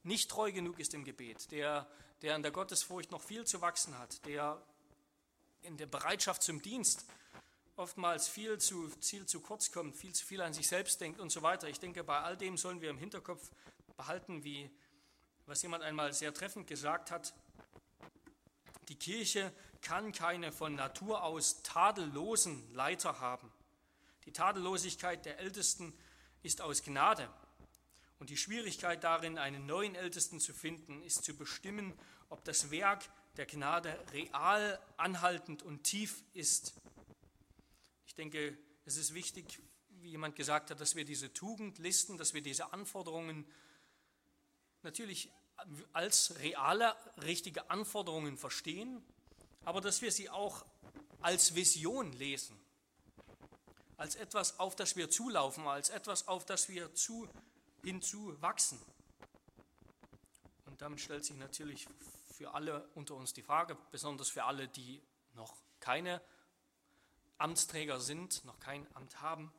nicht 0.03 0.29
treu 0.29 0.51
genug 0.51 0.79
ist 0.79 0.93
im 0.93 1.03
Gebet, 1.03 1.51
der, 1.51 1.87
der 2.21 2.35
in 2.35 2.43
der 2.43 2.51
Gottesfurcht 2.51 3.11
noch 3.11 3.21
viel 3.21 3.45
zu 3.45 3.61
wachsen 3.61 3.97
hat, 3.97 4.25
der 4.25 4.61
in 5.61 5.77
der 5.77 5.87
Bereitschaft 5.87 6.43
zum 6.43 6.61
Dienst 6.61 7.05
oftmals 7.79 8.27
viel 8.27 8.57
zu, 8.57 8.91
viel 9.01 9.25
zu 9.25 9.39
kurz 9.39 9.71
kommt, 9.71 9.95
viel 9.95 10.13
zu 10.13 10.25
viel 10.25 10.41
an 10.41 10.53
sich 10.53 10.67
selbst 10.67 10.99
denkt 10.99 11.19
und 11.19 11.31
so 11.31 11.41
weiter. 11.41 11.69
Ich 11.69 11.79
denke, 11.79 12.03
bei 12.03 12.19
all 12.19 12.35
dem 12.35 12.57
sollen 12.57 12.81
wir 12.81 12.89
im 12.89 12.97
Hinterkopf 12.97 13.49
behalten, 13.95 14.43
wie 14.43 14.69
was 15.45 15.61
jemand 15.63 15.83
einmal 15.83 16.13
sehr 16.13 16.33
treffend 16.33 16.67
gesagt 16.67 17.09
hat, 17.09 17.33
die 18.89 18.95
Kirche 18.95 19.51
kann 19.81 20.11
keine 20.11 20.51
von 20.51 20.75
Natur 20.75 21.23
aus 21.23 21.63
tadellosen 21.63 22.71
Leiter 22.73 23.19
haben. 23.19 23.51
Die 24.25 24.33
Tadellosigkeit 24.33 25.25
der 25.25 25.39
Ältesten 25.39 25.93
ist 26.43 26.61
aus 26.61 26.83
Gnade. 26.83 27.29
Und 28.19 28.29
die 28.29 28.37
Schwierigkeit 28.37 29.03
darin, 29.03 29.37
einen 29.37 29.65
neuen 29.65 29.95
Ältesten 29.95 30.39
zu 30.39 30.53
finden, 30.53 31.01
ist 31.01 31.23
zu 31.23 31.35
bestimmen, 31.35 31.97
ob 32.27 32.43
das 32.43 32.71
Werk 32.71 33.09
der 33.37 33.45
Gnade 33.45 33.97
real, 34.11 34.79
anhaltend 34.97 35.63
und 35.63 35.83
tief 35.83 36.23
ist. 36.33 36.73
Ich 38.19 38.21
denke, 38.21 38.57
es 38.83 38.97
ist 38.97 39.13
wichtig, 39.13 39.61
wie 40.01 40.09
jemand 40.09 40.35
gesagt 40.35 40.71
hat, 40.71 40.81
dass 40.81 40.93
wir 40.97 41.05
diese 41.05 41.31
Tugendlisten, 41.31 42.17
dass 42.17 42.33
wir 42.33 42.41
diese 42.41 42.73
Anforderungen 42.73 43.49
natürlich 44.81 45.31
als 45.93 46.37
reale, 46.39 46.97
richtige 47.23 47.69
Anforderungen 47.69 48.35
verstehen, 48.35 49.01
aber 49.63 49.79
dass 49.79 50.01
wir 50.01 50.11
sie 50.11 50.29
auch 50.29 50.65
als 51.21 51.55
Vision 51.55 52.11
lesen, 52.11 52.59
als 53.95 54.15
etwas, 54.15 54.59
auf 54.59 54.75
das 54.75 54.97
wir 54.97 55.09
zulaufen, 55.09 55.65
als 55.65 55.89
etwas, 55.89 56.27
auf 56.27 56.45
das 56.45 56.67
wir 56.67 56.93
zu, 56.93 57.25
hinzu 57.85 58.35
wachsen. 58.41 58.81
Und 60.65 60.79
Und 60.79 60.83
damit 60.83 61.01
stellt 61.01 61.25
sich 61.25 61.35
natürlich 61.35 61.87
für 62.37 62.53
alle 62.53 62.87
unter 62.95 63.15
uns 63.15 63.33
die 63.33 63.41
Frage, 63.41 63.77
besonders 63.91 64.29
für 64.29 64.45
alle, 64.45 64.69
die 64.69 65.01
noch 65.33 65.53
keine 65.81 66.21
Amtsträger 67.39 68.01
sind, 68.01 68.43
noch 68.43 68.59
kein 68.59 68.85
Amt 68.95 69.21
haben, 69.21 69.51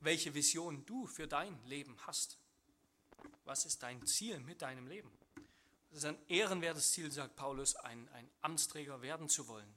welche 0.00 0.34
Vision 0.34 0.84
du 0.86 1.06
für 1.06 1.28
dein 1.28 1.62
Leben 1.66 1.96
hast. 2.06 2.38
Was 3.44 3.66
ist 3.66 3.82
dein 3.82 4.04
Ziel 4.06 4.40
mit 4.40 4.62
deinem 4.62 4.86
Leben? 4.86 5.10
Es 5.90 5.98
ist 5.98 6.04
ein 6.06 6.18
ehrenwertes 6.28 6.92
Ziel, 6.92 7.10
sagt 7.12 7.36
Paulus, 7.36 7.76
ein, 7.76 8.08
ein 8.10 8.30
Amtsträger 8.40 9.02
werden 9.02 9.28
zu 9.28 9.46
wollen, 9.46 9.74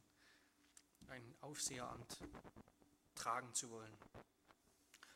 ein 1.08 1.36
Aufseheramt 1.41 2.18
tragen 3.16 3.54
zu 3.54 3.70
wollen. 3.70 3.93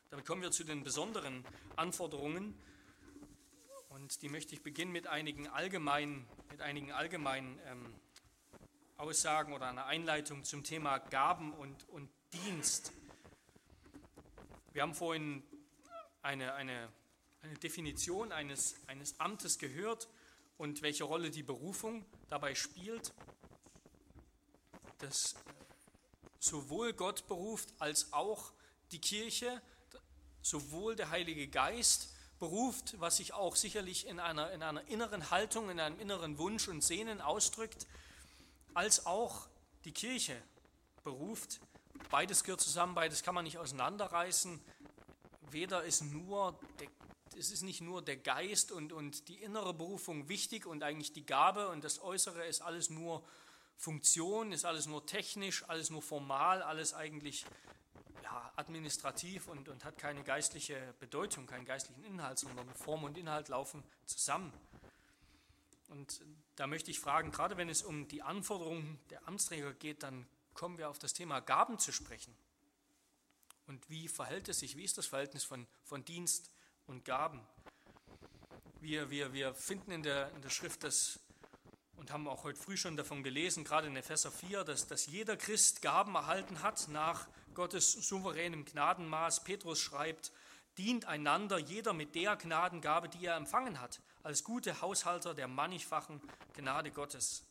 Damit 0.09 0.25
kommen 0.25 0.41
wir 0.41 0.51
zu 0.51 0.63
den 0.63 0.83
besonderen 0.83 1.45
Anforderungen 1.75 2.57
und 3.89 4.21
die 4.21 4.29
möchte 4.29 4.55
ich 4.55 4.61
beginnen 4.61 4.91
mit 4.91 5.07
einigen 5.07 5.47
allgemeinen, 5.47 6.27
mit 6.49 6.61
einigen 6.61 6.91
allgemeinen 6.91 7.59
ähm, 7.65 7.95
Aussagen 8.97 9.53
oder 9.53 9.67
einer 9.67 9.85
Einleitung 9.85 10.43
zum 10.43 10.63
Thema 10.63 10.97
Gaben 10.99 11.53
und, 11.53 11.87
und 11.89 12.09
Dienst. 12.43 12.91
Wir 14.73 14.81
haben 14.81 14.93
vorhin 14.93 15.41
eine, 16.21 16.53
eine, 16.53 16.89
eine 17.41 17.53
Definition 17.55 18.31
eines, 18.33 18.75
eines 18.87 19.19
Amtes 19.19 19.57
gehört 19.57 20.09
und 20.57 20.81
welche 20.81 21.05
Rolle 21.05 21.31
die 21.31 21.43
Berufung 21.43 22.05
dabei 22.27 22.53
spielt, 22.53 23.13
dass 24.97 25.35
sowohl 26.39 26.93
Gott 26.93 27.25
beruft 27.27 27.69
als 27.79 28.11
auch 28.11 28.51
die 28.91 28.99
Kirche, 28.99 29.61
sowohl 30.41 30.95
der 30.95 31.11
Heilige 31.11 31.47
Geist 31.47 32.13
beruft, 32.39 32.99
was 32.99 33.17
sich 33.17 33.33
auch 33.33 33.55
sicherlich 33.55 34.07
in 34.07 34.19
einer, 34.19 34.51
in 34.51 34.61
einer 34.61 34.85
inneren 34.89 35.31
Haltung, 35.31 35.69
in 35.69 35.79
einem 35.79 35.99
inneren 35.99 36.37
Wunsch 36.37 36.67
und 36.67 36.83
Sehnen 36.83 37.21
ausdrückt, 37.21 37.87
als 38.73 39.05
auch 39.05 39.47
die 39.85 39.93
Kirche 39.93 40.35
beruft. 41.03 41.61
Beides 42.09 42.43
gehört 42.43 42.61
zusammen, 42.61 42.95
beides 42.95 43.23
kann 43.23 43.35
man 43.35 43.43
nicht 43.43 43.57
auseinanderreißen. 43.57 44.59
Weder 45.51 45.83
ist 45.83 46.01
nur 46.01 46.59
es 47.37 47.51
ist 47.51 47.63
nicht 47.63 47.81
nur 47.81 48.01
der 48.01 48.17
Geist 48.17 48.71
und, 48.71 48.93
und 48.93 49.27
die 49.27 49.41
innere 49.41 49.73
Berufung 49.73 50.29
wichtig 50.29 50.65
und 50.65 50.83
eigentlich 50.83 51.13
die 51.13 51.25
Gabe 51.25 51.69
und 51.69 51.83
das 51.83 52.01
Äußere 52.01 52.45
ist 52.45 52.61
alles 52.61 52.89
nur 52.89 53.23
Funktion, 53.77 54.51
ist 54.51 54.65
alles 54.65 54.85
nur 54.85 55.05
technisch, 55.05 55.67
alles 55.67 55.89
nur 55.89 56.01
formal, 56.01 56.61
alles 56.61 56.93
eigentlich 56.93 57.45
ja, 58.23 58.53
administrativ 58.55 59.47
und, 59.47 59.67
und 59.67 59.83
hat 59.83 59.97
keine 59.97 60.23
geistliche 60.23 60.93
Bedeutung, 60.99 61.45
keinen 61.45 61.65
geistlichen 61.65 62.03
Inhalt, 62.05 62.39
sondern 62.39 62.67
Form 62.73 63.03
und 63.03 63.17
Inhalt 63.17 63.49
laufen 63.49 63.83
zusammen. 64.05 64.53
Und 65.89 66.21
da 66.55 66.67
möchte 66.67 66.89
ich 66.89 66.99
fragen, 66.99 67.31
gerade 67.31 67.57
wenn 67.57 67.69
es 67.69 67.83
um 67.83 68.07
die 68.07 68.21
Anforderungen 68.21 68.99
der 69.09 69.27
Amtsträger 69.27 69.73
geht, 69.73 70.03
dann 70.03 70.25
kommen 70.55 70.77
wir 70.79 70.89
auf 70.89 70.97
das 70.97 71.13
Thema 71.13 71.41
Gaben 71.41 71.77
zu 71.77 71.91
sprechen. 71.91 72.35
Und 73.67 73.87
wie 73.89 74.07
verhält 74.07 74.49
es 74.49 74.59
sich, 74.59 74.75
wie 74.77 74.83
ist 74.83 74.97
das 74.97 75.05
Verhältnis 75.05 75.43
von, 75.43 75.67
von 75.83 76.03
Dienst 76.03 76.51
und 76.87 77.05
Gaben. 77.05 77.41
Wir, 78.79 79.09
wir, 79.09 79.33
wir 79.33 79.53
finden 79.53 79.91
in 79.91 80.03
der, 80.03 80.31
in 80.31 80.41
der 80.41 80.49
Schrift 80.49 80.83
das 80.83 81.19
und 81.97 82.11
haben 82.11 82.27
auch 82.27 82.43
heute 82.43 82.59
früh 82.59 82.77
schon 82.77 82.97
davon 82.97 83.23
gelesen, 83.23 83.63
gerade 83.63 83.87
in 83.87 83.95
Epheser 83.95 84.31
4, 84.31 84.63
dass, 84.63 84.87
dass 84.87 85.07
jeder 85.07 85.37
Christ 85.37 85.81
Gaben 85.81 86.15
erhalten 86.15 86.61
hat 86.61 86.87
nach 86.89 87.27
Gottes 87.53 87.93
souveränem 87.93 88.65
Gnadenmaß. 88.65 89.43
Petrus 89.43 89.79
schreibt, 89.79 90.31
dient 90.77 91.05
einander 91.05 91.57
jeder 91.57 91.93
mit 91.93 92.13
der 92.15 92.35
Gnadengabe, 92.35 93.09
die 93.09 93.25
er 93.25 93.37
empfangen 93.37 93.79
hat, 93.79 94.01
als 94.23 94.43
gute 94.43 94.81
Haushalter 94.81 95.33
der 95.33 95.47
mannigfachen 95.47 96.21
Gnade 96.53 96.91
Gottes. 96.91 97.45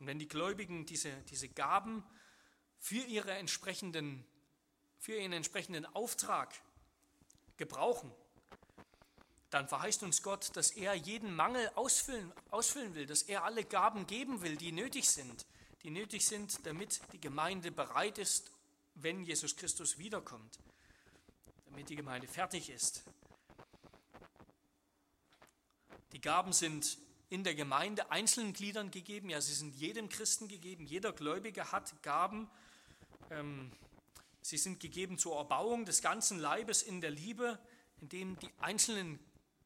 Und 0.00 0.06
wenn 0.06 0.18
die 0.18 0.28
Gläubigen 0.28 0.86
diese, 0.86 1.12
diese 1.30 1.48
Gaben 1.48 2.02
für, 2.78 3.04
ihre 3.04 3.32
entsprechenden, 3.32 4.24
für 4.98 5.16
ihren 5.16 5.32
entsprechenden 5.32 5.86
Auftrag 5.86 6.54
gebrauchen, 7.56 8.12
dann 9.50 9.68
verheißt 9.68 10.02
uns 10.02 10.22
Gott, 10.22 10.54
dass 10.56 10.70
er 10.70 10.94
jeden 10.94 11.34
Mangel 11.34 11.70
ausfüllen, 11.74 12.32
ausfüllen 12.50 12.94
will, 12.94 13.06
dass 13.06 13.22
er 13.22 13.44
alle 13.44 13.64
Gaben 13.64 14.06
geben 14.06 14.42
will, 14.42 14.56
die 14.56 14.72
nötig 14.72 15.08
sind, 15.08 15.46
die 15.82 15.90
nötig 15.90 16.26
sind, 16.26 16.66
damit 16.66 17.00
die 17.12 17.20
Gemeinde 17.20 17.70
bereit 17.70 18.18
ist, 18.18 18.50
wenn 18.94 19.24
Jesus 19.24 19.56
Christus 19.56 19.98
wiederkommt, 19.98 20.58
damit 21.64 21.88
die 21.88 21.96
Gemeinde 21.96 22.28
fertig 22.28 22.68
ist. 22.68 23.04
Die 26.12 26.20
Gaben 26.20 26.52
sind 26.52 26.98
in 27.30 27.44
der 27.44 27.54
Gemeinde 27.54 28.10
einzelnen 28.10 28.52
Gliedern 28.52 28.90
gegeben, 28.90 29.30
ja, 29.30 29.40
sie 29.40 29.54
sind 29.54 29.74
jedem 29.76 30.08
Christen 30.08 30.48
gegeben, 30.48 30.84
jeder 30.86 31.12
Gläubige 31.12 31.72
hat 31.72 32.02
Gaben. 32.02 32.50
Ähm, 33.30 33.72
sie 34.42 34.58
sind 34.58 34.80
gegeben 34.80 35.18
zur 35.18 35.36
Erbauung 35.36 35.84
des 35.84 36.02
ganzen 36.02 36.38
Leibes 36.38 36.82
in 36.82 37.00
der 37.00 37.10
Liebe, 37.10 37.58
indem 38.00 38.38
die 38.38 38.50
einzelnen 38.60 39.18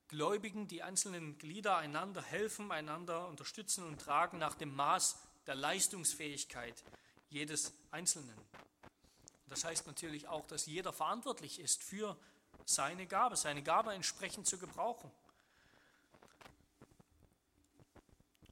Gläubigen, 0.08 0.68
die 0.68 0.82
einzelnen 0.82 1.38
Glieder 1.38 1.76
einander 1.78 2.22
helfen, 2.22 2.70
einander 2.70 3.28
unterstützen 3.28 3.84
und 3.84 4.00
tragen 4.00 4.38
nach 4.38 4.54
dem 4.54 4.74
Maß 4.74 5.16
der 5.46 5.54
Leistungsfähigkeit 5.54 6.82
jedes 7.30 7.72
Einzelnen. 7.90 8.36
Das 9.48 9.64
heißt 9.64 9.86
natürlich 9.86 10.28
auch, 10.28 10.46
dass 10.46 10.66
jeder 10.66 10.92
verantwortlich 10.92 11.60
ist 11.60 11.82
für 11.82 12.16
seine 12.64 13.06
Gabe, 13.06 13.36
seine 13.36 13.62
Gabe 13.62 13.92
entsprechend 13.92 14.46
zu 14.46 14.58
gebrauchen. 14.58 15.10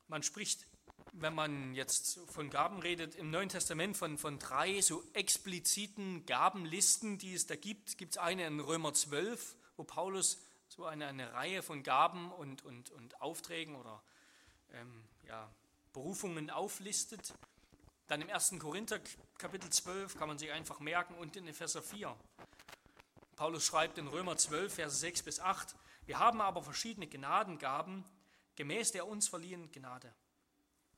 Man 0.08 0.22
spricht, 0.22 0.66
wenn 1.12 1.34
man 1.34 1.74
jetzt 1.74 2.20
von 2.28 2.50
Gaben 2.50 2.78
redet, 2.78 3.14
im 3.14 3.30
Neuen 3.30 3.48
Testament 3.48 3.96
von, 3.96 4.18
von 4.18 4.38
drei 4.38 4.80
so 4.80 5.02
expliziten 5.12 6.24
Gabenlisten, 6.26 7.18
die 7.18 7.34
es 7.34 7.46
da 7.46 7.56
gibt. 7.56 7.98
Gibt 7.98 8.12
es 8.12 8.18
eine 8.18 8.46
in 8.46 8.61
Römer 8.61 8.92
12, 8.92 9.56
wo 9.76 9.84
Paulus 9.84 10.38
so 10.68 10.86
eine, 10.86 11.06
eine 11.06 11.32
Reihe 11.32 11.62
von 11.62 11.82
Gaben 11.82 12.30
und, 12.32 12.64
und, 12.64 12.90
und 12.90 13.20
Aufträgen 13.20 13.74
oder 13.74 14.02
ähm, 14.72 15.04
ja, 15.26 15.50
Berufungen 15.92 16.50
auflistet. 16.50 17.34
Dann 18.06 18.22
im 18.22 18.30
1. 18.30 18.54
Korinther 18.58 19.00
Kapitel 19.38 19.70
12 19.70 20.16
kann 20.16 20.28
man 20.28 20.38
sich 20.38 20.50
einfach 20.52 20.80
merken 20.80 21.14
und 21.14 21.36
in 21.36 21.46
Epheser 21.46 21.82
4. 21.82 22.16
Paulus 23.36 23.64
schreibt 23.64 23.98
in 23.98 24.06
Römer 24.06 24.36
12, 24.36 24.74
Verse 24.74 24.96
6 24.96 25.22
bis 25.22 25.40
8, 25.40 25.74
wir 26.06 26.18
haben 26.18 26.40
aber 26.40 26.62
verschiedene 26.62 27.06
Gnadengaben 27.06 28.04
gemäß 28.56 28.92
der 28.92 29.06
uns 29.06 29.28
verliehenen 29.28 29.70
Gnade. 29.70 30.12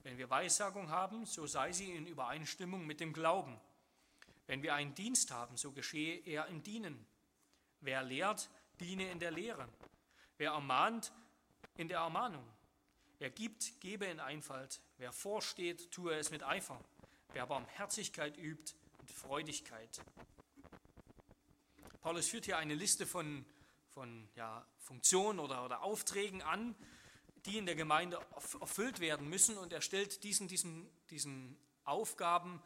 Wenn 0.02 0.18
wir 0.18 0.28
Weissagung 0.30 0.90
haben, 0.90 1.26
so 1.26 1.46
sei 1.46 1.72
sie 1.72 1.92
in 1.92 2.06
Übereinstimmung 2.06 2.86
mit 2.86 3.00
dem 3.00 3.12
Glauben. 3.12 3.58
Wenn 4.46 4.62
wir 4.62 4.74
einen 4.74 4.94
Dienst 4.94 5.30
haben, 5.30 5.56
so 5.56 5.72
geschehe 5.72 6.18
er 6.26 6.46
im 6.46 6.62
Dienen. 6.62 7.06
Wer 7.80 8.02
lehrt, 8.02 8.50
diene 8.80 9.10
in 9.10 9.20
der 9.20 9.30
Lehre. 9.30 9.68
Wer 10.38 10.52
ermahnt, 10.52 11.12
in 11.76 11.88
der 11.88 11.98
Ermahnung. 11.98 12.46
Wer 13.18 13.30
gibt, 13.30 13.80
gebe 13.80 14.06
in 14.06 14.18
Einfalt. 14.18 14.80
Wer 14.98 15.12
vorsteht, 15.12 15.92
tue 15.92 16.14
es 16.14 16.30
mit 16.30 16.42
Eifer. 16.42 16.80
Wer 17.32 17.46
Barmherzigkeit 17.46 18.36
übt, 18.36 18.74
mit 19.00 19.10
Freudigkeit. 19.10 20.00
Paulus 22.00 22.28
führt 22.28 22.46
hier 22.46 22.58
eine 22.58 22.74
Liste 22.74 23.06
von, 23.06 23.44
von 23.90 24.28
ja, 24.34 24.66
Funktionen 24.78 25.38
oder, 25.38 25.64
oder 25.64 25.82
Aufträgen 25.82 26.42
an, 26.42 26.74
die 27.46 27.58
in 27.58 27.66
der 27.66 27.74
Gemeinde 27.74 28.20
erfüllt 28.60 29.00
werden 29.00 29.28
müssen 29.28 29.58
und 29.58 29.72
er 29.72 29.80
stellt 29.80 30.22
diesen, 30.24 30.48
diesen, 30.48 30.88
diesen 31.10 31.56
Aufgaben 31.84 32.62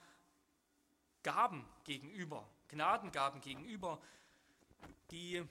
Gaben 1.23 1.65
gegenüber, 1.85 2.49
Gnadengaben 2.69 3.41
gegenüber, 3.41 4.01
die 5.11 5.45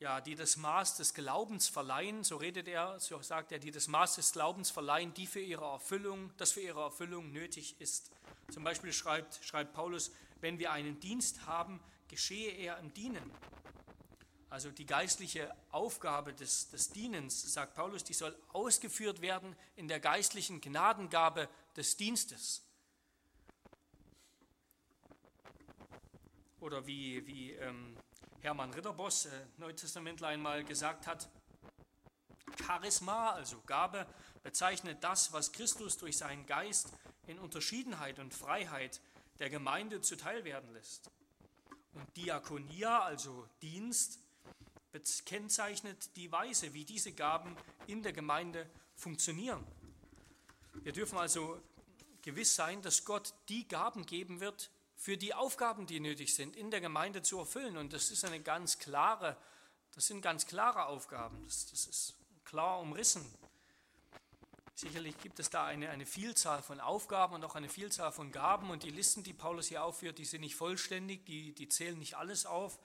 ja, 0.00 0.22
die 0.22 0.34
das 0.34 0.56
Maß 0.56 0.96
des 0.96 1.12
Glaubens 1.12 1.68
verleihen, 1.68 2.24
so 2.24 2.38
redet 2.38 2.68
er, 2.68 2.98
so 2.98 3.20
sagt 3.20 3.52
er, 3.52 3.58
die 3.58 3.70
das 3.70 3.86
Maß 3.86 4.14
des 4.14 4.32
Glaubens 4.32 4.70
verleihen, 4.70 5.12
die 5.12 5.26
für 5.26 5.40
ihre 5.40 5.66
Erfüllung, 5.66 6.32
das 6.38 6.52
für 6.52 6.60
ihre 6.60 6.80
Erfüllung 6.80 7.32
nötig 7.32 7.78
ist. 7.80 8.10
Zum 8.50 8.64
Beispiel 8.64 8.94
schreibt, 8.94 9.40
schreibt 9.44 9.74
Paulus, 9.74 10.10
wenn 10.40 10.58
wir 10.58 10.72
einen 10.72 10.98
Dienst 11.00 11.44
haben, 11.46 11.80
geschehe 12.08 12.50
er 12.52 12.78
im 12.78 12.94
Dienen. 12.94 13.30
Also 14.50 14.72
die 14.72 14.84
geistliche 14.84 15.54
Aufgabe 15.70 16.34
des, 16.34 16.70
des 16.70 16.90
Dienens, 16.90 17.52
sagt 17.52 17.74
Paulus, 17.76 18.02
die 18.02 18.14
soll 18.14 18.36
ausgeführt 18.52 19.20
werden 19.20 19.54
in 19.76 19.86
der 19.86 20.00
geistlichen 20.00 20.60
Gnadengabe 20.60 21.48
des 21.76 21.96
Dienstes. 21.96 22.64
Oder 26.58 26.84
wie, 26.84 27.24
wie 27.28 27.52
ähm, 27.52 27.96
Hermann 28.40 28.74
Ritterboss, 28.74 29.26
äh, 29.26 29.46
Neutestamentler, 29.58 30.28
einmal 30.28 30.64
gesagt 30.64 31.06
hat, 31.06 31.28
Charisma, 32.66 33.30
also 33.30 33.60
Gabe, 33.66 34.04
bezeichnet 34.42 34.98
das, 35.04 35.32
was 35.32 35.52
Christus 35.52 35.96
durch 35.96 36.18
seinen 36.18 36.44
Geist 36.46 36.88
in 37.28 37.38
Unterschiedenheit 37.38 38.18
und 38.18 38.34
Freiheit 38.34 39.00
der 39.38 39.48
Gemeinde 39.48 40.00
zuteil 40.00 40.44
werden 40.44 40.72
lässt. 40.72 41.08
Und 41.92 42.16
Diakonia, 42.16 43.00
also 43.00 43.48
Dienst, 43.62 44.18
kennzeichnet 45.24 46.16
die 46.16 46.32
Weise, 46.32 46.74
wie 46.74 46.84
diese 46.84 47.12
Gaben 47.12 47.56
in 47.86 48.02
der 48.02 48.12
Gemeinde 48.12 48.68
funktionieren. 48.96 49.64
Wir 50.82 50.92
dürfen 50.92 51.18
also 51.18 51.60
gewiss 52.22 52.54
sein, 52.54 52.82
dass 52.82 53.04
Gott 53.04 53.34
die 53.48 53.66
Gaben 53.66 54.06
geben 54.06 54.40
wird 54.40 54.70
für 54.96 55.16
die 55.16 55.34
Aufgaben, 55.34 55.86
die 55.86 56.00
nötig 56.00 56.34
sind, 56.34 56.56
in 56.56 56.70
der 56.70 56.80
Gemeinde 56.80 57.22
zu 57.22 57.38
erfüllen. 57.38 57.76
Und 57.76 57.92
das 57.92 58.10
ist 58.10 58.24
eine 58.24 58.40
ganz 58.40 58.78
klare, 58.78 59.36
das 59.94 60.06
sind 60.06 60.20
ganz 60.20 60.46
klare 60.46 60.86
Aufgaben. 60.86 61.42
Das, 61.44 61.70
das 61.70 61.86
ist 61.86 62.14
klar 62.44 62.80
umrissen. 62.80 63.24
Sicherlich 64.74 65.18
gibt 65.18 65.38
es 65.40 65.50
da 65.50 65.66
eine, 65.66 65.90
eine 65.90 66.06
Vielzahl 66.06 66.62
von 66.62 66.80
Aufgaben 66.80 67.34
und 67.34 67.44
auch 67.44 67.54
eine 67.54 67.68
Vielzahl 67.68 68.12
von 68.12 68.32
Gaben. 68.32 68.70
Und 68.70 68.82
die 68.82 68.90
Listen, 68.90 69.22
die 69.22 69.34
Paulus 69.34 69.68
hier 69.68 69.84
aufführt, 69.84 70.18
die 70.18 70.24
sind 70.24 70.40
nicht 70.40 70.56
vollständig, 70.56 71.26
die, 71.26 71.54
die 71.54 71.68
zählen 71.68 71.98
nicht 71.98 72.16
alles 72.16 72.46
auf. 72.46 72.78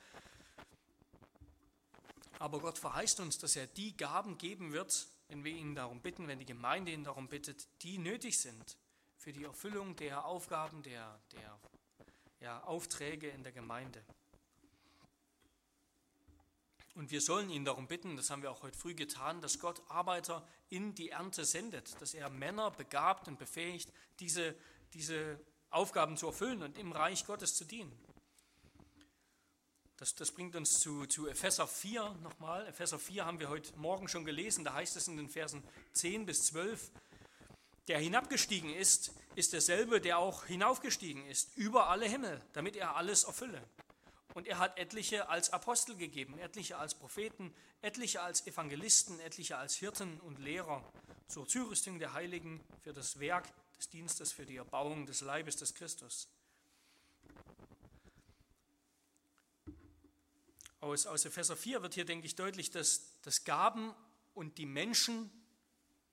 Aber 2.40 2.60
Gott 2.60 2.78
verheißt 2.78 3.20
uns, 3.20 3.38
dass 3.38 3.56
er 3.56 3.68
die 3.68 3.96
Gaben 3.96 4.38
geben 4.38 4.72
wird, 4.74 5.08
wenn 5.28 5.44
wir 5.44 5.54
ihn 5.54 5.76
darum 5.76 6.02
bitten, 6.02 6.28
wenn 6.28 6.40
die 6.40 6.46
Gemeinde 6.46 6.92
ihn 6.92 7.04
darum 7.04 7.28
bittet, 7.28 7.68
die 7.82 7.98
nötig 7.98 8.40
sind 8.40 8.78
für 9.18 9.34
die 9.34 9.44
Erfüllung 9.44 9.96
der 9.96 10.26
Aufgaben, 10.26 10.84
der, 10.84 11.20
der 11.32 11.60
ja, 12.42 12.64
Aufträge 12.64 13.30
in 13.30 13.44
der 13.44 13.52
Gemeinde. 13.52 14.04
Und 16.94 17.12
wir 17.12 17.20
sollen 17.20 17.50
ihn 17.50 17.66
darum 17.66 17.88
bitten, 17.88 18.16
das 18.16 18.30
haben 18.30 18.42
wir 18.42 18.52
auch 18.52 18.64
heute 18.64 18.78
früh 18.78 18.96
getan, 18.96 19.42
dass 19.42 19.60
Gott 19.60 19.82
Arbeiter 19.90 20.48
in 20.70 20.96
die 20.96 21.10
Ernte 21.10 21.44
sendet, 21.44 22.00
dass 22.02 22.14
er 22.14 22.30
Männer 22.30 22.72
begabt 22.72 23.28
und 23.28 23.38
befähigt, 23.38 23.92
diese, 24.20 24.56
diese 24.94 25.40
Aufgaben 25.72 26.16
zu 26.16 26.28
erfüllen 26.28 26.64
und 26.64 26.78
im 26.78 26.94
Reich 26.94 27.26
Gottes 27.26 27.56
zu 27.56 27.66
dienen. 27.66 27.92
Das, 29.98 30.14
das 30.14 30.32
bringt 30.32 30.58
uns 30.58 30.82
zu, 30.82 31.06
zu 31.06 31.28
Epheser 31.28 31.68
4 31.68 32.18
nochmal. 32.22 32.68
Epheser 32.68 33.00
4 33.00 33.26
haben 33.26 33.40
wir 33.40 33.48
heute 33.48 33.72
Morgen 33.78 34.10
schon 34.10 34.26
gelesen. 34.26 34.66
Da 34.66 34.74
heißt 34.74 34.98
es 34.98 35.08
in 35.08 35.16
den 35.16 35.30
Versen 35.30 35.64
10 35.94 36.26
bis 36.26 36.48
12, 36.48 36.92
der 37.88 38.00
hinabgestiegen 38.00 38.74
ist, 38.74 39.14
ist 39.36 39.54
derselbe, 39.54 40.02
der 40.02 40.18
auch 40.18 40.46
hinaufgestiegen 40.46 41.26
ist, 41.28 41.56
über 41.56 41.88
alle 41.88 42.08
Himmel, 42.08 42.42
damit 42.52 42.76
er 42.76 42.98
alles 42.98 43.24
erfülle. 43.24 43.64
Und 44.34 44.48
er 44.48 44.60
hat 44.60 44.78
etliche 44.78 45.30
als 45.30 45.52
Apostel 45.52 45.96
gegeben, 45.96 46.38
etliche 46.40 46.78
als 46.78 46.94
Propheten, 46.96 47.56
etliche 47.82 48.22
als 48.22 48.46
Evangelisten, 48.46 49.22
etliche 49.22 49.56
als 49.56 49.76
Hirten 49.76 50.20
und 50.20 50.40
Lehrer 50.40 50.84
zur 51.30 51.48
Zurüstung 51.48 52.00
der 52.00 52.12
Heiligen 52.12 52.62
für 52.82 52.92
das 52.92 53.22
Werk 53.22 53.48
des 53.78 53.88
Dienstes, 53.88 54.34
für 54.34 54.46
die 54.46 54.58
Erbauung 54.58 55.06
des 55.06 55.22
Leibes 55.22 55.56
des 55.56 55.74
Christus 55.74 56.28
aus, 60.86 61.08
aus 61.08 61.26
Epheser 61.26 61.56
4 61.56 61.82
wird 61.82 61.96
hier, 61.96 62.06
denke 62.06 62.28
ich, 62.28 62.36
deutlich, 62.36 62.70
dass, 62.70 63.20
dass 63.22 63.44
Gaben 63.44 63.94
und 64.34 64.58
die 64.60 64.68
Menschen, 64.68 65.32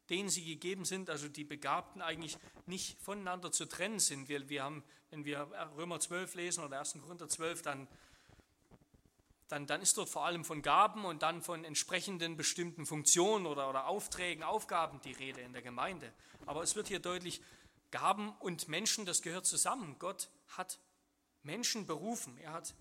denen 0.09 0.31
sie 0.31 0.45
gegeben 0.45 0.85
sind, 0.85 1.11
also 1.11 1.29
die 1.29 1.45
Begabten, 1.45 2.01
eigentlich 2.01 2.39
nicht 2.67 3.01
voneinander 3.03 3.53
zu 3.53 3.67
trennen 3.67 3.99
sind. 3.99 4.29
Wir, 4.29 4.49
wir 4.49 4.65
haben, 4.65 4.83
wenn 5.11 5.25
wir 5.25 5.49
Römer 5.77 6.01
12 6.01 6.35
lesen 6.35 6.65
oder 6.65 6.79
1. 6.79 6.97
Korinther 7.03 7.29
12, 7.29 7.63
dann, 7.63 7.89
dann, 9.49 9.67
dann 9.67 9.83
ist 9.83 9.99
dort 9.99 10.09
vor 10.09 10.25
allem 10.25 10.45
von 10.45 10.63
Gaben 10.63 11.05
und 11.05 11.23
dann 11.23 11.43
von 11.43 11.65
entsprechenden 11.65 12.37
bestimmten 12.37 12.87
Funktionen 12.87 13.47
oder, 13.47 13.69
oder 13.69 13.87
Aufträgen, 13.87 14.43
Aufgaben 14.43 15.01
die 15.03 15.13
Rede 15.13 15.43
in 15.43 15.53
der 15.53 15.63
Gemeinde. 15.63 16.13
Aber 16.47 16.63
es 16.63 16.77
wird 16.77 16.89
hier 16.89 17.01
deutlich, 17.01 17.43
Gaben 17.91 18.33
und 18.39 18.69
Menschen, 18.69 19.05
das 19.05 19.21
gehört 19.21 19.45
zusammen. 19.45 19.97
Gott 19.99 20.31
hat 20.49 20.79
Menschen 21.43 21.87
berufen. 21.87 22.39
Er 22.39 22.55
hat 22.55 22.75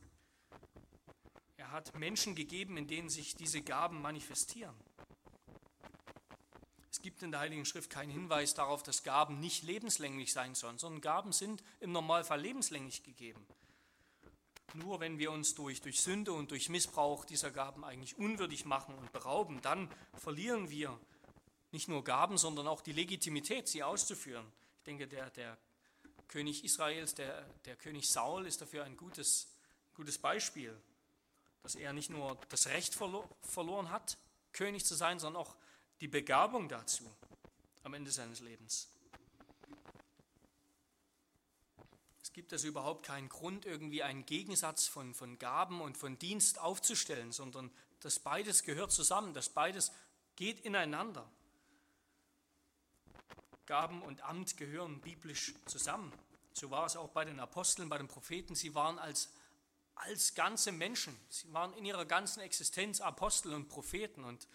hat 1.71 1.95
Menschen 1.97 2.35
gegeben, 2.35 2.77
in 2.77 2.87
denen 2.87 3.09
sich 3.09 3.35
diese 3.35 3.61
Gaben 3.61 4.01
manifestieren. 4.01 4.75
Es 6.91 7.01
gibt 7.01 7.23
in 7.23 7.31
der 7.31 7.39
Heiligen 7.39 7.65
Schrift 7.65 7.89
keinen 7.89 8.11
Hinweis 8.11 8.53
darauf, 8.53 8.83
dass 8.83 9.03
Gaben 9.03 9.39
nicht 9.39 9.63
lebenslänglich 9.63 10.33
sein 10.33 10.55
sollen, 10.55 10.77
sondern 10.77 11.01
Gaben 11.01 11.31
sind 11.31 11.63
im 11.79 11.91
Normalfall 11.91 12.41
lebenslänglich 12.41 13.03
gegeben. 13.03 13.45
Nur 14.73 14.99
wenn 14.99 15.17
wir 15.17 15.31
uns 15.31 15.55
durch, 15.55 15.81
durch 15.81 15.99
Sünde 15.99 16.31
und 16.33 16.51
durch 16.51 16.69
Missbrauch 16.69 17.25
dieser 17.25 17.51
Gaben 17.51 17.83
eigentlich 17.83 18.17
unwürdig 18.17 18.65
machen 18.65 18.95
und 18.95 19.11
berauben, 19.11 19.61
dann 19.61 19.89
verlieren 20.13 20.69
wir 20.69 20.97
nicht 21.71 21.87
nur 21.87 22.03
Gaben, 22.03 22.37
sondern 22.37 22.67
auch 22.67 22.81
die 22.81 22.93
Legitimität, 22.93 23.67
sie 23.67 23.83
auszuführen. 23.83 24.45
Ich 24.77 24.83
denke, 24.83 25.07
der, 25.07 25.29
der 25.31 25.57
König 26.27 26.63
Israels, 26.63 27.15
der, 27.15 27.45
der 27.65 27.75
König 27.75 28.09
Saul 28.09 28.45
ist 28.45 28.61
dafür 28.61 28.83
ein 28.83 28.95
gutes, 28.95 29.47
gutes 29.93 30.17
Beispiel 30.17 30.75
dass 31.63 31.75
er 31.75 31.93
nicht 31.93 32.09
nur 32.09 32.37
das 32.49 32.67
Recht 32.67 32.95
verlo 32.95 33.27
verloren 33.41 33.89
hat, 33.91 34.17
König 34.53 34.85
zu 34.85 34.95
sein, 34.95 35.19
sondern 35.19 35.41
auch 35.41 35.55
die 35.99 36.07
Begabung 36.07 36.67
dazu 36.67 37.09
am 37.83 37.93
Ende 37.93 38.11
seines 38.11 38.39
Lebens. 38.39 38.89
Es 42.21 42.33
gibt 42.33 42.53
also 42.53 42.67
überhaupt 42.67 43.05
keinen 43.05 43.29
Grund, 43.29 43.65
irgendwie 43.65 44.03
einen 44.03 44.25
Gegensatz 44.25 44.87
von, 44.87 45.13
von 45.13 45.37
Gaben 45.37 45.81
und 45.81 45.97
von 45.97 46.17
Dienst 46.17 46.59
aufzustellen, 46.59 47.31
sondern 47.31 47.71
das 47.99 48.19
beides 48.19 48.63
gehört 48.63 48.91
zusammen, 48.91 49.33
das 49.33 49.49
beides 49.49 49.91
geht 50.35 50.61
ineinander. 50.61 51.29
Gaben 53.65 54.01
und 54.01 54.21
Amt 54.21 54.57
gehören 54.57 55.01
biblisch 55.01 55.53
zusammen. 55.65 56.11
So 56.53 56.71
war 56.71 56.85
es 56.85 56.95
auch 56.95 57.09
bei 57.09 57.25
den 57.25 57.39
Aposteln, 57.39 57.89
bei 57.89 57.97
den 57.97 58.07
Propheten. 58.07 58.55
Sie 58.55 58.75
waren 58.75 58.99
als 58.99 59.29
als 60.01 60.33
ganze 60.33 60.71
Menschen. 60.71 61.15
Sie 61.29 61.51
waren 61.53 61.73
in 61.73 61.85
ihrer 61.85 62.05
ganzen 62.05 62.41
Existenz 62.41 63.01
Apostel 63.01 63.53
und 63.53 63.67
Propheten. 63.67 64.23
Und, 64.23 64.47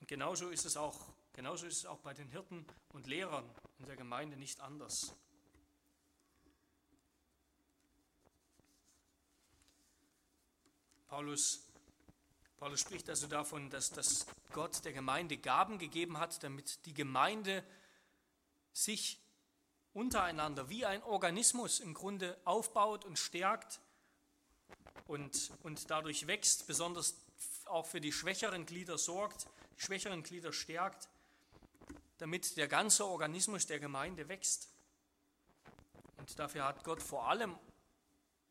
und 0.00 0.08
genauso, 0.08 0.50
ist 0.50 0.66
es 0.66 0.76
auch, 0.76 1.08
genauso 1.32 1.66
ist 1.66 1.78
es 1.78 1.86
auch 1.86 2.00
bei 2.00 2.12
den 2.12 2.28
Hirten 2.28 2.66
und 2.90 3.06
Lehrern 3.06 3.48
in 3.78 3.86
der 3.86 3.96
Gemeinde 3.96 4.36
nicht 4.36 4.60
anders. 4.60 5.14
Paulus, 11.08 11.66
Paulus 12.58 12.80
spricht 12.80 13.08
also 13.08 13.26
davon, 13.26 13.70
dass, 13.70 13.90
dass 13.90 14.26
Gott 14.52 14.84
der 14.84 14.92
Gemeinde 14.92 15.38
Gaben 15.38 15.78
gegeben 15.78 16.18
hat, 16.18 16.42
damit 16.42 16.84
die 16.84 16.94
Gemeinde 16.94 17.64
sich 18.72 19.18
untereinander 19.94 20.68
wie 20.68 20.84
ein 20.84 21.02
Organismus 21.04 21.80
im 21.80 21.94
Grunde 21.94 22.36
aufbaut 22.44 23.04
und 23.04 23.18
stärkt 23.18 23.80
und, 25.06 25.52
und 25.62 25.90
dadurch 25.90 26.26
wächst, 26.26 26.66
besonders 26.66 27.14
auch 27.66 27.86
für 27.86 28.00
die 28.00 28.12
schwächeren 28.12 28.66
Glieder 28.66 28.98
sorgt, 28.98 29.46
die 29.76 29.82
schwächeren 29.82 30.22
Glieder 30.22 30.52
stärkt, 30.52 31.08
damit 32.18 32.56
der 32.56 32.68
ganze 32.68 33.06
Organismus 33.06 33.66
der 33.66 33.80
Gemeinde 33.80 34.28
wächst. 34.28 34.68
Und 36.16 36.38
dafür 36.38 36.64
hat 36.64 36.84
Gott 36.84 37.02
vor 37.02 37.28
allem 37.28 37.56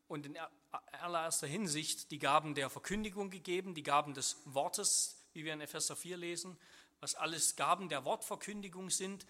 und 0.06 0.26
in 0.26 0.36
allererster 0.92 1.46
Hinsicht 1.46 2.10
die 2.10 2.18
Gaben 2.18 2.54
der 2.54 2.70
Verkündigung 2.70 3.30
gegeben, 3.30 3.74
die 3.74 3.82
Gaben 3.82 4.14
des 4.14 4.36
Wortes, 4.44 5.16
wie 5.32 5.44
wir 5.44 5.52
in 5.52 5.60
Epheser 5.60 5.96
4 5.96 6.16
lesen, 6.16 6.58
was 7.00 7.14
alles 7.14 7.56
Gaben 7.56 7.88
der 7.88 8.04
Wortverkündigung 8.04 8.90
sind, 8.90 9.26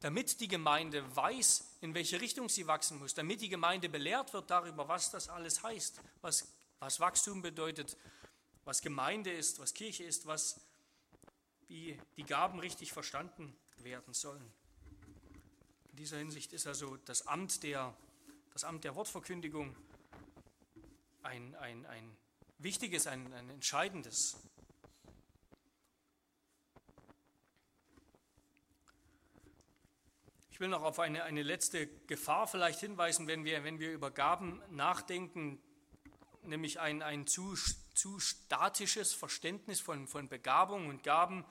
damit 0.00 0.40
die 0.40 0.48
Gemeinde 0.48 1.04
weiß, 1.14 1.76
in 1.82 1.94
welche 1.94 2.20
Richtung 2.20 2.48
sie 2.48 2.66
wachsen 2.66 2.98
muss, 2.98 3.14
damit 3.14 3.42
die 3.42 3.48
Gemeinde 3.48 3.88
belehrt 3.88 4.32
wird 4.32 4.50
darüber, 4.50 4.88
was 4.88 5.10
das 5.10 5.28
alles 5.28 5.62
heißt, 5.62 6.00
was, 6.22 6.52
was 6.78 7.00
Wachstum 7.00 7.42
bedeutet, 7.42 7.96
was 8.64 8.80
Gemeinde 8.80 9.30
ist, 9.30 9.58
was 9.58 9.74
Kirche 9.74 10.04
ist, 10.04 10.26
was, 10.26 10.60
wie 11.68 12.00
die 12.16 12.24
Gaben 12.24 12.58
richtig 12.58 12.92
verstanden 12.92 13.54
werden 13.78 14.14
sollen. 14.14 14.52
In 15.90 15.96
dieser 15.96 16.18
Hinsicht 16.18 16.52
ist 16.54 16.66
also 16.66 16.96
das 17.04 17.26
Amt 17.26 17.62
der, 17.62 17.94
das 18.52 18.64
Amt 18.64 18.84
der 18.84 18.94
Wortverkündigung 18.94 19.76
ein, 21.22 21.54
ein, 21.56 21.84
ein 21.86 22.16
wichtiges, 22.58 23.06
ein, 23.06 23.32
ein 23.34 23.50
entscheidendes. 23.50 24.36
Will 30.60 30.68
noch 30.68 30.82
auf 30.82 30.98
eine, 30.98 31.24
eine 31.24 31.42
letzte 31.42 31.86
Gefahr 32.06 32.46
vielleicht 32.46 32.80
hinweisen, 32.80 33.26
wenn 33.26 33.44
wir, 33.44 33.64
wenn 33.64 33.80
wir 33.80 33.92
über 33.92 34.10
Gaben 34.10 34.62
nachdenken, 34.70 35.58
nämlich 36.42 36.78
ein, 36.78 37.02
ein 37.02 37.26
zu, 37.26 37.54
zu 37.94 38.20
statisches 38.20 39.14
Verständnis 39.14 39.80
von, 39.80 40.06
von 40.06 40.28
Begabung 40.28 40.88
und 40.88 41.02
Gaben. 41.02 41.46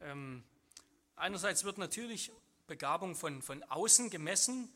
Ähm, 0.00 0.44
einerseits 1.16 1.64
wird 1.64 1.78
natürlich 1.78 2.30
Begabung 2.68 3.16
von, 3.16 3.42
von 3.42 3.62
außen 3.64 4.08
gemessen 4.08 4.72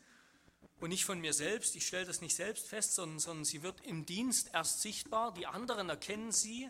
und 0.81 0.89
nicht 0.89 1.05
von 1.05 1.19
mir 1.19 1.33
selbst. 1.33 1.75
Ich 1.77 1.87
stelle 1.87 2.05
das 2.05 2.19
nicht 2.19 2.35
selbst 2.35 2.67
fest, 2.67 2.95
sondern, 2.95 3.19
sondern 3.19 3.45
sie 3.45 3.63
wird 3.63 3.81
im 3.81 4.05
Dienst 4.05 4.51
erst 4.53 4.81
sichtbar. 4.81 5.33
Die 5.33 5.47
anderen 5.47 5.89
erkennen 5.89 6.33
sie 6.33 6.69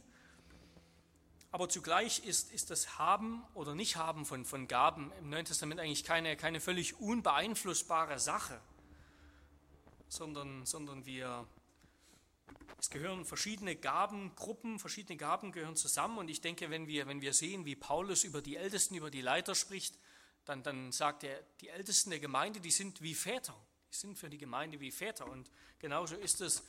aber 1.52 1.68
zugleich 1.68 2.20
ist, 2.20 2.52
ist 2.52 2.70
das 2.70 3.00
Haben 3.00 3.44
oder 3.56 3.74
Nicht-Haben 3.74 4.26
von, 4.26 4.46
von 4.46 4.68
Gaben 4.68 5.12
im 5.20 5.30
Neuen 5.30 5.46
Testament 5.46 5.80
eigentlich 5.80 6.04
keine, 6.04 6.38
keine 6.38 6.60
völlig 6.60 7.00
unbeeinflussbare 7.00 8.20
Sache, 8.20 8.62
sondern, 10.08 10.66
sondern 10.68 11.08
wir, 11.08 11.48
es 12.80 12.92
gehören 12.92 13.26
verschiedene 13.26 13.76
Gabengruppen, 13.76 14.78
verschiedene 14.78 15.18
Gaben 15.18 15.52
gehören 15.52 15.76
zusammen. 15.76 16.20
Und 16.20 16.30
ich 16.30 16.42
denke, 16.42 16.70
wenn 16.70 16.88
wir, 16.88 17.08
wenn 17.08 17.22
wir 17.22 17.34
sehen, 17.34 17.66
wie 17.66 17.76
Paulus 17.76 18.24
über 18.24 18.42
die 18.44 18.56
Ältesten, 18.56 18.96
über 18.96 19.10
die 19.10 19.22
Leiter 19.22 19.56
spricht, 19.56 19.98
dann, 20.46 20.62
dann 20.62 20.92
sagt 20.92 21.24
er, 21.24 21.42
die 21.62 21.70
Ältesten 21.70 22.12
der 22.12 22.20
Gemeinde, 22.20 22.60
die 22.60 22.72
sind 22.72 23.02
wie 23.02 23.16
Väter. 23.16 23.56
Die 23.92 23.96
sind 23.96 24.20
für 24.20 24.30
die 24.30 24.38
Gemeinde 24.38 24.80
wie 24.80 24.92
Väter. 24.92 25.28
Und 25.28 25.50
genauso 25.80 26.16
ist 26.16 26.42
es, 26.42 26.64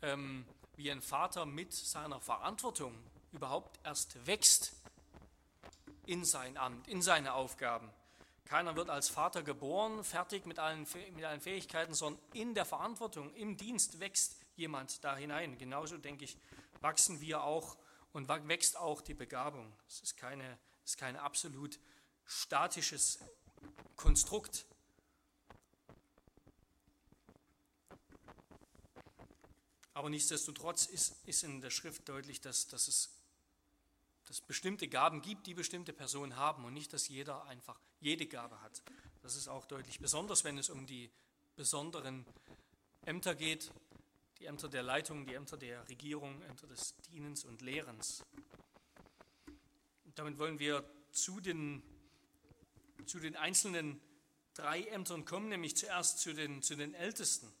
ähm, 0.00 0.46
wie 0.76 0.90
ein 0.90 1.02
Vater 1.02 1.44
mit 1.44 1.72
seiner 1.72 2.20
Verantwortung 2.20 2.94
überhaupt 3.32 3.80
erst 3.84 4.26
wächst 4.26 4.74
in 6.06 6.24
sein 6.24 6.56
Amt, 6.56 6.88
in 6.88 7.02
seine 7.02 7.34
Aufgaben. 7.34 7.90
Keiner 8.44 8.76
wird 8.76 8.90
als 8.90 9.08
Vater 9.08 9.42
geboren, 9.42 10.04
fertig 10.04 10.44
mit 10.46 10.58
allen, 10.58 10.86
mit 11.14 11.24
allen 11.24 11.40
Fähigkeiten, 11.40 11.94
sondern 11.94 12.22
in 12.34 12.54
der 12.54 12.64
Verantwortung, 12.64 13.32
im 13.34 13.56
Dienst 13.56 13.98
wächst 14.00 14.36
jemand 14.56 15.02
da 15.04 15.16
hinein. 15.16 15.56
Genauso, 15.56 15.96
denke 15.96 16.24
ich, 16.24 16.36
wachsen 16.80 17.20
wir 17.20 17.44
auch 17.44 17.76
und 18.12 18.28
wächst 18.28 18.76
auch 18.76 19.00
die 19.00 19.14
Begabung. 19.14 19.72
Es 19.88 20.00
ist, 20.00 20.16
keine, 20.16 20.58
es 20.84 20.90
ist 20.90 20.96
kein 20.98 21.16
absolut 21.16 21.78
statisches 22.26 23.20
Konstrukt. 23.96 24.66
Aber 29.94 30.10
nichtsdestotrotz 30.10 30.86
ist, 30.86 31.14
ist 31.26 31.42
in 31.44 31.60
der 31.60 31.70
Schrift 31.70 32.08
deutlich, 32.08 32.40
dass, 32.40 32.66
dass 32.66 32.88
es 32.88 33.21
dass 34.26 34.40
bestimmte 34.40 34.88
Gaben 34.88 35.20
gibt, 35.22 35.46
die 35.46 35.54
bestimmte 35.54 35.92
Personen 35.92 36.36
haben 36.36 36.64
und 36.64 36.74
nicht, 36.74 36.92
dass 36.92 37.08
jeder 37.08 37.44
einfach 37.44 37.78
jede 38.00 38.26
Gabe 38.26 38.60
hat. 38.62 38.82
Das 39.22 39.36
ist 39.36 39.48
auch 39.48 39.66
deutlich, 39.66 40.00
besonders 40.00 40.44
wenn 40.44 40.58
es 40.58 40.70
um 40.70 40.86
die 40.86 41.10
besonderen 41.56 42.26
Ämter 43.04 43.34
geht, 43.34 43.72
die 44.38 44.46
Ämter 44.46 44.68
der 44.68 44.82
Leitung, 44.82 45.26
die 45.26 45.34
Ämter 45.34 45.56
der 45.56 45.88
Regierung, 45.88 46.42
Ämter 46.42 46.66
des 46.66 46.96
Dienens 47.08 47.44
und 47.44 47.62
Lehrens. 47.62 48.24
Und 50.04 50.18
damit 50.18 50.38
wollen 50.38 50.58
wir 50.58 50.84
zu 51.10 51.40
den, 51.40 51.82
zu 53.06 53.18
den 53.20 53.36
einzelnen 53.36 54.00
drei 54.54 54.82
Ämtern 54.82 55.24
kommen, 55.24 55.48
nämlich 55.48 55.76
zuerst 55.76 56.18
zu 56.18 56.34
den, 56.34 56.62
zu 56.62 56.76
den 56.76 56.94
Ältesten. 56.94 57.52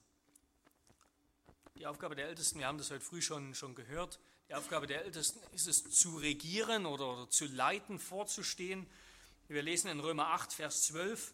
Die 1.76 1.86
Aufgabe 1.86 2.14
der 2.14 2.28
Ältesten, 2.28 2.58
wir 2.58 2.66
haben 2.66 2.78
das 2.78 2.90
heute 2.90 3.00
früh 3.00 3.22
schon, 3.22 3.54
schon 3.54 3.74
gehört, 3.74 4.20
die 4.48 4.54
Aufgabe 4.54 4.86
der 4.86 5.04
Ältesten 5.04 5.40
ist 5.54 5.66
es, 5.66 5.90
zu 5.90 6.18
regieren 6.18 6.86
oder, 6.86 7.12
oder 7.12 7.30
zu 7.30 7.46
leiten, 7.46 7.98
vorzustehen. 7.98 8.86
Wir 9.48 9.62
lesen 9.62 9.90
in 9.90 10.00
Römer 10.00 10.28
8, 10.28 10.52
Vers 10.52 10.84
12, 10.84 11.32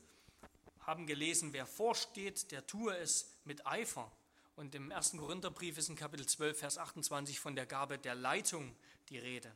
haben 0.81 1.07
gelesen, 1.07 1.53
wer 1.53 1.67
vorsteht, 1.67 2.51
der 2.51 2.67
tue 2.67 2.97
es 2.97 3.35
mit 3.45 3.67
Eifer. 3.67 4.11
Und 4.57 4.75
im 4.75 4.91
1. 4.91 5.13
Korintherbrief 5.17 5.79
ist 5.79 5.89
in 5.89 5.97
Kapitel 5.97 6.27
12, 6.27 6.59
Vers 6.59 6.79
28 6.79 7.39
von 7.39 7.55
der 7.55 7.67
Gabe 7.67 7.99
der 7.99 8.15
Leitung 8.15 8.75
die 9.09 9.19
Rede. 9.19 9.55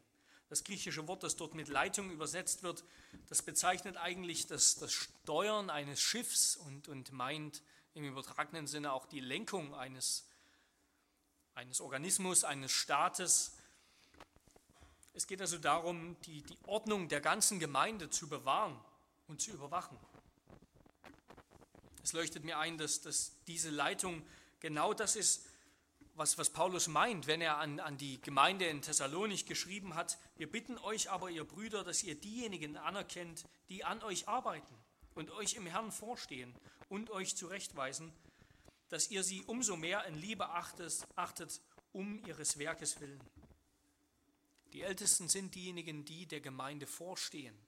Das 0.48 0.64
griechische 0.64 1.09
Wort, 1.09 1.22
das 1.22 1.36
dort 1.36 1.55
mit 1.55 1.68
Leitung 1.68 2.11
übersetzt 2.11 2.62
wird, 2.62 2.84
das 3.28 3.42
bezeichnet 3.42 3.96
eigentlich 3.96 4.46
das, 4.46 4.74
das 4.74 4.92
Steuern 4.92 5.70
eines 5.70 6.00
Schiffs 6.00 6.57
und, 6.57 6.88
und 6.88 7.11
meint 7.11 7.62
im 7.94 8.05
übertragenen 8.05 8.66
Sinne 8.66 8.92
auch 8.92 9.07
die 9.07 9.20
Lenkung 9.20 9.74
eines 9.74 10.26
eines 11.55 11.80
Organismus, 11.80 12.44
eines 12.44 12.72
Staates. 12.72 13.57
Es 15.14 15.26
geht 15.26 15.40
also 15.40 15.59
darum, 15.59 16.16
die, 16.22 16.42
die 16.42 16.59
Ordnung 16.66 17.09
der 17.09 17.20
ganzen 17.20 17.59
Gemeinde 17.59 18.11
zu 18.11 18.28
bewahren 18.28 18.78
und 19.26 19.40
zu 19.40 19.50
überwachen. 19.50 19.98
Es 22.03 22.12
leuchtet 22.12 22.44
mir 22.44 22.59
ein, 22.59 22.78
dass, 22.78 23.00
dass 23.00 23.32
diese 23.46 23.70
Leitung 23.70 24.22
genau 24.61 24.94
das 24.94 25.16
ist, 25.16 25.46
was, 26.14 26.36
was 26.36 26.50
Paulus 26.50 26.88
meint, 26.88 27.26
wenn 27.26 27.40
er 27.40 27.59
an, 27.59 27.80
an 27.80 27.96
die 27.96 28.20
Gemeinde 28.20 28.66
in 28.66 28.82
Thessalonich 28.82 29.46
geschrieben 29.46 29.94
hat. 29.94 30.18
Wir 30.36 30.50
bitten 30.50 30.78
euch 30.78 31.11
aber, 31.11 31.30
ihr 31.30 31.44
Brüder, 31.44 31.84
dass 31.84 32.03
ihr 32.03 32.14
diejenigen 32.14 32.76
anerkennt, 32.76 33.44
die 33.68 33.84
an 33.84 34.03
euch 34.03 34.28
arbeiten 34.28 34.74
und 35.14 35.30
euch 35.30 35.55
im 35.55 35.66
Herrn 35.66 35.92
vorstehen 35.92 36.55
und 36.88 37.11
euch 37.11 37.36
zurechtweisen, 37.36 38.12
dass 38.93 39.11
ihr 39.11 39.24
sie 39.24 39.40
umso 39.45 39.74
mehr 39.78 40.05
in 40.05 40.14
Liebe 40.16 40.51
achtet, 40.51 41.09
achtet 41.16 41.62
um 41.93 42.22
ihres 42.26 42.59
Werkes 42.59 43.01
willen. 43.01 43.22
Die 44.74 44.82
Ältesten 44.82 45.30
sind 45.30 45.55
diejenigen, 45.55 46.05
die 46.05 46.26
der 46.26 46.43
Gemeinde 46.43 46.86
vorstehen, 46.86 47.59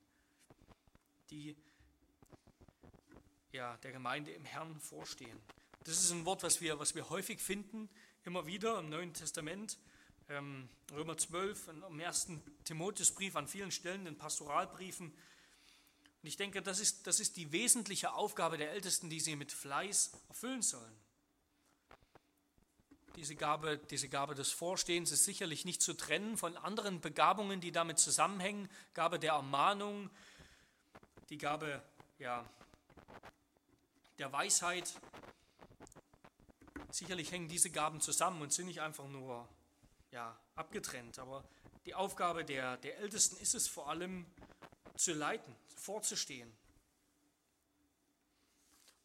die 1.30 1.56
ja, 3.52 3.78
der 3.78 3.92
Gemeinde 3.92 4.32
im 4.32 4.44
Herrn 4.44 4.78
vorstehen. 4.80 5.40
Das 5.84 5.98
ist 5.98 6.10
ein 6.10 6.26
Wort, 6.26 6.42
was 6.42 6.60
wir, 6.60 6.78
was 6.78 6.94
wir 6.94 7.08
häufig 7.08 7.40
finden, 7.40 7.88
immer 8.24 8.44
wieder 8.44 8.78
im 8.78 8.90
Neuen 8.90 9.14
Testament. 9.14 9.78
Ähm, 10.28 10.68
Römer 10.92 11.16
12, 11.16 11.68
im 11.88 12.00
ersten 12.00 12.42
Timotheusbrief, 12.64 13.34
an 13.36 13.48
vielen 13.48 13.70
Stellen, 13.70 14.04
den 14.04 14.18
Pastoralbriefen. 14.18 15.06
Und 15.10 16.28
ich 16.28 16.36
denke, 16.36 16.60
das 16.60 16.80
ist, 16.80 17.06
das 17.06 17.18
ist 17.18 17.38
die 17.38 17.50
wesentliche 17.50 18.12
Aufgabe 18.12 18.58
der 18.58 18.72
Ältesten, 18.72 19.08
die 19.08 19.20
sie 19.20 19.36
mit 19.36 19.52
Fleiß 19.52 20.12
erfüllen 20.28 20.60
sollen. 20.60 21.03
Diese 23.16 23.36
Gabe, 23.36 23.78
diese 23.78 24.08
Gabe 24.08 24.34
des 24.34 24.50
Vorstehens 24.50 25.12
ist 25.12 25.24
sicherlich 25.24 25.64
nicht 25.64 25.82
zu 25.82 25.94
trennen 25.94 26.36
von 26.36 26.56
anderen 26.56 27.00
Begabungen, 27.00 27.60
die 27.60 27.70
damit 27.70 27.98
zusammenhängen. 27.98 28.68
Gabe 28.92 29.20
der 29.20 29.34
Ermahnung, 29.34 30.10
die 31.28 31.38
Gabe 31.38 31.80
ja, 32.18 32.44
der 34.18 34.32
Weisheit. 34.32 34.92
Sicherlich 36.90 37.30
hängen 37.30 37.48
diese 37.48 37.70
Gaben 37.70 38.00
zusammen 38.00 38.42
und 38.42 38.52
sind 38.52 38.66
nicht 38.66 38.80
einfach 38.80 39.06
nur 39.06 39.48
ja, 40.10 40.36
abgetrennt. 40.56 41.18
Aber 41.18 41.44
die 41.86 41.94
Aufgabe 41.94 42.44
der, 42.44 42.76
der 42.78 42.98
Ältesten 42.98 43.36
ist 43.36 43.54
es 43.54 43.68
vor 43.68 43.88
allem 43.88 44.26
zu 44.96 45.12
leiten, 45.12 45.54
vorzustehen. 45.76 46.52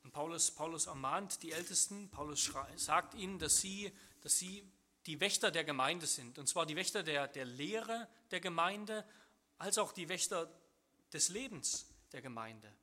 Und 0.09 0.13
Paulus, 0.13 0.49
Paulus 0.49 0.87
ermahnt 0.87 1.43
die 1.43 1.51
Ältesten, 1.51 2.09
Paulus 2.09 2.51
sagt 2.77 3.13
ihnen, 3.13 3.37
dass 3.37 3.57
sie, 3.61 3.91
dass 4.21 4.39
sie 4.39 4.67
die 5.05 5.19
Wächter 5.19 5.51
der 5.51 5.63
Gemeinde 5.63 6.07
sind. 6.07 6.39
Und 6.39 6.49
zwar 6.49 6.65
die 6.65 6.75
Wächter 6.75 7.03
der, 7.03 7.27
der 7.27 7.45
Lehre 7.45 8.07
der 8.31 8.39
Gemeinde, 8.39 9.05
als 9.59 9.77
auch 9.77 9.91
die 9.91 10.09
Wächter 10.09 10.49
des 11.13 11.29
Lebens 11.29 11.85
der 12.11 12.23
Gemeinde. 12.23 12.73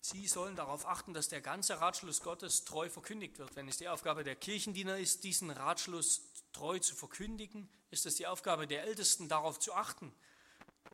Sie 0.00 0.28
sollen 0.28 0.54
darauf 0.54 0.86
achten, 0.86 1.12
dass 1.14 1.30
der 1.30 1.40
ganze 1.40 1.80
Ratschluss 1.80 2.20
Gottes 2.20 2.64
treu 2.64 2.88
verkündigt 2.88 3.40
wird. 3.40 3.56
Wenn 3.56 3.66
es 3.66 3.78
die 3.78 3.88
Aufgabe 3.88 4.22
der 4.22 4.36
Kirchendiener 4.36 4.98
ist, 4.98 5.24
diesen 5.24 5.50
Ratschluss 5.50 6.22
treu 6.52 6.78
zu 6.78 6.94
verkündigen, 6.94 7.68
ist 7.90 8.06
es 8.06 8.14
die 8.14 8.28
Aufgabe 8.28 8.68
der 8.68 8.84
Ältesten, 8.84 9.28
darauf 9.28 9.58
zu 9.58 9.74
achten, 9.74 10.12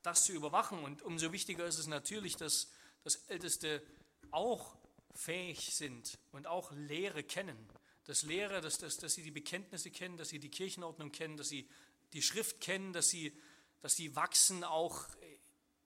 das 0.03 0.25
zu 0.25 0.33
überwachen. 0.33 0.83
Und 0.83 1.03
umso 1.03 1.31
wichtiger 1.31 1.67
ist 1.67 1.79
es 1.79 1.89
natürlich, 1.89 2.37
dass 2.37 2.71
das 3.05 3.17
Älteste 3.27 3.83
auch 4.33 4.77
fähig 5.15 5.75
sind 5.75 6.19
und 6.33 6.47
auch 6.47 6.73
Lehre 6.73 7.23
kennen. 7.23 7.69
Das 8.05 8.23
Lehre, 8.23 8.61
dass, 8.61 8.79
dass, 8.79 8.97
dass 8.97 9.15
sie 9.15 9.23
die 9.23 9.31
Bekenntnisse 9.31 9.91
kennen, 9.91 10.17
dass 10.17 10.31
sie 10.31 10.41
die 10.41 10.51
Kirchenordnung 10.51 11.13
kennen, 11.13 11.37
dass 11.37 11.49
sie 11.49 11.69
die 12.13 12.23
Schrift 12.23 12.61
kennen, 12.61 12.93
dass 12.93 13.09
sie, 13.09 13.33
dass 13.81 13.95
sie 13.95 14.17
wachsen 14.17 14.65
auch 14.65 15.07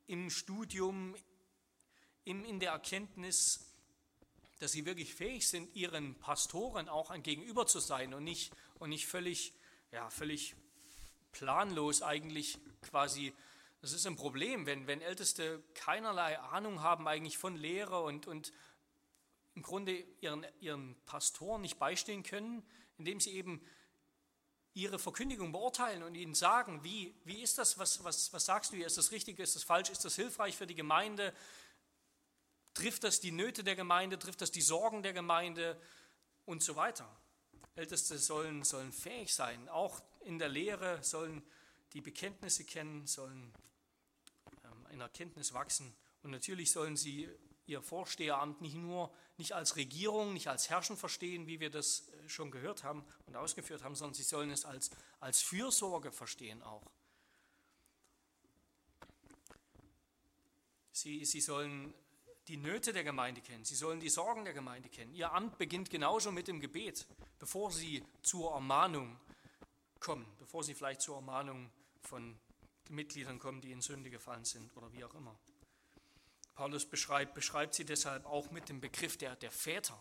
im 0.06 0.30
Studium, 0.30 1.14
in, 2.24 2.44
in 2.44 2.58
der 2.58 2.72
Erkenntnis, 2.72 3.66
dass 4.58 4.72
sie 4.72 4.86
wirklich 4.86 5.14
fähig 5.14 5.46
sind, 5.46 5.74
ihren 5.76 6.14
Pastoren 6.16 6.88
auch 6.88 7.10
ein 7.10 7.22
Gegenüber 7.22 7.66
zu 7.66 7.80
sein 7.80 8.14
und 8.14 8.24
nicht, 8.24 8.52
und 8.78 8.88
nicht 8.88 9.06
völlig, 9.06 9.52
ja, 9.92 10.08
völlig 10.10 10.56
planlos 11.32 12.02
eigentlich 12.02 12.58
quasi 12.82 13.34
das 13.80 13.92
ist 13.92 14.06
ein 14.06 14.16
Problem, 14.16 14.66
wenn, 14.66 14.86
wenn 14.86 15.00
Älteste 15.00 15.62
keinerlei 15.74 16.38
Ahnung 16.38 16.82
haben 16.82 17.06
eigentlich 17.06 17.38
von 17.38 17.56
Lehre 17.56 18.02
und, 18.02 18.26
und 18.26 18.52
im 19.54 19.62
Grunde 19.62 20.04
ihren, 20.20 20.46
ihren 20.60 20.96
Pastoren 21.06 21.62
nicht 21.62 21.78
beistehen 21.78 22.22
können, 22.22 22.62
indem 22.98 23.20
sie 23.20 23.32
eben 23.32 23.60
ihre 24.74 24.98
Verkündigung 24.98 25.52
beurteilen 25.52 26.02
und 26.02 26.14
ihnen 26.14 26.34
sagen, 26.34 26.84
wie, 26.84 27.14
wie 27.24 27.42
ist 27.42 27.56
das, 27.56 27.78
was, 27.78 28.04
was, 28.04 28.32
was 28.32 28.44
sagst 28.44 28.72
du? 28.72 28.76
Hier, 28.76 28.86
ist 28.86 28.98
das 28.98 29.10
richtig, 29.10 29.38
ist 29.38 29.56
das 29.56 29.62
falsch, 29.62 29.88
ist 29.88 30.04
das 30.04 30.16
hilfreich 30.16 30.56
für 30.56 30.66
die 30.66 30.74
Gemeinde, 30.74 31.32
trifft 32.74 33.04
das 33.04 33.20
die 33.20 33.32
Nöte 33.32 33.64
der 33.64 33.74
Gemeinde, 33.74 34.18
trifft 34.18 34.42
das 34.42 34.50
die 34.50 34.60
Sorgen 34.60 35.02
der 35.02 35.14
Gemeinde? 35.14 35.80
Und 36.44 36.62
so 36.62 36.76
weiter. 36.76 37.08
Älteste 37.74 38.18
sollen, 38.18 38.62
sollen 38.62 38.92
fähig 38.92 39.34
sein, 39.34 39.68
auch 39.68 40.00
in 40.20 40.38
der 40.38 40.48
Lehre 40.48 41.02
sollen 41.02 41.42
die 41.92 42.00
Bekenntnisse 42.00 42.64
kennen, 42.64 43.06
sollen 43.06 43.52
in 44.90 45.00
Erkenntnis 45.00 45.52
wachsen. 45.52 45.94
Und 46.22 46.30
natürlich 46.30 46.72
sollen 46.72 46.96
sie 46.96 47.28
ihr 47.66 47.82
Vorsteheramt 47.82 48.60
nicht 48.60 48.76
nur 48.76 49.12
nicht 49.38 49.52
als 49.52 49.76
Regierung, 49.76 50.32
nicht 50.32 50.48
als 50.48 50.70
Herrschen 50.70 50.96
verstehen, 50.96 51.46
wie 51.46 51.60
wir 51.60 51.70
das 51.70 52.08
äh, 52.08 52.28
schon 52.28 52.50
gehört 52.50 52.84
haben 52.84 53.04
und 53.26 53.36
ausgeführt 53.36 53.82
haben, 53.82 53.94
sondern 53.94 54.14
sie 54.14 54.22
sollen 54.22 54.50
es 54.50 54.64
als, 54.64 54.90
als 55.20 55.42
Fürsorge 55.42 56.10
verstehen 56.10 56.62
auch. 56.62 56.82
Sie, 60.92 61.24
sie 61.26 61.42
sollen 61.42 61.92
die 62.48 62.56
Nöte 62.56 62.94
der 62.94 63.04
Gemeinde 63.04 63.42
kennen. 63.42 63.64
Sie 63.64 63.74
sollen 63.74 64.00
die 64.00 64.08
Sorgen 64.08 64.44
der 64.44 64.54
Gemeinde 64.54 64.88
kennen. 64.88 65.12
Ihr 65.12 65.32
Amt 65.32 65.58
beginnt 65.58 65.90
genauso 65.90 66.32
mit 66.32 66.48
dem 66.48 66.60
Gebet, 66.60 67.06
bevor 67.38 67.70
sie 67.70 68.02
zur 68.22 68.52
Ermahnung 68.52 69.18
kommen, 70.00 70.26
bevor 70.38 70.62
sie 70.64 70.74
vielleicht 70.74 71.00
zur 71.00 71.16
Ermahnung 71.16 71.70
von 72.02 72.38
Mitgliedern 72.88 73.38
kommen, 73.38 73.60
die 73.60 73.72
in 73.72 73.80
Sünde 73.80 74.10
gefallen 74.10 74.44
sind 74.44 74.76
oder 74.76 74.92
wie 74.92 75.04
auch 75.04 75.14
immer. 75.14 75.36
Paulus 76.54 76.86
beschreibt, 76.86 77.34
beschreibt 77.34 77.74
sie 77.74 77.84
deshalb 77.84 78.24
auch 78.24 78.50
mit 78.50 78.68
dem 78.68 78.80
Begriff 78.80 79.18
der, 79.18 79.36
der 79.36 79.50
Väter. 79.50 79.98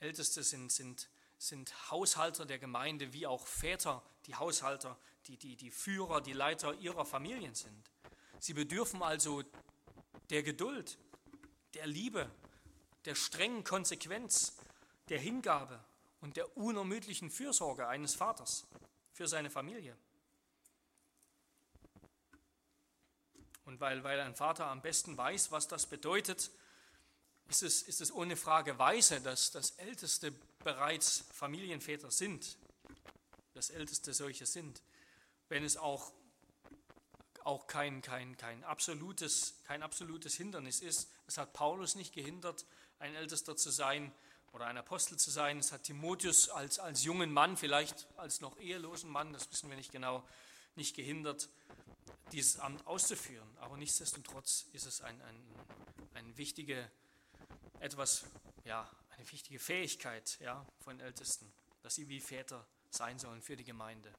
Älteste 0.00 0.42
sind, 0.42 0.70
sind, 0.70 1.08
sind 1.38 1.90
Haushalter 1.90 2.44
der 2.44 2.58
Gemeinde, 2.58 3.12
wie 3.12 3.26
auch 3.26 3.46
Väter, 3.46 4.02
die 4.26 4.34
Haushalter, 4.34 4.98
die, 5.26 5.38
die, 5.38 5.56
die 5.56 5.70
Führer, 5.70 6.20
die 6.20 6.34
Leiter 6.34 6.74
ihrer 6.74 7.06
Familien 7.06 7.54
sind. 7.54 7.90
Sie 8.40 8.52
bedürfen 8.52 9.02
also 9.02 9.42
der 10.28 10.42
Geduld, 10.42 10.98
der 11.72 11.86
Liebe, 11.86 12.30
der 13.06 13.14
strengen 13.14 13.64
Konsequenz, 13.64 14.56
der 15.08 15.18
Hingabe 15.18 15.82
und 16.20 16.36
der 16.36 16.56
unermüdlichen 16.56 17.30
Fürsorge 17.30 17.88
eines 17.88 18.14
Vaters 18.14 18.66
für 19.14 19.28
seine 19.28 19.48
Familie. 19.48 19.96
Und 23.64 23.80
weil, 23.80 24.04
weil 24.04 24.20
ein 24.20 24.34
Vater 24.34 24.66
am 24.66 24.82
besten 24.82 25.16
weiß, 25.16 25.50
was 25.50 25.68
das 25.68 25.86
bedeutet, 25.86 26.50
ist 27.48 27.62
es, 27.62 27.82
ist 27.82 28.00
es 28.00 28.12
ohne 28.12 28.36
Frage 28.36 28.78
weise, 28.78 29.20
dass 29.20 29.52
das 29.52 29.70
Älteste 29.72 30.32
bereits 30.62 31.24
Familienväter 31.32 32.10
sind, 32.10 32.58
das 33.54 33.70
Älteste 33.70 34.12
solche 34.12 34.46
sind, 34.46 34.82
wenn 35.48 35.64
es 35.64 35.76
auch, 35.76 36.12
auch 37.44 37.66
kein, 37.66 38.02
kein, 38.02 38.36
kein, 38.36 38.64
absolutes, 38.64 39.62
kein 39.64 39.82
absolutes 39.82 40.34
Hindernis 40.34 40.80
ist. 40.80 41.08
Es 41.26 41.38
hat 41.38 41.52
Paulus 41.52 41.94
nicht 41.94 42.12
gehindert, 42.12 42.66
ein 42.98 43.14
Ältester 43.14 43.56
zu 43.56 43.70
sein 43.70 44.12
oder 44.54 44.66
ein 44.66 44.78
Apostel 44.78 45.18
zu 45.18 45.30
sein. 45.30 45.58
Es 45.58 45.72
hat 45.72 45.82
Timotheus 45.82 46.48
als, 46.48 46.78
als 46.78 47.02
jungen 47.02 47.32
Mann, 47.32 47.56
vielleicht 47.56 48.06
als 48.16 48.40
noch 48.40 48.58
ehelosen 48.60 49.10
Mann, 49.10 49.32
das 49.32 49.50
wissen 49.50 49.68
wir 49.68 49.76
nicht 49.76 49.90
genau, 49.90 50.22
nicht 50.76 50.94
gehindert 50.94 51.48
dieses 52.30 52.60
Amt 52.60 52.86
auszuführen. 52.86 53.48
Aber 53.60 53.76
nichtsdestotrotz 53.76 54.66
ist 54.72 54.86
es 54.86 55.00
ein, 55.00 55.20
ein, 55.22 55.36
ein 56.14 56.36
wichtige, 56.36 56.88
etwas, 57.80 58.24
ja, 58.64 58.88
eine 59.16 59.30
wichtige 59.30 59.58
Fähigkeit 59.58 60.38
ja, 60.40 60.64
von 60.78 61.00
Ältesten, 61.00 61.52
dass 61.82 61.96
sie 61.96 62.08
wie 62.08 62.20
Väter 62.20 62.64
sein 62.90 63.18
sollen 63.18 63.42
für 63.42 63.56
die 63.56 63.64
Gemeinde. 63.64 64.12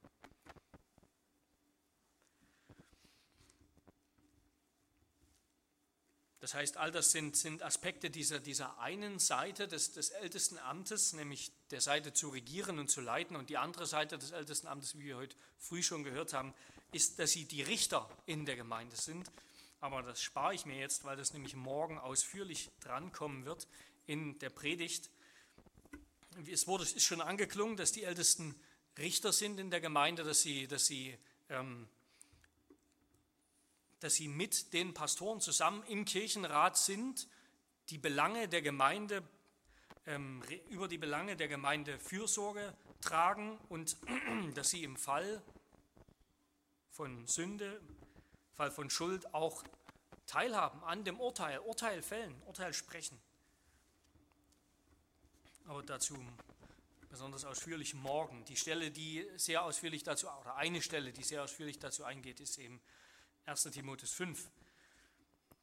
Das 6.46 6.54
heißt, 6.54 6.78
all 6.78 6.92
das 6.92 7.12
sind, 7.12 7.36
sind 7.36 7.64
Aspekte 7.64 8.12
dieser, 8.12 8.40
dieser 8.40 8.78
einen 8.78 9.18
Seite 9.18 9.68
des, 9.68 9.94
des 9.94 10.12
ältesten 10.12 10.60
Amtes, 10.60 11.14
nämlich 11.14 11.52
der 11.72 11.82
Seite 11.82 12.14
zu 12.14 12.30
regieren 12.30 12.78
und 12.78 12.88
zu 12.88 13.02
leiten. 13.02 13.36
Und 13.36 13.50
die 13.50 13.58
andere 13.58 13.88
Seite 13.88 14.20
des 14.20 14.30
ältesten 14.30 14.68
Amtes, 14.68 14.96
wie 14.96 15.06
wir 15.06 15.18
heute 15.18 15.36
früh 15.58 15.82
schon 15.82 16.04
gehört 16.04 16.34
haben, 16.34 16.54
ist, 16.92 17.18
dass 17.18 17.32
sie 17.32 17.46
die 17.46 17.64
Richter 17.64 18.08
in 18.28 18.46
der 18.46 18.58
Gemeinde 18.58 18.96
sind. 18.96 19.32
Aber 19.82 20.04
das 20.04 20.22
spare 20.22 20.54
ich 20.54 20.68
mir 20.68 20.78
jetzt, 20.78 21.04
weil 21.04 21.18
das 21.18 21.34
nämlich 21.34 21.56
morgen 21.56 21.98
ausführlich 21.98 22.70
drankommen 22.80 23.46
wird 23.46 23.68
in 24.06 24.38
der 24.38 24.52
Predigt. 24.52 25.10
Es 26.46 26.68
wurde, 26.68 26.84
ist 26.84 27.02
schon 27.02 27.22
angeklungen, 27.22 27.76
dass 27.76 27.92
die 27.92 28.04
Ältesten 28.04 28.54
Richter 29.00 29.34
sind 29.34 29.60
in 29.60 29.72
der 29.72 29.82
Gemeinde, 29.82 30.24
dass 30.24 30.44
sie, 30.44 30.68
dass 30.68 30.86
sie, 30.86 31.18
ähm, 31.50 31.88
dass 34.06 34.14
sie 34.14 34.28
mit 34.28 34.72
den 34.74 34.94
Pastoren 34.94 35.42
zusammen 35.42 35.82
im 35.88 36.06
Kirchenrat 36.06 36.78
sind, 36.78 37.28
die 37.90 37.98
Belange 37.98 38.48
der 38.48 38.62
Gemeinde, 38.62 39.24
ähm, 40.06 40.44
über 40.70 40.88
die 40.88 41.00
Belange 41.00 41.36
der 41.36 41.48
Gemeinde 41.48 41.98
Fürsorge 41.98 42.78
tragen 43.02 43.58
und 43.68 43.98
dass 44.54 44.70
sie 44.70 44.84
im 44.84 44.96
Fall 44.96 45.42
von 46.92 47.26
Sünde, 47.26 47.82
Fall 48.54 48.70
von 48.70 48.92
Schuld 48.92 49.34
auch 49.34 49.64
teilhaben 50.28 50.84
an 50.84 51.04
dem 51.04 51.20
Urteil, 51.20 51.58
Urteil 51.62 52.04
fällen, 52.04 52.40
Urteil 52.44 52.76
sprechen. 52.76 53.20
Aber 55.66 55.82
dazu 55.82 56.16
besonders 57.10 57.44
ausführlich 57.44 57.96
morgen. 57.96 58.46
Die 58.46 58.56
Stelle, 58.56 58.92
die 58.92 59.28
sehr 59.38 59.64
ausführlich 59.64 60.04
dazu, 60.04 60.28
oder 60.28 60.58
eine 60.58 60.84
Stelle, 60.84 61.12
die 61.12 61.24
sehr 61.24 61.44
ausführlich 61.44 61.80
dazu 61.80 62.04
eingeht, 62.04 62.40
ist 62.40 62.60
eben 62.60 62.80
1 63.46 63.64
Timotheus 63.72 64.12
5. 64.14 64.50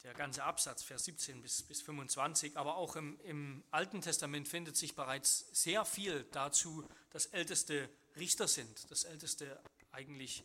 Der 0.04 0.14
ganze 0.14 0.42
Absatz, 0.44 0.82
Vers 0.82 1.04
17 1.04 1.42
bis, 1.42 1.62
bis 1.62 1.82
25. 1.82 2.56
Aber 2.56 2.76
auch 2.76 2.96
im, 2.96 3.18
im 3.20 3.62
Alten 3.70 4.00
Testament 4.00 4.48
findet 4.48 4.76
sich 4.76 4.94
bereits 4.94 5.46
sehr 5.52 5.84
viel 5.84 6.24
dazu, 6.32 6.88
dass 7.10 7.26
Älteste 7.26 7.88
Richter 8.16 8.48
sind, 8.48 8.90
dass 8.90 9.04
Älteste 9.04 9.60
eigentlich 9.92 10.44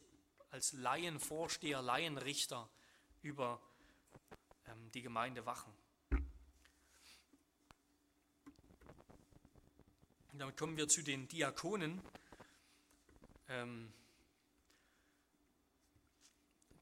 als 0.51 0.73
Laienvorsteher, 0.73 1.81
Laienrichter 1.81 2.69
über 3.21 3.61
ähm, 4.67 4.91
die 4.91 5.01
Gemeinde 5.01 5.45
wachen. 5.45 5.73
Und 10.31 10.39
damit 10.39 10.55
kommen 10.55 10.77
wir 10.77 10.87
zu 10.87 11.01
den 11.01 11.27
Diakonen. 11.27 11.99
Ähm, 13.49 13.91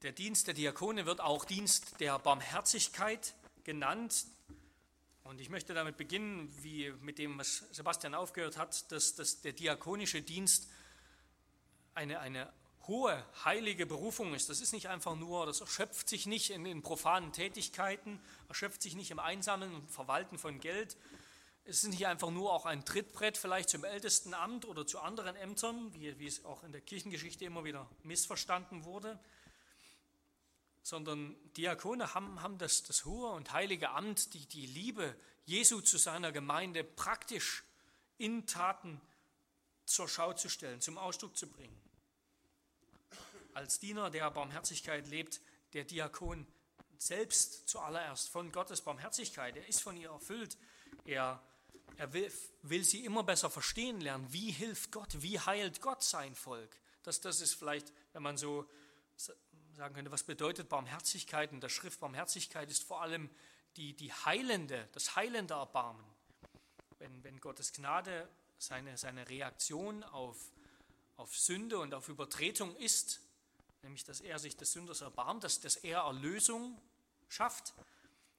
der 0.06 0.12
Dienst 0.12 0.46
der 0.46 0.54
Diakone 0.54 1.08
wird 1.08 1.20
auch 1.20 1.46
Dienst 1.46 2.00
der 2.00 2.20
Barmherzigkeit 2.20 3.34
genannt. 3.64 4.28
Und 5.24 5.42
ich 5.42 5.50
möchte 5.50 5.74
damit 5.74 5.98
beginnen, 5.98 6.48
wie 6.62 6.94
mit 7.02 7.18
dem, 7.18 7.40
was 7.40 7.64
Sebastian 7.72 8.14
aufgehört 8.14 8.56
hat, 8.56 8.92
dass, 8.92 9.16
dass 9.16 9.42
der 9.42 9.54
diakonische 9.54 10.22
Dienst 10.22 10.70
eine, 11.96 12.20
eine 12.20 12.54
hohe 12.86 13.26
heilige 13.44 13.88
Berufung 13.88 14.36
ist. 14.36 14.48
Das 14.48 14.62
ist 14.62 14.74
nicht 14.74 14.90
einfach 14.90 15.16
nur, 15.16 15.48
das 15.48 15.62
erschöpft 15.62 16.08
sich 16.08 16.28
nicht 16.28 16.52
in 16.52 16.66
den 16.66 16.84
profanen 16.84 17.32
Tätigkeiten, 17.32 18.22
erschöpft 18.48 18.84
sich 18.84 18.96
nicht 18.96 19.10
im 19.10 19.18
Einsammeln 19.18 19.74
und 19.74 19.90
Verwalten 19.90 20.38
von 20.38 20.60
Geld. 20.60 20.98
Es 21.64 21.84
ist 21.84 21.90
nicht 21.90 22.06
einfach 22.06 22.30
nur 22.30 22.54
auch 22.54 22.68
ein 22.68 22.86
Trittbrett 22.86 23.40
vielleicht 23.40 23.70
zum 23.70 23.86
ältesten 23.86 24.36
Amt 24.36 24.66
oder 24.66 24.86
zu 24.86 25.00
anderen 25.00 25.36
Ämtern, 25.36 25.92
wie, 25.96 26.20
wie 26.20 26.28
es 26.28 26.46
auch 26.46 26.64
in 26.64 26.74
der 26.74 26.82
Kirchengeschichte 26.82 27.44
immer 27.44 27.64
wieder 27.64 27.90
missverstanden 28.04 28.86
wurde, 28.86 29.20
sondern 30.86 31.36
Diakone 31.58 32.14
haben, 32.14 32.42
haben 32.42 32.58
das, 32.58 32.84
das 32.84 33.06
hohe 33.06 33.32
und 33.32 33.52
heilige 33.52 33.90
Amt, 33.90 34.34
die, 34.34 34.46
die 34.46 34.66
Liebe 34.66 35.16
Jesu 35.46 35.82
zu 35.82 35.98
seiner 35.98 36.32
Gemeinde 36.32 36.84
praktisch 36.84 37.64
in 38.18 38.46
Taten 38.48 39.02
zur 39.86 40.08
Schau 40.08 40.34
zu 40.34 40.50
stellen, 40.50 40.82
zum 40.82 40.98
Ausdruck 40.98 41.36
zu 41.36 41.48
bringen 41.48 41.86
als 43.56 43.80
Diener 43.80 44.10
der 44.10 44.30
Barmherzigkeit 44.30 45.08
lebt 45.08 45.42
der 45.74 45.86
Diakon 45.86 46.46
selbst 46.98 47.68
zuallererst 47.68 48.30
von 48.30 48.52
Gottes 48.52 48.82
Barmherzigkeit. 48.82 49.56
Er 49.56 49.68
ist 49.68 49.82
von 49.82 49.98
ihr 49.98 50.10
erfüllt. 50.10 50.58
Er, 51.06 51.42
er 51.98 52.14
will, 52.14 52.32
will 52.64 52.84
sie 52.84 53.06
immer 53.06 53.24
besser 53.24 53.50
verstehen 53.50 54.02
lernen. 54.02 54.28
Wie 54.32 54.52
hilft 54.52 54.92
Gott? 54.92 55.22
Wie 55.22 55.40
heilt 55.40 55.82
Gott 55.82 56.04
sein 56.04 56.36
Volk? 56.36 56.70
Das, 57.04 57.22
das 57.22 57.42
ist 57.42 57.54
vielleicht, 57.54 57.94
wenn 58.14 58.24
man 58.24 58.38
so 58.38 58.70
sagen 59.76 59.94
könnte, 59.94 60.12
was 60.12 60.24
bedeutet 60.24 60.70
Barmherzigkeit? 60.70 61.52
In 61.52 61.60
der 61.60 61.70
Schrift 61.70 62.00
Barmherzigkeit 62.00 62.72
ist 62.72 62.84
vor 62.84 63.02
allem 63.02 63.30
die, 63.76 63.94
die 63.94 64.12
heilende, 64.14 64.88
das 64.94 65.16
heilende 65.18 65.54
Erbarmen. 65.56 66.06
Wenn, 66.98 67.24
wenn 67.24 67.42
Gottes 67.42 67.74
Gnade 67.74 68.30
seine, 68.58 68.98
seine 68.98 69.28
Reaktion 69.28 70.04
auf, 70.04 70.38
auf 71.18 71.38
Sünde 71.38 71.78
und 71.80 71.94
auf 71.94 72.08
Übertretung 72.08 72.74
ist, 72.78 73.20
nämlich 73.84 74.06
dass 74.06 74.22
er 74.22 74.40
sich 74.40 74.56
des 74.56 74.72
Sünders 74.72 75.02
erbarmt, 75.02 75.44
dass, 75.44 75.60
dass 75.60 75.76
er 75.76 76.00
Erlösung 76.00 76.82
schafft, 77.28 77.74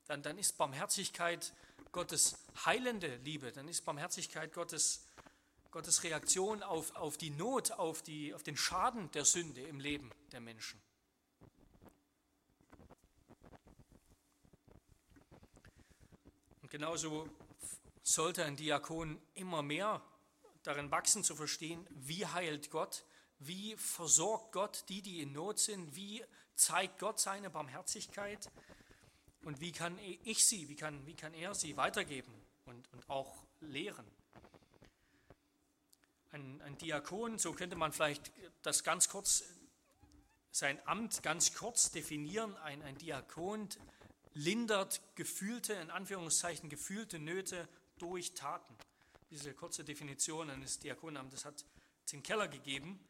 dann, 0.06 0.22
dann 0.22 0.38
ist 0.38 0.56
Barmherzigkeit 0.56 1.52
Gottes 1.92 2.38
heilende 2.64 3.16
Liebe, 3.16 3.52
dann 3.52 3.68
ist 3.68 3.84
Barmherzigkeit 3.84 4.54
Gottes, 4.54 5.06
Gottes 5.70 6.02
Reaktion 6.02 6.62
auf, 6.62 6.96
auf 6.96 7.18
die 7.18 7.30
Not, 7.30 7.72
auf, 7.72 8.00
die, 8.00 8.32
auf 8.32 8.42
den 8.42 8.56
Schaden 8.56 9.10
der 9.10 9.26
Sünde 9.26 9.60
im 9.60 9.80
Leben 9.80 10.10
der 10.32 10.40
Menschen. 10.40 10.80
Und 16.66 16.70
genauso 16.72 17.28
sollte 18.02 18.44
ein 18.44 18.56
Diakon 18.56 19.20
immer 19.34 19.62
mehr 19.62 20.02
darin 20.64 20.90
wachsen 20.90 21.22
zu 21.22 21.36
verstehen, 21.36 21.86
wie 21.90 22.26
heilt 22.26 22.72
Gott, 22.72 23.04
wie 23.38 23.76
versorgt 23.76 24.50
Gott 24.50 24.84
die, 24.88 25.00
die 25.00 25.20
in 25.20 25.30
Not 25.30 25.60
sind? 25.60 25.94
Wie 25.94 26.24
zeigt 26.56 26.98
Gott 26.98 27.20
seine 27.20 27.50
Barmherzigkeit? 27.50 28.50
Und 29.44 29.60
wie 29.60 29.70
kann 29.70 29.96
ich 30.24 30.44
sie, 30.44 30.68
wie 30.68 30.74
kann, 30.74 31.06
wie 31.06 31.14
kann 31.14 31.34
er 31.34 31.54
sie 31.54 31.76
weitergeben 31.76 32.34
und, 32.64 32.92
und 32.92 33.08
auch 33.08 33.44
lehren? 33.60 34.10
Ein, 36.32 36.60
ein 36.62 36.76
Diakon, 36.78 37.38
so 37.38 37.52
könnte 37.52 37.76
man 37.76 37.92
vielleicht 37.92 38.32
das 38.62 38.82
ganz 38.82 39.08
kurz, 39.08 39.44
sein 40.50 40.84
Amt 40.84 41.22
ganz 41.22 41.54
kurz 41.54 41.92
definieren. 41.92 42.56
Ein, 42.56 42.82
ein 42.82 42.98
Diakon 42.98 43.68
lindert 44.36 45.00
gefühlte, 45.14 45.72
in 45.72 45.90
Anführungszeichen 45.90 46.68
gefühlte 46.68 47.18
Nöte 47.18 47.66
durch 47.98 48.34
Taten. 48.34 48.76
Diese 49.30 49.54
kurze 49.54 49.82
Definition 49.82 50.50
eines 50.50 50.78
Diakonenamtes 50.78 51.44
hat 51.46 51.64
Tim 52.04 52.22
Keller 52.22 52.46
gegeben. 52.46 53.00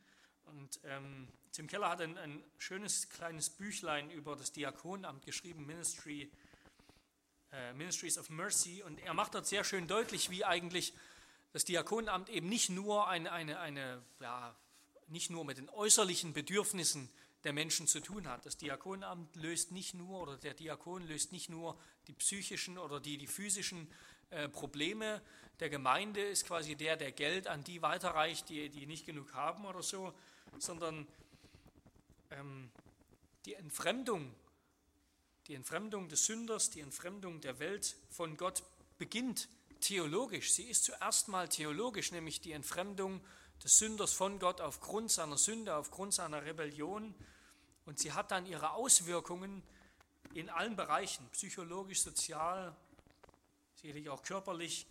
Und 0.44 0.78
ähm, 0.84 1.28
Tim 1.50 1.66
Keller 1.66 1.90
hat 1.90 2.00
ein, 2.00 2.16
ein, 2.16 2.44
schönes 2.58 3.08
kleines 3.08 3.50
Büchlein 3.50 4.10
über 4.10 4.36
das 4.36 4.52
Diakonamt 4.52 5.26
geschrieben, 5.26 5.66
Ministry, 5.66 6.30
äh, 7.52 7.72
Ministries 7.72 8.18
of 8.18 8.30
Mercy. 8.30 8.82
Und 8.84 9.00
er 9.00 9.12
macht 9.12 9.34
dort 9.34 9.46
sehr 9.46 9.64
schön 9.64 9.88
deutlich, 9.88 10.30
wie 10.30 10.44
eigentlich 10.44 10.94
das 11.52 11.64
Diakonamt 11.64 12.28
eben 12.28 12.48
nicht 12.48 12.70
nur 12.70 13.08
eine, 13.08 13.32
eine, 13.32 13.58
eine 13.58 14.00
ja, 14.20 14.56
nicht 15.08 15.30
nur 15.30 15.44
mit 15.44 15.58
den 15.58 15.68
äußerlichen 15.70 16.32
Bedürfnissen 16.32 17.10
der 17.46 17.52
Menschen 17.52 17.86
zu 17.86 18.00
tun 18.00 18.26
hat. 18.26 18.44
Das 18.44 18.56
Diakonamt 18.56 19.36
löst 19.36 19.70
nicht 19.70 19.94
nur, 19.94 20.20
oder 20.20 20.36
der 20.36 20.52
Diakon 20.52 21.06
löst 21.06 21.30
nicht 21.30 21.48
nur 21.48 21.78
die 22.08 22.12
psychischen 22.12 22.76
oder 22.76 22.98
die, 22.98 23.18
die 23.18 23.28
physischen 23.28 23.88
äh, 24.30 24.48
Probleme 24.48 25.22
der 25.60 25.70
Gemeinde, 25.70 26.20
ist 26.22 26.44
quasi 26.44 26.74
der, 26.74 26.96
der 26.96 27.12
Geld 27.12 27.46
an 27.46 27.62
die 27.62 27.82
weiterreicht, 27.82 28.48
die, 28.48 28.68
die 28.68 28.86
nicht 28.86 29.06
genug 29.06 29.32
haben 29.32 29.64
oder 29.64 29.80
so, 29.80 30.12
sondern 30.58 31.06
ähm, 32.32 32.68
die 33.44 33.54
Entfremdung, 33.54 34.34
die 35.46 35.54
Entfremdung 35.54 36.08
des 36.08 36.26
Sünders, 36.26 36.70
die 36.70 36.80
Entfremdung 36.80 37.40
der 37.40 37.60
Welt 37.60 37.94
von 38.10 38.36
Gott 38.36 38.64
beginnt 38.98 39.48
theologisch. 39.80 40.52
Sie 40.52 40.64
ist 40.64 40.82
zuerst 40.82 41.28
mal 41.28 41.48
theologisch, 41.48 42.10
nämlich 42.10 42.40
die 42.40 42.50
Entfremdung 42.50 43.20
des 43.62 43.78
Sünders 43.78 44.12
von 44.14 44.40
Gott 44.40 44.60
aufgrund 44.60 45.12
seiner 45.12 45.38
Sünde, 45.38 45.76
aufgrund 45.76 46.12
seiner 46.12 46.44
Rebellion. 46.44 47.14
Und 47.86 48.00
sie 48.00 48.12
hat 48.12 48.32
dann 48.32 48.46
ihre 48.46 48.72
Auswirkungen 48.72 49.62
in 50.34 50.50
allen 50.50 50.76
Bereichen, 50.76 51.26
psychologisch, 51.30 52.02
sozial, 52.02 52.76
sicherlich 53.76 54.10
auch 54.10 54.22
körperlich. 54.22 54.86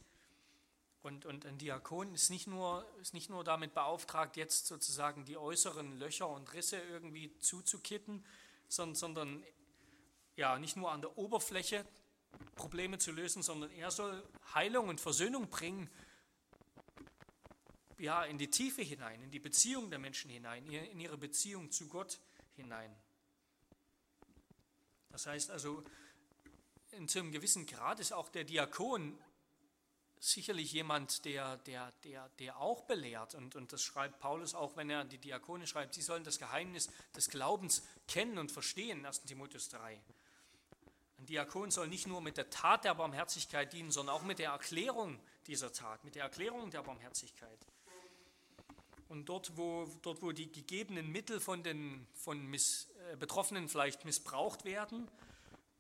Und, 1.04 1.26
und 1.26 1.46
ein 1.46 1.58
Diakon 1.58 2.16
ist 2.16 2.30
nicht, 2.30 2.48
nur, 2.48 2.84
ist 3.02 3.14
nicht 3.14 3.30
nur 3.30 3.43
damit 3.43 3.76
beauftragt, 3.76 4.38
jetzt 4.38 4.66
sozusagen 4.66 5.26
die 5.26 5.38
äußeren 5.38 6.00
Löcher 6.00 6.28
und 6.28 6.52
Risse 6.54 6.78
irgendwie 6.78 7.38
zuzukitten, 7.39 8.26
sondern, 8.70 8.96
sondern 8.96 9.43
ja, 10.36 10.58
nicht 10.58 10.78
nur 10.78 10.91
an 10.91 11.02
der 11.02 11.16
Oberfläche 11.18 11.86
Probleme 12.56 12.98
zu 12.98 13.12
lösen, 13.12 13.43
sondern 13.43 13.72
er 13.72 13.91
soll 13.91 14.24
Heilung 14.54 14.89
und 14.89 15.00
Versöhnung 15.00 15.50
bringen, 15.50 15.89
ja, 17.98 18.24
in 18.24 18.38
die 18.38 18.50
Tiefe 18.50 18.82
hinein, 18.82 19.22
in 19.22 19.32
die 19.32 19.39
Beziehung 19.39 19.89
der 19.89 20.00
Menschen 20.00 20.30
hinein, 20.32 20.66
in 20.66 21.00
ihre 21.00 21.18
Beziehung 21.18 21.72
zu 21.72 21.88
Gott 21.88 22.14
hinein. 22.14 22.35
Das 25.10 25.28
heißt 25.28 25.51
also, 25.51 25.84
in 26.91 27.10
einem 27.10 27.32
gewissen 27.32 27.66
Grad 27.66 27.99
ist 27.99 28.14
auch 28.14 28.30
der 28.30 28.43
Diakon 28.43 29.18
sicherlich 30.20 30.72
jemand, 30.72 31.26
der, 31.26 31.58
der, 31.58 31.91
der, 32.03 32.30
der 32.39 32.58
auch 32.58 32.84
belehrt. 32.84 33.36
Und, 33.36 33.56
und 33.56 33.72
das 33.72 33.84
schreibt 33.84 34.20
Paulus 34.20 34.56
auch, 34.56 34.76
wenn 34.76 34.89
er 34.89 35.01
an 35.01 35.10
die 35.10 35.18
Diakone 35.18 35.68
schreibt, 35.68 35.93
sie 35.93 36.01
sollen 36.01 36.24
das 36.24 36.39
Geheimnis 36.39 36.89
des 37.16 37.30
Glaubens 37.30 37.84
kennen 38.08 38.38
und 38.38 38.51
verstehen, 38.51 39.06
1 39.06 39.24
Timotheus 39.24 39.70
3. 39.70 40.01
Ein 41.18 41.26
Diakon 41.26 41.72
soll 41.72 41.88
nicht 41.88 42.08
nur 42.08 42.22
mit 42.22 42.38
der 42.38 42.49
Tat 42.49 42.84
der 42.86 42.95
Barmherzigkeit 42.95 43.72
dienen, 43.72 43.91
sondern 43.91 44.16
auch 44.16 44.24
mit 44.24 44.39
der 44.39 44.51
Erklärung 44.51 45.20
dieser 45.47 45.72
Tat, 45.72 46.03
mit 46.03 46.16
der 46.16 46.24
Erklärung 46.24 46.72
der 46.72 46.84
Barmherzigkeit. 46.84 47.60
Und 49.16 49.30
dort, 49.30 49.55
wo, 49.55 49.89
dort, 50.01 50.22
wo 50.22 50.34
die 50.34 50.51
gegebenen 50.51 51.09
Mittel 51.09 51.39
von 51.39 51.63
den 51.63 52.05
von 52.16 52.45
Miss, 52.47 52.89
äh, 53.13 53.16
Betroffenen 53.16 53.70
vielleicht 53.70 54.03
missbraucht 54.03 54.66
werden 54.66 55.07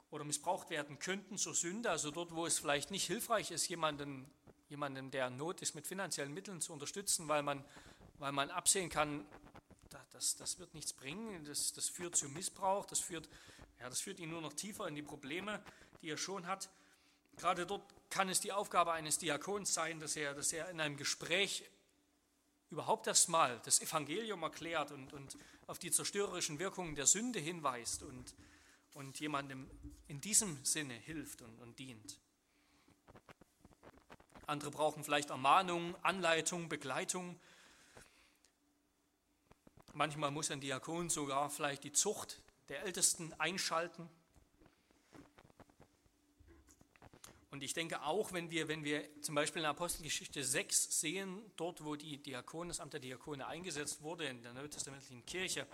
oder 0.09 0.23
missbraucht 0.23 0.69
werden 0.69 0.99
könnten 0.99 1.37
zur 1.37 1.53
Sünde, 1.53 1.89
also 1.89 2.11
dort, 2.11 2.33
wo 2.33 2.45
es 2.45 2.59
vielleicht 2.59 2.91
nicht 2.91 3.05
hilfreich 3.07 3.51
ist, 3.51 3.67
jemanden, 3.67 4.25
jemanden 4.69 5.11
der 5.11 5.27
in 5.27 5.35
Not 5.35 5.61
ist, 5.61 5.75
mit 5.75 5.85
finanziellen 5.85 6.33
Mitteln 6.33 6.61
zu 6.61 6.71
unterstützen, 6.71 7.27
weil 7.27 7.43
man, 7.43 7.65
weil 8.19 8.31
man 8.31 8.49
absehen 8.51 8.89
kann, 8.89 9.25
das, 10.13 10.37
das 10.37 10.57
wird 10.57 10.73
nichts 10.73 10.93
bringen, 10.93 11.43
das, 11.43 11.73
das 11.73 11.89
führt 11.89 12.15
zu 12.15 12.29
Missbrauch, 12.29 12.85
das 12.85 13.01
führt, 13.01 13.27
ja, 13.81 13.89
das 13.89 13.99
führt 13.99 14.21
ihn 14.21 14.29
nur 14.29 14.39
noch 14.39 14.53
tiefer 14.53 14.87
in 14.87 14.95
die 14.95 15.01
Probleme, 15.01 15.61
die 16.01 16.09
er 16.09 16.17
schon 16.17 16.47
hat. 16.47 16.69
Gerade 17.35 17.65
dort 17.65 17.83
kann 18.09 18.29
es 18.29 18.39
die 18.39 18.53
Aufgabe 18.53 18.93
eines 18.93 19.17
Diakons 19.17 19.73
sein, 19.73 19.99
dass 19.99 20.15
er, 20.15 20.33
dass 20.33 20.53
er 20.53 20.69
in 20.69 20.79
einem 20.79 20.95
Gespräch 20.95 21.65
überhaupt 22.75 23.07
erstmal 23.07 23.61
das 23.63 23.79
Evangelium 23.79 24.43
erklärt 24.43 24.91
und, 24.91 25.13
und 25.13 25.37
auf 25.65 25.79
die 25.79 25.91
zerstörerischen 25.91 26.59
Wirkungen 26.59 26.93
der 26.95 27.05
Sünde 27.05 27.39
hinweist 27.39 28.03
und, 28.03 28.35
und 28.93 29.17
jemandem 29.17 29.69
in 30.09 30.19
diesem 30.19 30.63
Sinne 30.65 30.93
hilft 30.93 31.41
und, 31.41 31.57
und 31.61 31.79
dient. 31.79 32.19
Andere 34.45 34.71
brauchen 34.71 35.05
vielleicht 35.05 35.29
Ermahnung, 35.29 35.95
Anleitung, 36.03 36.67
Begleitung. 36.67 37.39
Manchmal 39.93 40.31
muss 40.31 40.51
ein 40.51 40.59
Diakon 40.59 41.09
sogar 41.09 41.49
vielleicht 41.49 41.85
die 41.85 41.93
Zucht 41.93 42.41
der 42.67 42.83
Ältesten 42.83 43.31
einschalten. 43.39 44.09
Und 47.55 47.63
ich 47.63 47.73
denke 47.73 48.01
auch, 48.01 48.33
wenn 48.33 48.51
wir, 48.51 48.67
wenn 48.67 48.83
wir 48.83 49.01
zum 49.21 49.33
Beispiel 49.33 49.61
in 49.61 49.65
Apostelgeschichte 49.69 50.43
6 50.43 50.99
sehen, 50.99 51.41
dort 51.55 51.85
wo 51.85 51.95
die 51.95 52.17
Diakone, 52.17 52.67
das 52.67 52.81
Amt 52.81 52.91
der 52.91 52.99
Diakone 52.99 53.47
eingesetzt 53.47 54.01
wurde 54.01 54.25
in 54.25 54.41
der 54.41 54.51
neutestamentlichen 54.51 55.25
Kirche, 55.25 55.65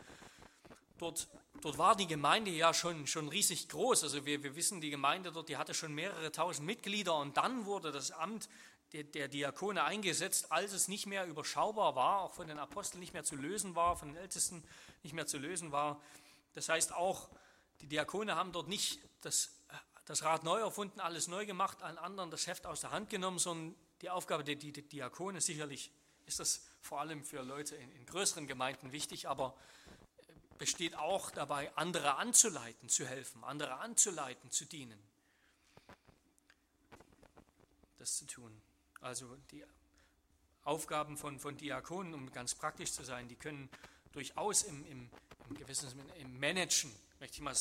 dort, 1.00 1.28
dort 1.60 1.80
war 1.80 1.96
die 1.96 2.06
Gemeinde 2.06 2.52
ja 2.52 2.72
schon, 2.72 3.08
schon 3.08 3.30
riesig 3.30 3.68
groß. 3.68 4.04
Also 4.04 4.28
wir, 4.28 4.44
wir 4.44 4.56
wissen, 4.56 4.80
die 4.80 4.92
Gemeinde 4.92 5.32
dort, 5.32 5.50
die 5.50 5.58
hatte 5.58 5.74
schon 5.74 5.96
mehrere 5.96 6.32
tausend 6.32 6.68
Mitglieder 6.68 7.16
und 7.16 7.36
dann 7.38 7.66
wurde 7.66 7.92
das 7.92 8.12
Amt 8.12 8.48
der, 8.94 9.04
der 9.04 9.28
Diakone 9.28 9.84
eingesetzt, 9.84 10.52
als 10.52 10.74
es 10.74 10.88
nicht 10.88 11.08
mehr 11.08 11.26
überschaubar 11.26 11.96
war, 11.96 12.22
auch 12.22 12.34
von 12.36 12.48
den 12.48 12.60
Aposteln 12.60 13.00
nicht 13.00 13.14
mehr 13.14 13.24
zu 13.24 13.36
lösen 13.36 13.74
war, 13.74 13.98
von 13.98 14.10
den 14.10 14.18
Ältesten 14.18 14.64
nicht 15.02 15.14
mehr 15.14 15.26
zu 15.26 15.40
lösen 15.40 15.72
war. 15.72 16.00
Das 16.54 16.70
heißt 16.70 16.94
auch, 16.94 17.28
die 17.82 17.88
Diakone 17.88 18.36
haben 18.36 18.52
dort 18.52 18.68
nicht 18.68 19.00
das 19.22 19.50
das 20.12 20.24
Rad 20.24 20.44
neu 20.44 20.60
erfunden, 20.60 21.00
alles 21.00 21.30
neu 21.30 21.46
gemacht, 21.46 21.82
allen 21.82 21.98
anderen 21.98 22.32
das 22.32 22.46
Heft 22.46 22.66
aus 22.66 22.82
der 22.82 22.92
Hand 22.92 23.10
genommen, 23.10 23.40
sondern 23.40 23.76
die 24.02 24.10
Aufgabe 24.10 24.44
der, 24.44 24.56
Diakone, 24.56 25.40
sicherlich 25.40 25.90
ist 26.26 26.42
das 26.42 26.66
vor 26.82 27.00
allem 27.00 27.24
für 27.24 27.42
Leute 27.44 27.78
in, 27.78 27.90
in 27.94 28.06
größeren 28.06 28.46
Gemeinden 28.46 28.92
wichtig, 28.92 29.30
aber 29.30 29.56
besteht 30.58 30.98
auch 30.98 31.32
dabei, 31.32 31.72
andere 31.78 32.16
anzuleiten, 32.16 32.90
zu 32.90 33.08
helfen, 33.08 33.42
andere 33.46 33.78
anzuleiten, 33.78 34.52
zu 34.52 34.66
dienen. 34.66 35.02
Das 37.98 38.18
zu 38.18 38.28
tun. 38.28 38.62
Also 39.00 39.38
die 39.52 39.64
Aufgaben 40.64 41.18
von, 41.18 41.40
von 41.40 41.56
Diakonen, 41.56 42.14
um 42.14 42.30
ganz 42.34 42.54
praktisch 42.54 42.92
zu 42.92 43.06
sein, 43.06 43.30
die 43.30 43.38
können 43.38 43.70
durchaus 44.12 44.64
im, 44.64 44.86
im, 44.88 45.10
im 45.48 45.56
gewissen 45.56 45.90
im 46.18 46.38
Managen 46.38 46.94
möchte 47.22 47.36
ich, 47.36 47.42
mal, 47.42 47.56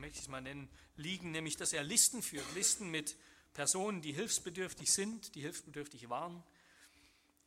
möchte 0.00 0.18
ich 0.18 0.28
mal 0.28 0.40
nennen, 0.40 0.68
liegen, 0.96 1.30
nämlich 1.30 1.56
dass 1.56 1.72
er 1.72 1.84
Listen 1.84 2.20
führt, 2.20 2.44
Listen 2.54 2.90
mit 2.90 3.14
Personen, 3.52 4.02
die 4.02 4.12
hilfsbedürftig 4.12 4.92
sind, 4.92 5.36
die 5.36 5.40
hilfsbedürftig 5.40 6.08
waren, 6.08 6.42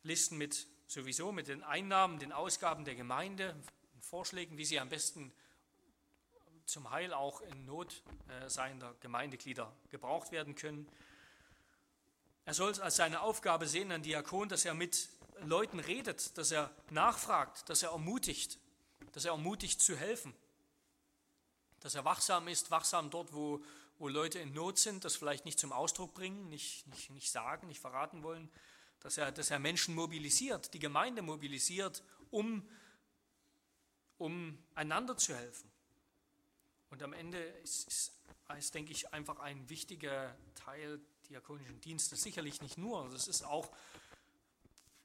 Listen 0.02 0.38
mit 0.38 0.66
sowieso 0.88 1.34
mit 1.34 1.50
den 1.50 1.64
Einnahmen, 1.64 2.20
den 2.20 2.32
Ausgaben 2.32 2.86
der 2.86 2.96
Gemeinde, 2.96 3.54
Vorschlägen, 4.00 4.58
wie 4.58 4.64
sie 4.64 4.80
am 4.80 4.88
besten 4.88 5.34
zum 6.66 6.90
Heil 6.90 7.14
auch 7.14 7.42
in 7.42 7.66
Not 7.66 8.02
äh, 8.30 8.50
seiender 8.50 8.96
Gemeindeglieder 9.02 9.76
gebraucht 9.90 10.32
werden 10.32 10.56
können. 10.56 10.88
Er 12.46 12.54
soll 12.54 12.72
es 12.72 12.80
als 12.80 12.96
seine 12.96 13.20
Aufgabe 13.20 13.68
sehen, 13.68 13.92
ein 13.92 14.04
Diakon, 14.04 14.48
dass 14.48 14.64
er 14.64 14.74
mit 14.74 15.10
Leuten 15.42 15.82
redet, 15.82 16.38
dass 16.38 16.52
er 16.52 16.74
nachfragt, 16.92 17.68
dass 17.68 17.84
er 17.84 17.90
ermutigt, 17.90 18.58
dass 19.12 19.26
er 19.26 19.32
ermutigt 19.32 19.82
zu 19.82 19.98
helfen, 19.98 20.34
dass 21.80 21.96
er 21.96 22.06
wachsam 22.06 22.48
ist, 22.48 22.72
wachsam 22.72 23.10
dort, 23.10 23.34
wo, 23.34 23.64
wo 24.00 24.08
Leute 24.08 24.40
in 24.40 24.54
Not 24.54 24.78
sind, 24.80 25.06
das 25.06 25.16
vielleicht 25.16 25.46
nicht 25.46 25.60
zum 25.60 25.72
Ausdruck 25.72 26.14
bringen, 26.14 26.50
nicht, 26.50 26.88
nicht, 26.88 27.10
nicht 27.12 27.32
sagen, 27.32 27.68
nicht 27.68 27.80
verraten 27.80 28.24
wollen, 28.24 28.50
dass 29.00 29.18
er, 29.18 29.32
dass 29.32 29.52
er 29.52 29.60
Menschen 29.60 29.96
mobilisiert, 29.96 30.74
die 30.74 30.80
Gemeinde 30.80 31.22
mobilisiert, 31.22 32.04
um, 32.32 32.68
um 34.18 34.58
einander 34.76 35.18
zu 35.18 35.36
helfen. 35.36 35.72
Und 36.90 37.04
am 37.04 37.14
Ende 37.14 37.38
ist, 37.38 37.88
ist, 37.88 38.14
ist, 38.58 38.74
denke 38.74 38.92
ich, 38.92 39.14
einfach 39.14 39.40
ein 39.40 39.70
wichtiger 39.70 40.36
Teil 40.56 41.00
diakonischen 41.30 41.82
Dienstes. 41.82 42.22
Sicherlich 42.24 42.62
nicht 42.62 42.78
nur, 42.78 43.10
das 43.10 43.28
ist 43.28 43.44
auch, 43.44 43.70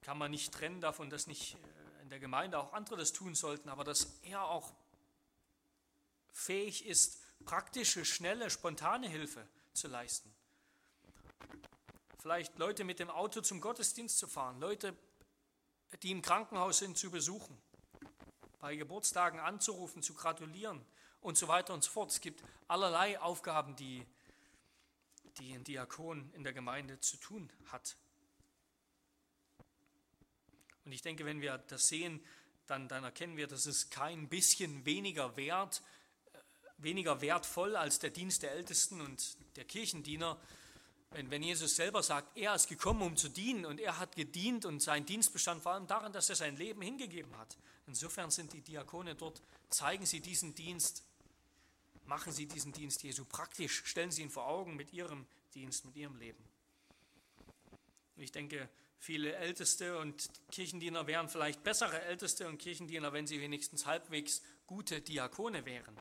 kann 0.03 0.19
man 0.19 0.31
nicht 0.31 0.53
trennen 0.53 0.81
davon, 0.81 1.11
dass 1.11 1.27
nicht 1.27 1.55
äh, 1.55 2.03
in 2.03 2.09
der 2.09 2.21
Gemeinde 2.21 2.59
auch 2.59 2.73
andere 2.73 2.97
das 2.97 3.13
tun 3.13 3.35
sollten, 3.35 3.69
aber 3.69 3.85
dass 3.85 4.19
er 4.23 4.45
auch 4.45 4.73
fähig 6.33 6.87
ist, 6.87 7.21
praktische, 7.45 8.05
schnelle, 8.05 8.51
spontane 8.51 9.09
Hilfe 9.09 9.47
zu 9.73 9.89
leisten. 9.89 10.33
Vielleicht 12.19 12.59
Leute 12.59 12.85
mit 12.85 12.99
dem 12.99 13.11
Auto 13.11 13.41
zum 13.41 13.61
Gottesdienst 13.61 14.19
zu 14.19 14.29
fahren, 14.29 14.61
Leute, 14.61 14.97
die 16.03 16.11
im 16.11 16.23
Krankenhaus 16.23 16.79
sind, 16.79 16.97
zu 16.97 17.11
besuchen, 17.11 17.61
bei 18.61 18.77
Geburtstagen 18.77 19.41
anzurufen, 19.41 20.03
zu 20.03 20.15
gratulieren 20.15 20.85
und 21.21 21.37
so 21.37 21.49
weiter 21.49 21.75
und 21.75 21.83
so 21.83 21.91
fort. 21.91 22.11
Es 22.11 22.21
gibt 22.21 22.43
allerlei 22.69 23.21
Aufgaben, 23.21 23.75
die, 23.77 24.07
die 25.39 25.53
ein 25.53 25.65
Diakon 25.65 26.33
in 26.35 26.45
der 26.45 26.53
Gemeinde 26.53 27.01
zu 27.01 27.17
tun 27.17 27.53
hat. 27.67 27.97
Und 30.85 30.93
ich 30.93 31.03
denke, 31.03 31.25
wenn 31.25 31.41
wir 31.41 31.59
das 31.59 31.89
sehen, 31.89 32.25
dann, 32.67 32.89
dann 32.89 33.05
erkennen 33.05 33.37
wir, 33.37 33.49
dass 33.49 33.67
es 33.67 33.91
kein 33.91 34.29
bisschen 34.29 34.87
weniger 34.87 35.37
wert, 35.37 35.81
äh, 35.81 36.02
weniger 36.83 37.21
wertvoll 37.21 37.77
als 37.77 37.99
der 37.99 38.11
Dienst 38.11 38.43
der 38.43 38.53
Ältesten 38.53 39.01
und 39.01 39.37
der 39.57 39.65
Kirchendiener. 39.65 40.41
Wenn, 41.11 41.31
wenn 41.31 41.43
Jesus 41.43 41.77
selber 41.77 42.03
sagt, 42.03 42.37
er 42.37 42.55
ist 42.55 42.69
gekommen, 42.69 43.03
um 43.03 43.17
zu 43.17 43.29
dienen 43.29 43.67
und 43.67 43.81
er 43.81 43.99
hat 43.99 44.17
gedient 44.17 44.65
und 44.65 44.81
sein 44.81 45.05
Dienst 45.05 45.33
bestand 45.33 45.63
vor 45.63 45.73
allem 45.73 45.87
darin, 45.87 46.13
dass 46.13 46.31
er 46.31 46.37
sein 46.37 46.57
Leben 46.57 46.81
hingegeben 46.81 47.37
hat. 47.37 47.59
Insofern 47.87 48.31
sind 48.31 48.53
die 48.53 48.63
Diakone 48.63 49.15
dort, 49.15 49.43
zeigen 49.69 50.07
sie 50.07 50.21
diesen 50.21 50.55
Dienst, 50.55 51.05
machen 52.07 52.33
sie 52.33 52.47
diesen 52.47 52.73
Dienst 52.73 53.03
Jesu 53.03 53.25
praktisch, 53.25 53.83
stellen 53.85 54.11
sie 54.11 54.23
ihn 54.23 54.31
vor 54.31 54.47
Augen 54.47 54.75
mit 54.75 54.93
ihrem 54.93 55.27
Dienst, 55.55 55.85
mit 55.85 55.97
ihrem 55.97 56.17
Leben. 56.17 56.43
Ich 58.17 58.33
denke, 58.33 58.69
Viele 59.05 59.35
Älteste 59.35 59.99
und 59.99 60.31
Kirchendiener 60.53 61.09
wären 61.09 61.29
vielleicht 61.29 61.65
bessere 61.65 62.03
Älteste 62.03 62.47
und 62.47 62.59
Kirchendiener, 62.59 63.13
wenn 63.13 63.27
sie 63.27 63.41
wenigstens 63.41 63.85
halbwegs 63.85 64.43
gute 64.65 65.01
Diakone 65.01 65.65
wären 65.65 65.97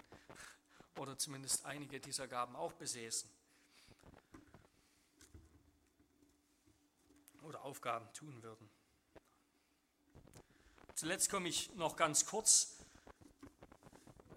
oder 0.97 1.17
zumindest 1.17 1.65
einige 1.65 1.99
dieser 1.99 2.27
Gaben 2.27 2.55
auch 2.55 2.73
besäßen 2.73 3.29
oder 7.43 7.63
Aufgaben 7.63 8.11
tun 8.13 8.41
würden. 8.43 8.69
Zuletzt 10.95 11.29
komme 11.29 11.49
ich 11.49 11.73
noch 11.75 11.95
ganz 11.95 12.25
kurz 12.25 12.77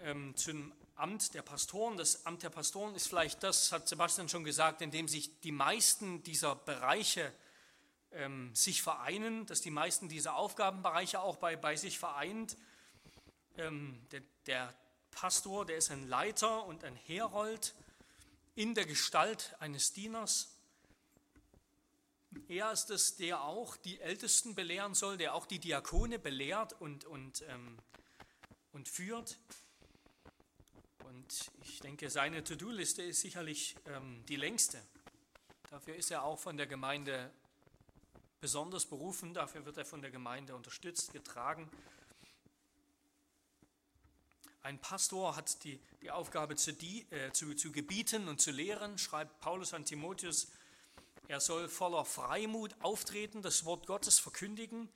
ähm, 0.00 0.34
zum 0.36 0.72
Amt 0.96 1.34
der 1.34 1.42
Pastoren. 1.42 1.96
Das 1.96 2.24
Amt 2.24 2.42
der 2.42 2.50
Pastoren 2.50 2.94
ist 2.94 3.08
vielleicht 3.08 3.42
das, 3.42 3.72
hat 3.72 3.88
Sebastian 3.88 4.28
schon 4.28 4.44
gesagt, 4.44 4.80
in 4.80 4.90
dem 4.90 5.08
sich 5.08 5.40
die 5.40 5.52
meisten 5.52 6.22
dieser 6.22 6.54
Bereiche 6.54 7.32
ähm, 8.12 8.54
sich 8.54 8.80
vereinen, 8.80 9.44
dass 9.46 9.60
die 9.60 9.70
meisten 9.70 10.08
dieser 10.08 10.36
Aufgabenbereiche 10.36 11.20
auch 11.20 11.36
bei, 11.36 11.56
bei 11.56 11.76
sich 11.76 11.98
vereint. 11.98 12.56
Ähm, 13.56 14.06
der, 14.10 14.22
der 14.46 14.74
Pastor, 15.14 15.64
der 15.64 15.76
ist 15.76 15.90
ein 15.92 16.08
Leiter 16.08 16.66
und 16.66 16.82
ein 16.82 16.96
Herold 16.96 17.74
in 18.56 18.74
der 18.74 18.84
Gestalt 18.84 19.54
eines 19.60 19.92
Dieners. 19.92 20.50
Er 22.48 22.72
ist 22.72 22.90
es, 22.90 23.16
der 23.16 23.42
auch 23.42 23.76
die 23.76 24.00
Ältesten 24.00 24.56
belehren 24.56 24.94
soll, 24.94 25.16
der 25.16 25.34
auch 25.34 25.46
die 25.46 25.60
Diakone 25.60 26.18
belehrt 26.18 26.72
und, 26.80 27.04
und, 27.04 27.44
ähm, 27.48 27.78
und 28.72 28.88
führt. 28.88 29.38
Und 31.04 31.50
ich 31.62 31.78
denke, 31.78 32.10
seine 32.10 32.42
To-Do-Liste 32.42 33.02
ist 33.02 33.20
sicherlich 33.20 33.76
ähm, 33.86 34.24
die 34.26 34.36
längste. 34.36 34.82
Dafür 35.70 35.94
ist 35.94 36.10
er 36.10 36.24
auch 36.24 36.40
von 36.40 36.56
der 36.56 36.66
Gemeinde 36.66 37.30
besonders 38.40 38.84
berufen, 38.84 39.32
dafür 39.32 39.64
wird 39.64 39.78
er 39.78 39.84
von 39.84 40.02
der 40.02 40.10
Gemeinde 40.10 40.56
unterstützt, 40.56 41.12
getragen. 41.12 41.70
Ein 44.64 44.78
Pastor 44.78 45.36
hat 45.36 45.62
die, 45.62 45.78
die 46.00 46.10
Aufgabe 46.10 46.56
zu, 46.56 46.72
die, 46.72 47.06
äh, 47.10 47.30
zu, 47.32 47.54
zu 47.54 47.70
gebieten 47.70 48.28
und 48.28 48.40
zu 48.40 48.50
lehren, 48.50 48.96
schreibt 48.96 49.38
Paulus 49.40 49.74
an 49.74 49.84
Timotheus. 49.84 50.50
Er 51.28 51.40
soll 51.40 51.68
voller 51.68 52.06
Freimut 52.06 52.74
auftreten, 52.80 53.42
das 53.42 53.66
Wort 53.66 53.86
Gottes 53.86 54.18
verkündigen. 54.18 54.88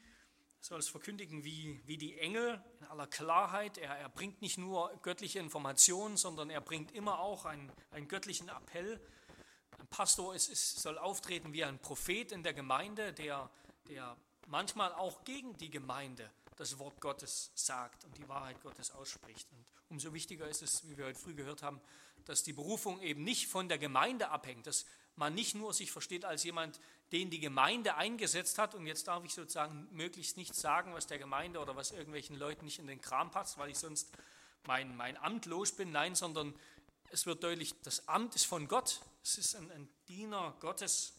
Er 0.61 0.65
soll 0.65 0.79
es 0.79 0.89
verkündigen 0.89 1.45
wie, 1.45 1.79
wie 1.85 1.99
die 1.99 2.19
Engel 2.19 2.65
in 2.81 2.87
aller 2.87 3.07
Klarheit. 3.07 3.77
Er, 3.77 3.95
er 3.95 4.09
bringt 4.09 4.41
nicht 4.41 4.57
nur 4.57 4.91
göttliche 5.03 5.39
Informationen, 5.39 6.17
sondern 6.17 6.49
er 6.49 6.63
bringt 6.63 6.91
immer 6.93 7.21
auch 7.21 7.45
einen, 7.45 7.71
einen 7.91 8.09
göttlichen 8.09 8.49
Appell 8.49 8.99
ein 9.79 9.87
Pastor 9.89 10.35
ist, 10.35 10.49
ist, 10.49 10.81
soll 10.81 10.99
auftreten 10.99 11.53
wie 11.53 11.65
ein 11.65 11.79
Prophet 11.79 12.33
in 12.33 12.43
der 12.43 12.55
Gemeinde, 12.55 13.13
der, 13.13 13.51
der 13.89 14.17
manchmal 14.47 14.93
auch 14.95 15.25
gegen 15.25 15.57
die 15.59 15.71
Gemeinde 15.71 16.31
das 16.59 16.79
Wort 16.79 17.01
Gottes 17.01 17.53
sagt 17.55 18.05
und 18.05 18.19
die 18.19 18.29
Wahrheit 18.29 18.61
Gottes 18.63 18.91
ausspricht. 18.91 19.49
Und 19.53 19.65
umso 19.89 20.13
wichtiger 20.13 20.49
ist 20.49 20.63
es, 20.63 20.87
wie 20.89 20.97
wir 20.97 21.07
heute 21.07 21.19
früh 21.19 21.35
gehört 21.35 21.63
haben, 21.63 21.81
dass 22.25 22.43
die 22.43 22.53
Berufung 22.53 23.01
eben 23.01 23.25
nicht 23.25 23.49
von 23.49 23.69
der 23.69 23.79
Gemeinde 23.79 24.29
abhängt, 24.29 24.67
dass 24.67 24.85
man 25.15 25.35
nicht 25.35 25.55
nur 25.55 25.73
sich 25.73 25.91
versteht 25.91 26.25
als 26.25 26.45
jemand, 26.45 26.81
den 27.13 27.31
die 27.31 27.41
Gemeinde 27.41 27.95
eingesetzt 27.95 28.59
hat 28.59 28.75
und 28.75 28.87
jetzt 28.87 29.09
darf 29.09 29.25
ich 29.25 29.35
sozusagen 29.35 29.89
möglichst 29.93 30.37
nichts 30.37 30.61
sagen, 30.61 30.93
was 30.95 31.07
der 31.07 31.19
Gemeinde 31.19 31.61
oder 31.61 31.75
was 31.75 31.93
irgendwelchen 31.93 32.37
Leuten 32.37 32.65
nicht 32.65 32.79
in 32.79 32.87
den 32.87 33.01
Kram 33.01 33.31
passt, 33.31 33.57
weil 33.57 33.71
ich 33.71 33.79
sonst 33.79 34.11
mein, 34.67 34.97
mein 34.97 35.17
Amt 35.17 35.47
los 35.47 35.73
bin. 35.73 35.91
Nein, 35.91 36.15
sondern 36.15 36.55
es 37.11 37.25
wird 37.25 37.43
deutlich, 37.43 37.75
das 37.83 38.09
Amt 38.09 38.35
ist 38.35 38.45
von 38.45 38.69
Gott. 38.69 39.01
Es 39.23 39.39
ist 39.39 39.55
ein, 39.55 39.71
ein 39.71 39.89
Diener 40.09 40.55
Gottes, 40.61 41.15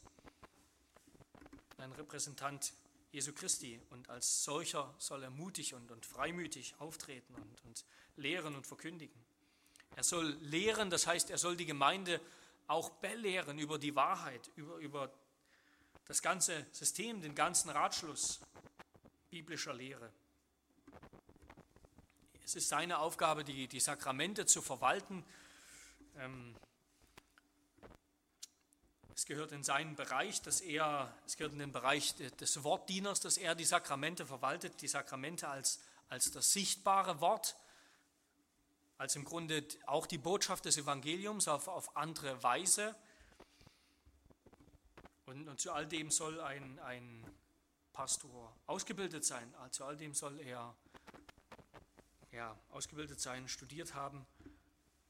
ein 1.77 1.91
Repräsentant 1.93 2.73
Jesu 3.12 3.34
Christi. 3.34 3.82
Und 3.89 4.10
als 4.10 4.43
solcher 4.43 4.93
soll 4.97 5.24
er 5.24 5.30
mutig 5.30 5.74
und, 5.74 5.91
und 5.91 6.05
freimütig 6.05 6.76
auftreten 6.80 7.36
und, 7.36 7.64
und 7.66 7.86
lehren 8.16 8.55
und 8.55 8.68
verkündigen. 8.68 9.20
Er 9.95 10.03
soll 10.03 10.38
lehren, 10.41 10.89
das 10.89 11.07
heißt, 11.07 11.30
er 11.30 11.38
soll 11.38 11.57
die 11.57 11.66
Gemeinde 11.66 12.22
auch 12.68 12.89
belehren 12.91 13.57
über 13.57 13.80
die 13.80 13.95
Wahrheit, 13.95 14.51
über, 14.55 14.78
über 14.78 15.12
das 16.05 16.22
ganze 16.22 16.66
System, 16.72 17.22
den 17.22 17.36
ganzen 17.36 17.70
Ratschluss 17.70 18.39
biblischer 19.30 19.74
Lehre. 19.74 20.12
Es 22.43 22.55
ist 22.55 22.70
seine 22.70 22.99
Aufgabe, 22.99 23.43
die, 23.43 23.68
die 23.68 23.80
Sakramente 23.80 24.45
zu 24.45 24.62
verwalten, 24.62 25.24
ähm, 26.18 26.55
es 29.20 29.26
gehört 29.26 29.51
in 29.51 29.63
seinen 29.63 29.97
Bereich, 29.97 30.41
dass 30.43 30.61
er, 30.61 31.13
es 31.26 31.36
gehört 31.36 31.51
in 31.51 31.59
den 31.59 31.74
Bereich 31.74 32.15
des 32.15 32.63
Wortdieners, 32.63 33.20
dass 33.20 33.36
er 33.36 33.53
die 33.53 33.65
Sakramente 33.65 34.26
verwaltet, 34.26 34.82
die 34.82 34.88
Sakramente 34.88 35.49
als, 35.49 35.82
als 36.07 36.32
das 36.32 36.53
sichtbare 36.53 37.20
Wort, 37.20 37.57
als 38.97 39.17
im 39.17 39.26
Grunde 39.26 39.67
auch 39.88 40.07
die 40.07 40.17
Botschaft 40.17 40.63
des 40.63 40.78
Evangeliums 40.78 41.49
auf, 41.49 41.67
auf 41.67 41.97
andere 41.97 42.41
Weise. 42.43 42.95
Und, 45.26 45.49
und 45.49 45.59
zu 45.59 45.74
all 45.74 45.86
dem 45.86 46.11
soll 46.11 46.39
ein, 46.39 46.80
ein 46.80 47.26
Pastor 47.91 48.55
ausgebildet 48.67 49.26
sein, 49.26 49.53
zu 49.72 49.84
all 49.84 49.97
dem 49.97 50.13
soll 50.13 50.39
er 50.39 50.74
ja, 52.32 52.57
ausgebildet 52.70 53.20
sein, 53.20 53.49
studiert 53.49 53.95
haben 53.95 54.26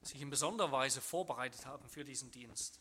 sich 0.01 0.22
in 0.22 0.32
besonderer 0.32 0.72
Weise 0.72 0.99
vorbereitet 0.99 1.68
haben 1.68 1.88
für 1.89 2.03
diesen 2.03 2.32
Dienst. 2.32 2.80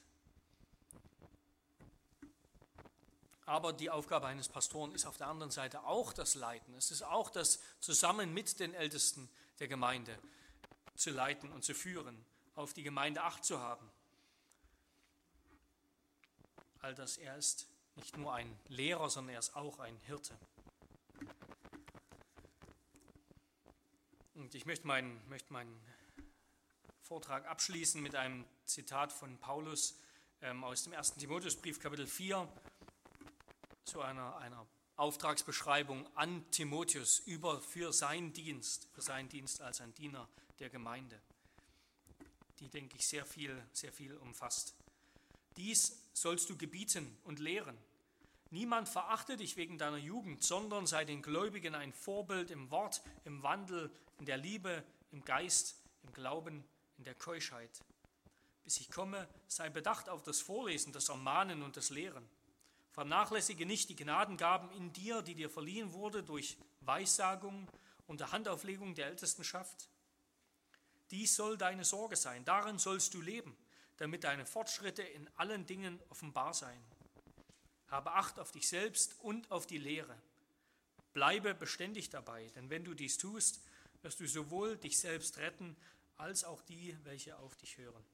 Aber 3.48 3.72
die 3.72 3.88
Aufgabe 3.88 4.26
eines 4.26 4.46
Pastoren 4.46 4.92
ist 4.92 5.06
auf 5.06 5.16
der 5.16 5.28
anderen 5.28 5.50
Seite 5.50 5.84
auch 5.84 6.12
das 6.12 6.34
Leiten. 6.34 6.74
Es 6.74 6.90
ist 6.90 7.00
auch 7.00 7.30
das 7.30 7.60
zusammen 7.80 8.34
mit 8.34 8.60
den 8.60 8.74
Ältesten 8.74 9.26
der 9.58 9.68
Gemeinde 9.68 10.18
zu 10.96 11.08
leiten 11.08 11.50
und 11.52 11.64
zu 11.64 11.72
führen, 11.74 12.22
auf 12.56 12.74
die 12.74 12.82
Gemeinde 12.82 13.22
Acht 13.22 13.46
zu 13.46 13.58
haben. 13.58 13.90
All 16.80 16.94
das, 16.94 17.16
er 17.16 17.38
ist 17.38 17.66
nicht 17.96 18.18
nur 18.18 18.34
ein 18.34 18.54
Lehrer, 18.68 19.08
sondern 19.08 19.32
er 19.32 19.38
ist 19.38 19.56
auch 19.56 19.78
ein 19.78 19.96
Hirte. 20.00 20.38
Und 24.34 24.54
ich 24.54 24.66
möchte 24.66 24.86
meinen, 24.86 25.26
möchte 25.30 25.54
meinen 25.54 25.80
Vortrag 27.00 27.46
abschließen 27.46 28.02
mit 28.02 28.14
einem 28.14 28.44
Zitat 28.66 29.10
von 29.10 29.38
Paulus 29.38 29.98
ähm, 30.42 30.64
aus 30.64 30.82
dem 30.82 30.92
1. 30.92 31.14
Timotheusbrief, 31.14 31.80
Kapitel 31.80 32.06
4, 32.06 32.46
zu 33.88 34.02
einer, 34.02 34.36
einer 34.36 34.66
Auftragsbeschreibung 34.96 36.06
an 36.14 36.48
Timotheus 36.50 37.20
über 37.20 37.60
für 37.60 37.92
seinen 37.92 38.32
Dienst, 38.32 38.88
für 38.92 39.00
seinen 39.00 39.28
Dienst 39.28 39.62
als 39.62 39.80
ein 39.80 39.94
Diener 39.94 40.28
der 40.58 40.68
Gemeinde, 40.68 41.20
die, 42.58 42.68
denke 42.68 42.96
ich, 42.96 43.06
sehr 43.06 43.24
viel, 43.24 43.64
sehr 43.72 43.92
viel 43.92 44.14
umfasst. 44.16 44.74
Dies 45.56 46.02
sollst 46.12 46.50
du 46.50 46.56
gebieten 46.56 47.16
und 47.24 47.38
lehren. 47.38 47.78
Niemand 48.50 48.88
verachte 48.88 49.36
dich 49.36 49.56
wegen 49.56 49.78
deiner 49.78 49.98
Jugend, 49.98 50.42
sondern 50.42 50.86
sei 50.86 51.04
den 51.04 51.22
Gläubigen 51.22 51.74
ein 51.74 51.92
Vorbild 51.92 52.50
im 52.50 52.70
Wort, 52.70 53.02
im 53.24 53.42
Wandel, 53.42 53.90
in 54.18 54.26
der 54.26 54.36
Liebe, 54.36 54.84
im 55.12 55.24
Geist, 55.24 55.76
im 56.02 56.12
Glauben, 56.12 56.64
in 56.98 57.04
der 57.04 57.14
Keuschheit. 57.14 57.70
Bis 58.64 58.80
ich 58.80 58.90
komme, 58.90 59.28
sei 59.46 59.70
bedacht 59.70 60.08
auf 60.08 60.22
das 60.22 60.40
Vorlesen, 60.40 60.92
das 60.92 61.08
Ermahnen 61.08 61.62
und 61.62 61.76
das 61.76 61.90
Lehren. 61.90 62.28
Vernachlässige 62.98 63.64
nicht 63.64 63.90
die 63.90 63.94
Gnadengaben 63.94 64.72
in 64.72 64.92
dir, 64.92 65.22
die 65.22 65.36
dir 65.36 65.48
verliehen 65.48 65.92
wurde 65.92 66.24
durch 66.24 66.58
Weissagung 66.80 67.68
und 68.08 68.18
der 68.18 68.32
Handauflegung 68.32 68.96
der 68.96 69.06
Ältestenschaft. 69.06 69.88
Dies 71.12 71.36
soll 71.36 71.56
deine 71.56 71.84
Sorge 71.84 72.16
sein, 72.16 72.44
darin 72.44 72.80
sollst 72.80 73.14
du 73.14 73.20
leben, 73.20 73.56
damit 73.98 74.24
deine 74.24 74.44
Fortschritte 74.44 75.02
in 75.02 75.30
allen 75.36 75.64
Dingen 75.64 76.00
offenbar 76.08 76.54
seien. 76.54 76.82
Habe 77.86 78.14
Acht 78.14 78.40
auf 78.40 78.50
dich 78.50 78.66
selbst 78.66 79.14
und 79.20 79.48
auf 79.52 79.68
die 79.68 79.78
Lehre. 79.78 80.20
Bleibe 81.12 81.54
beständig 81.54 82.10
dabei, 82.10 82.50
denn 82.56 82.68
wenn 82.68 82.84
du 82.84 82.94
dies 82.94 83.16
tust, 83.16 83.60
wirst 84.02 84.18
du 84.18 84.26
sowohl 84.26 84.76
dich 84.76 84.98
selbst 84.98 85.38
retten 85.38 85.76
als 86.16 86.42
auch 86.42 86.62
die, 86.62 86.96
welche 87.04 87.38
auf 87.38 87.54
dich 87.54 87.78
hören. 87.78 88.04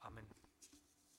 Amen. 0.00 0.26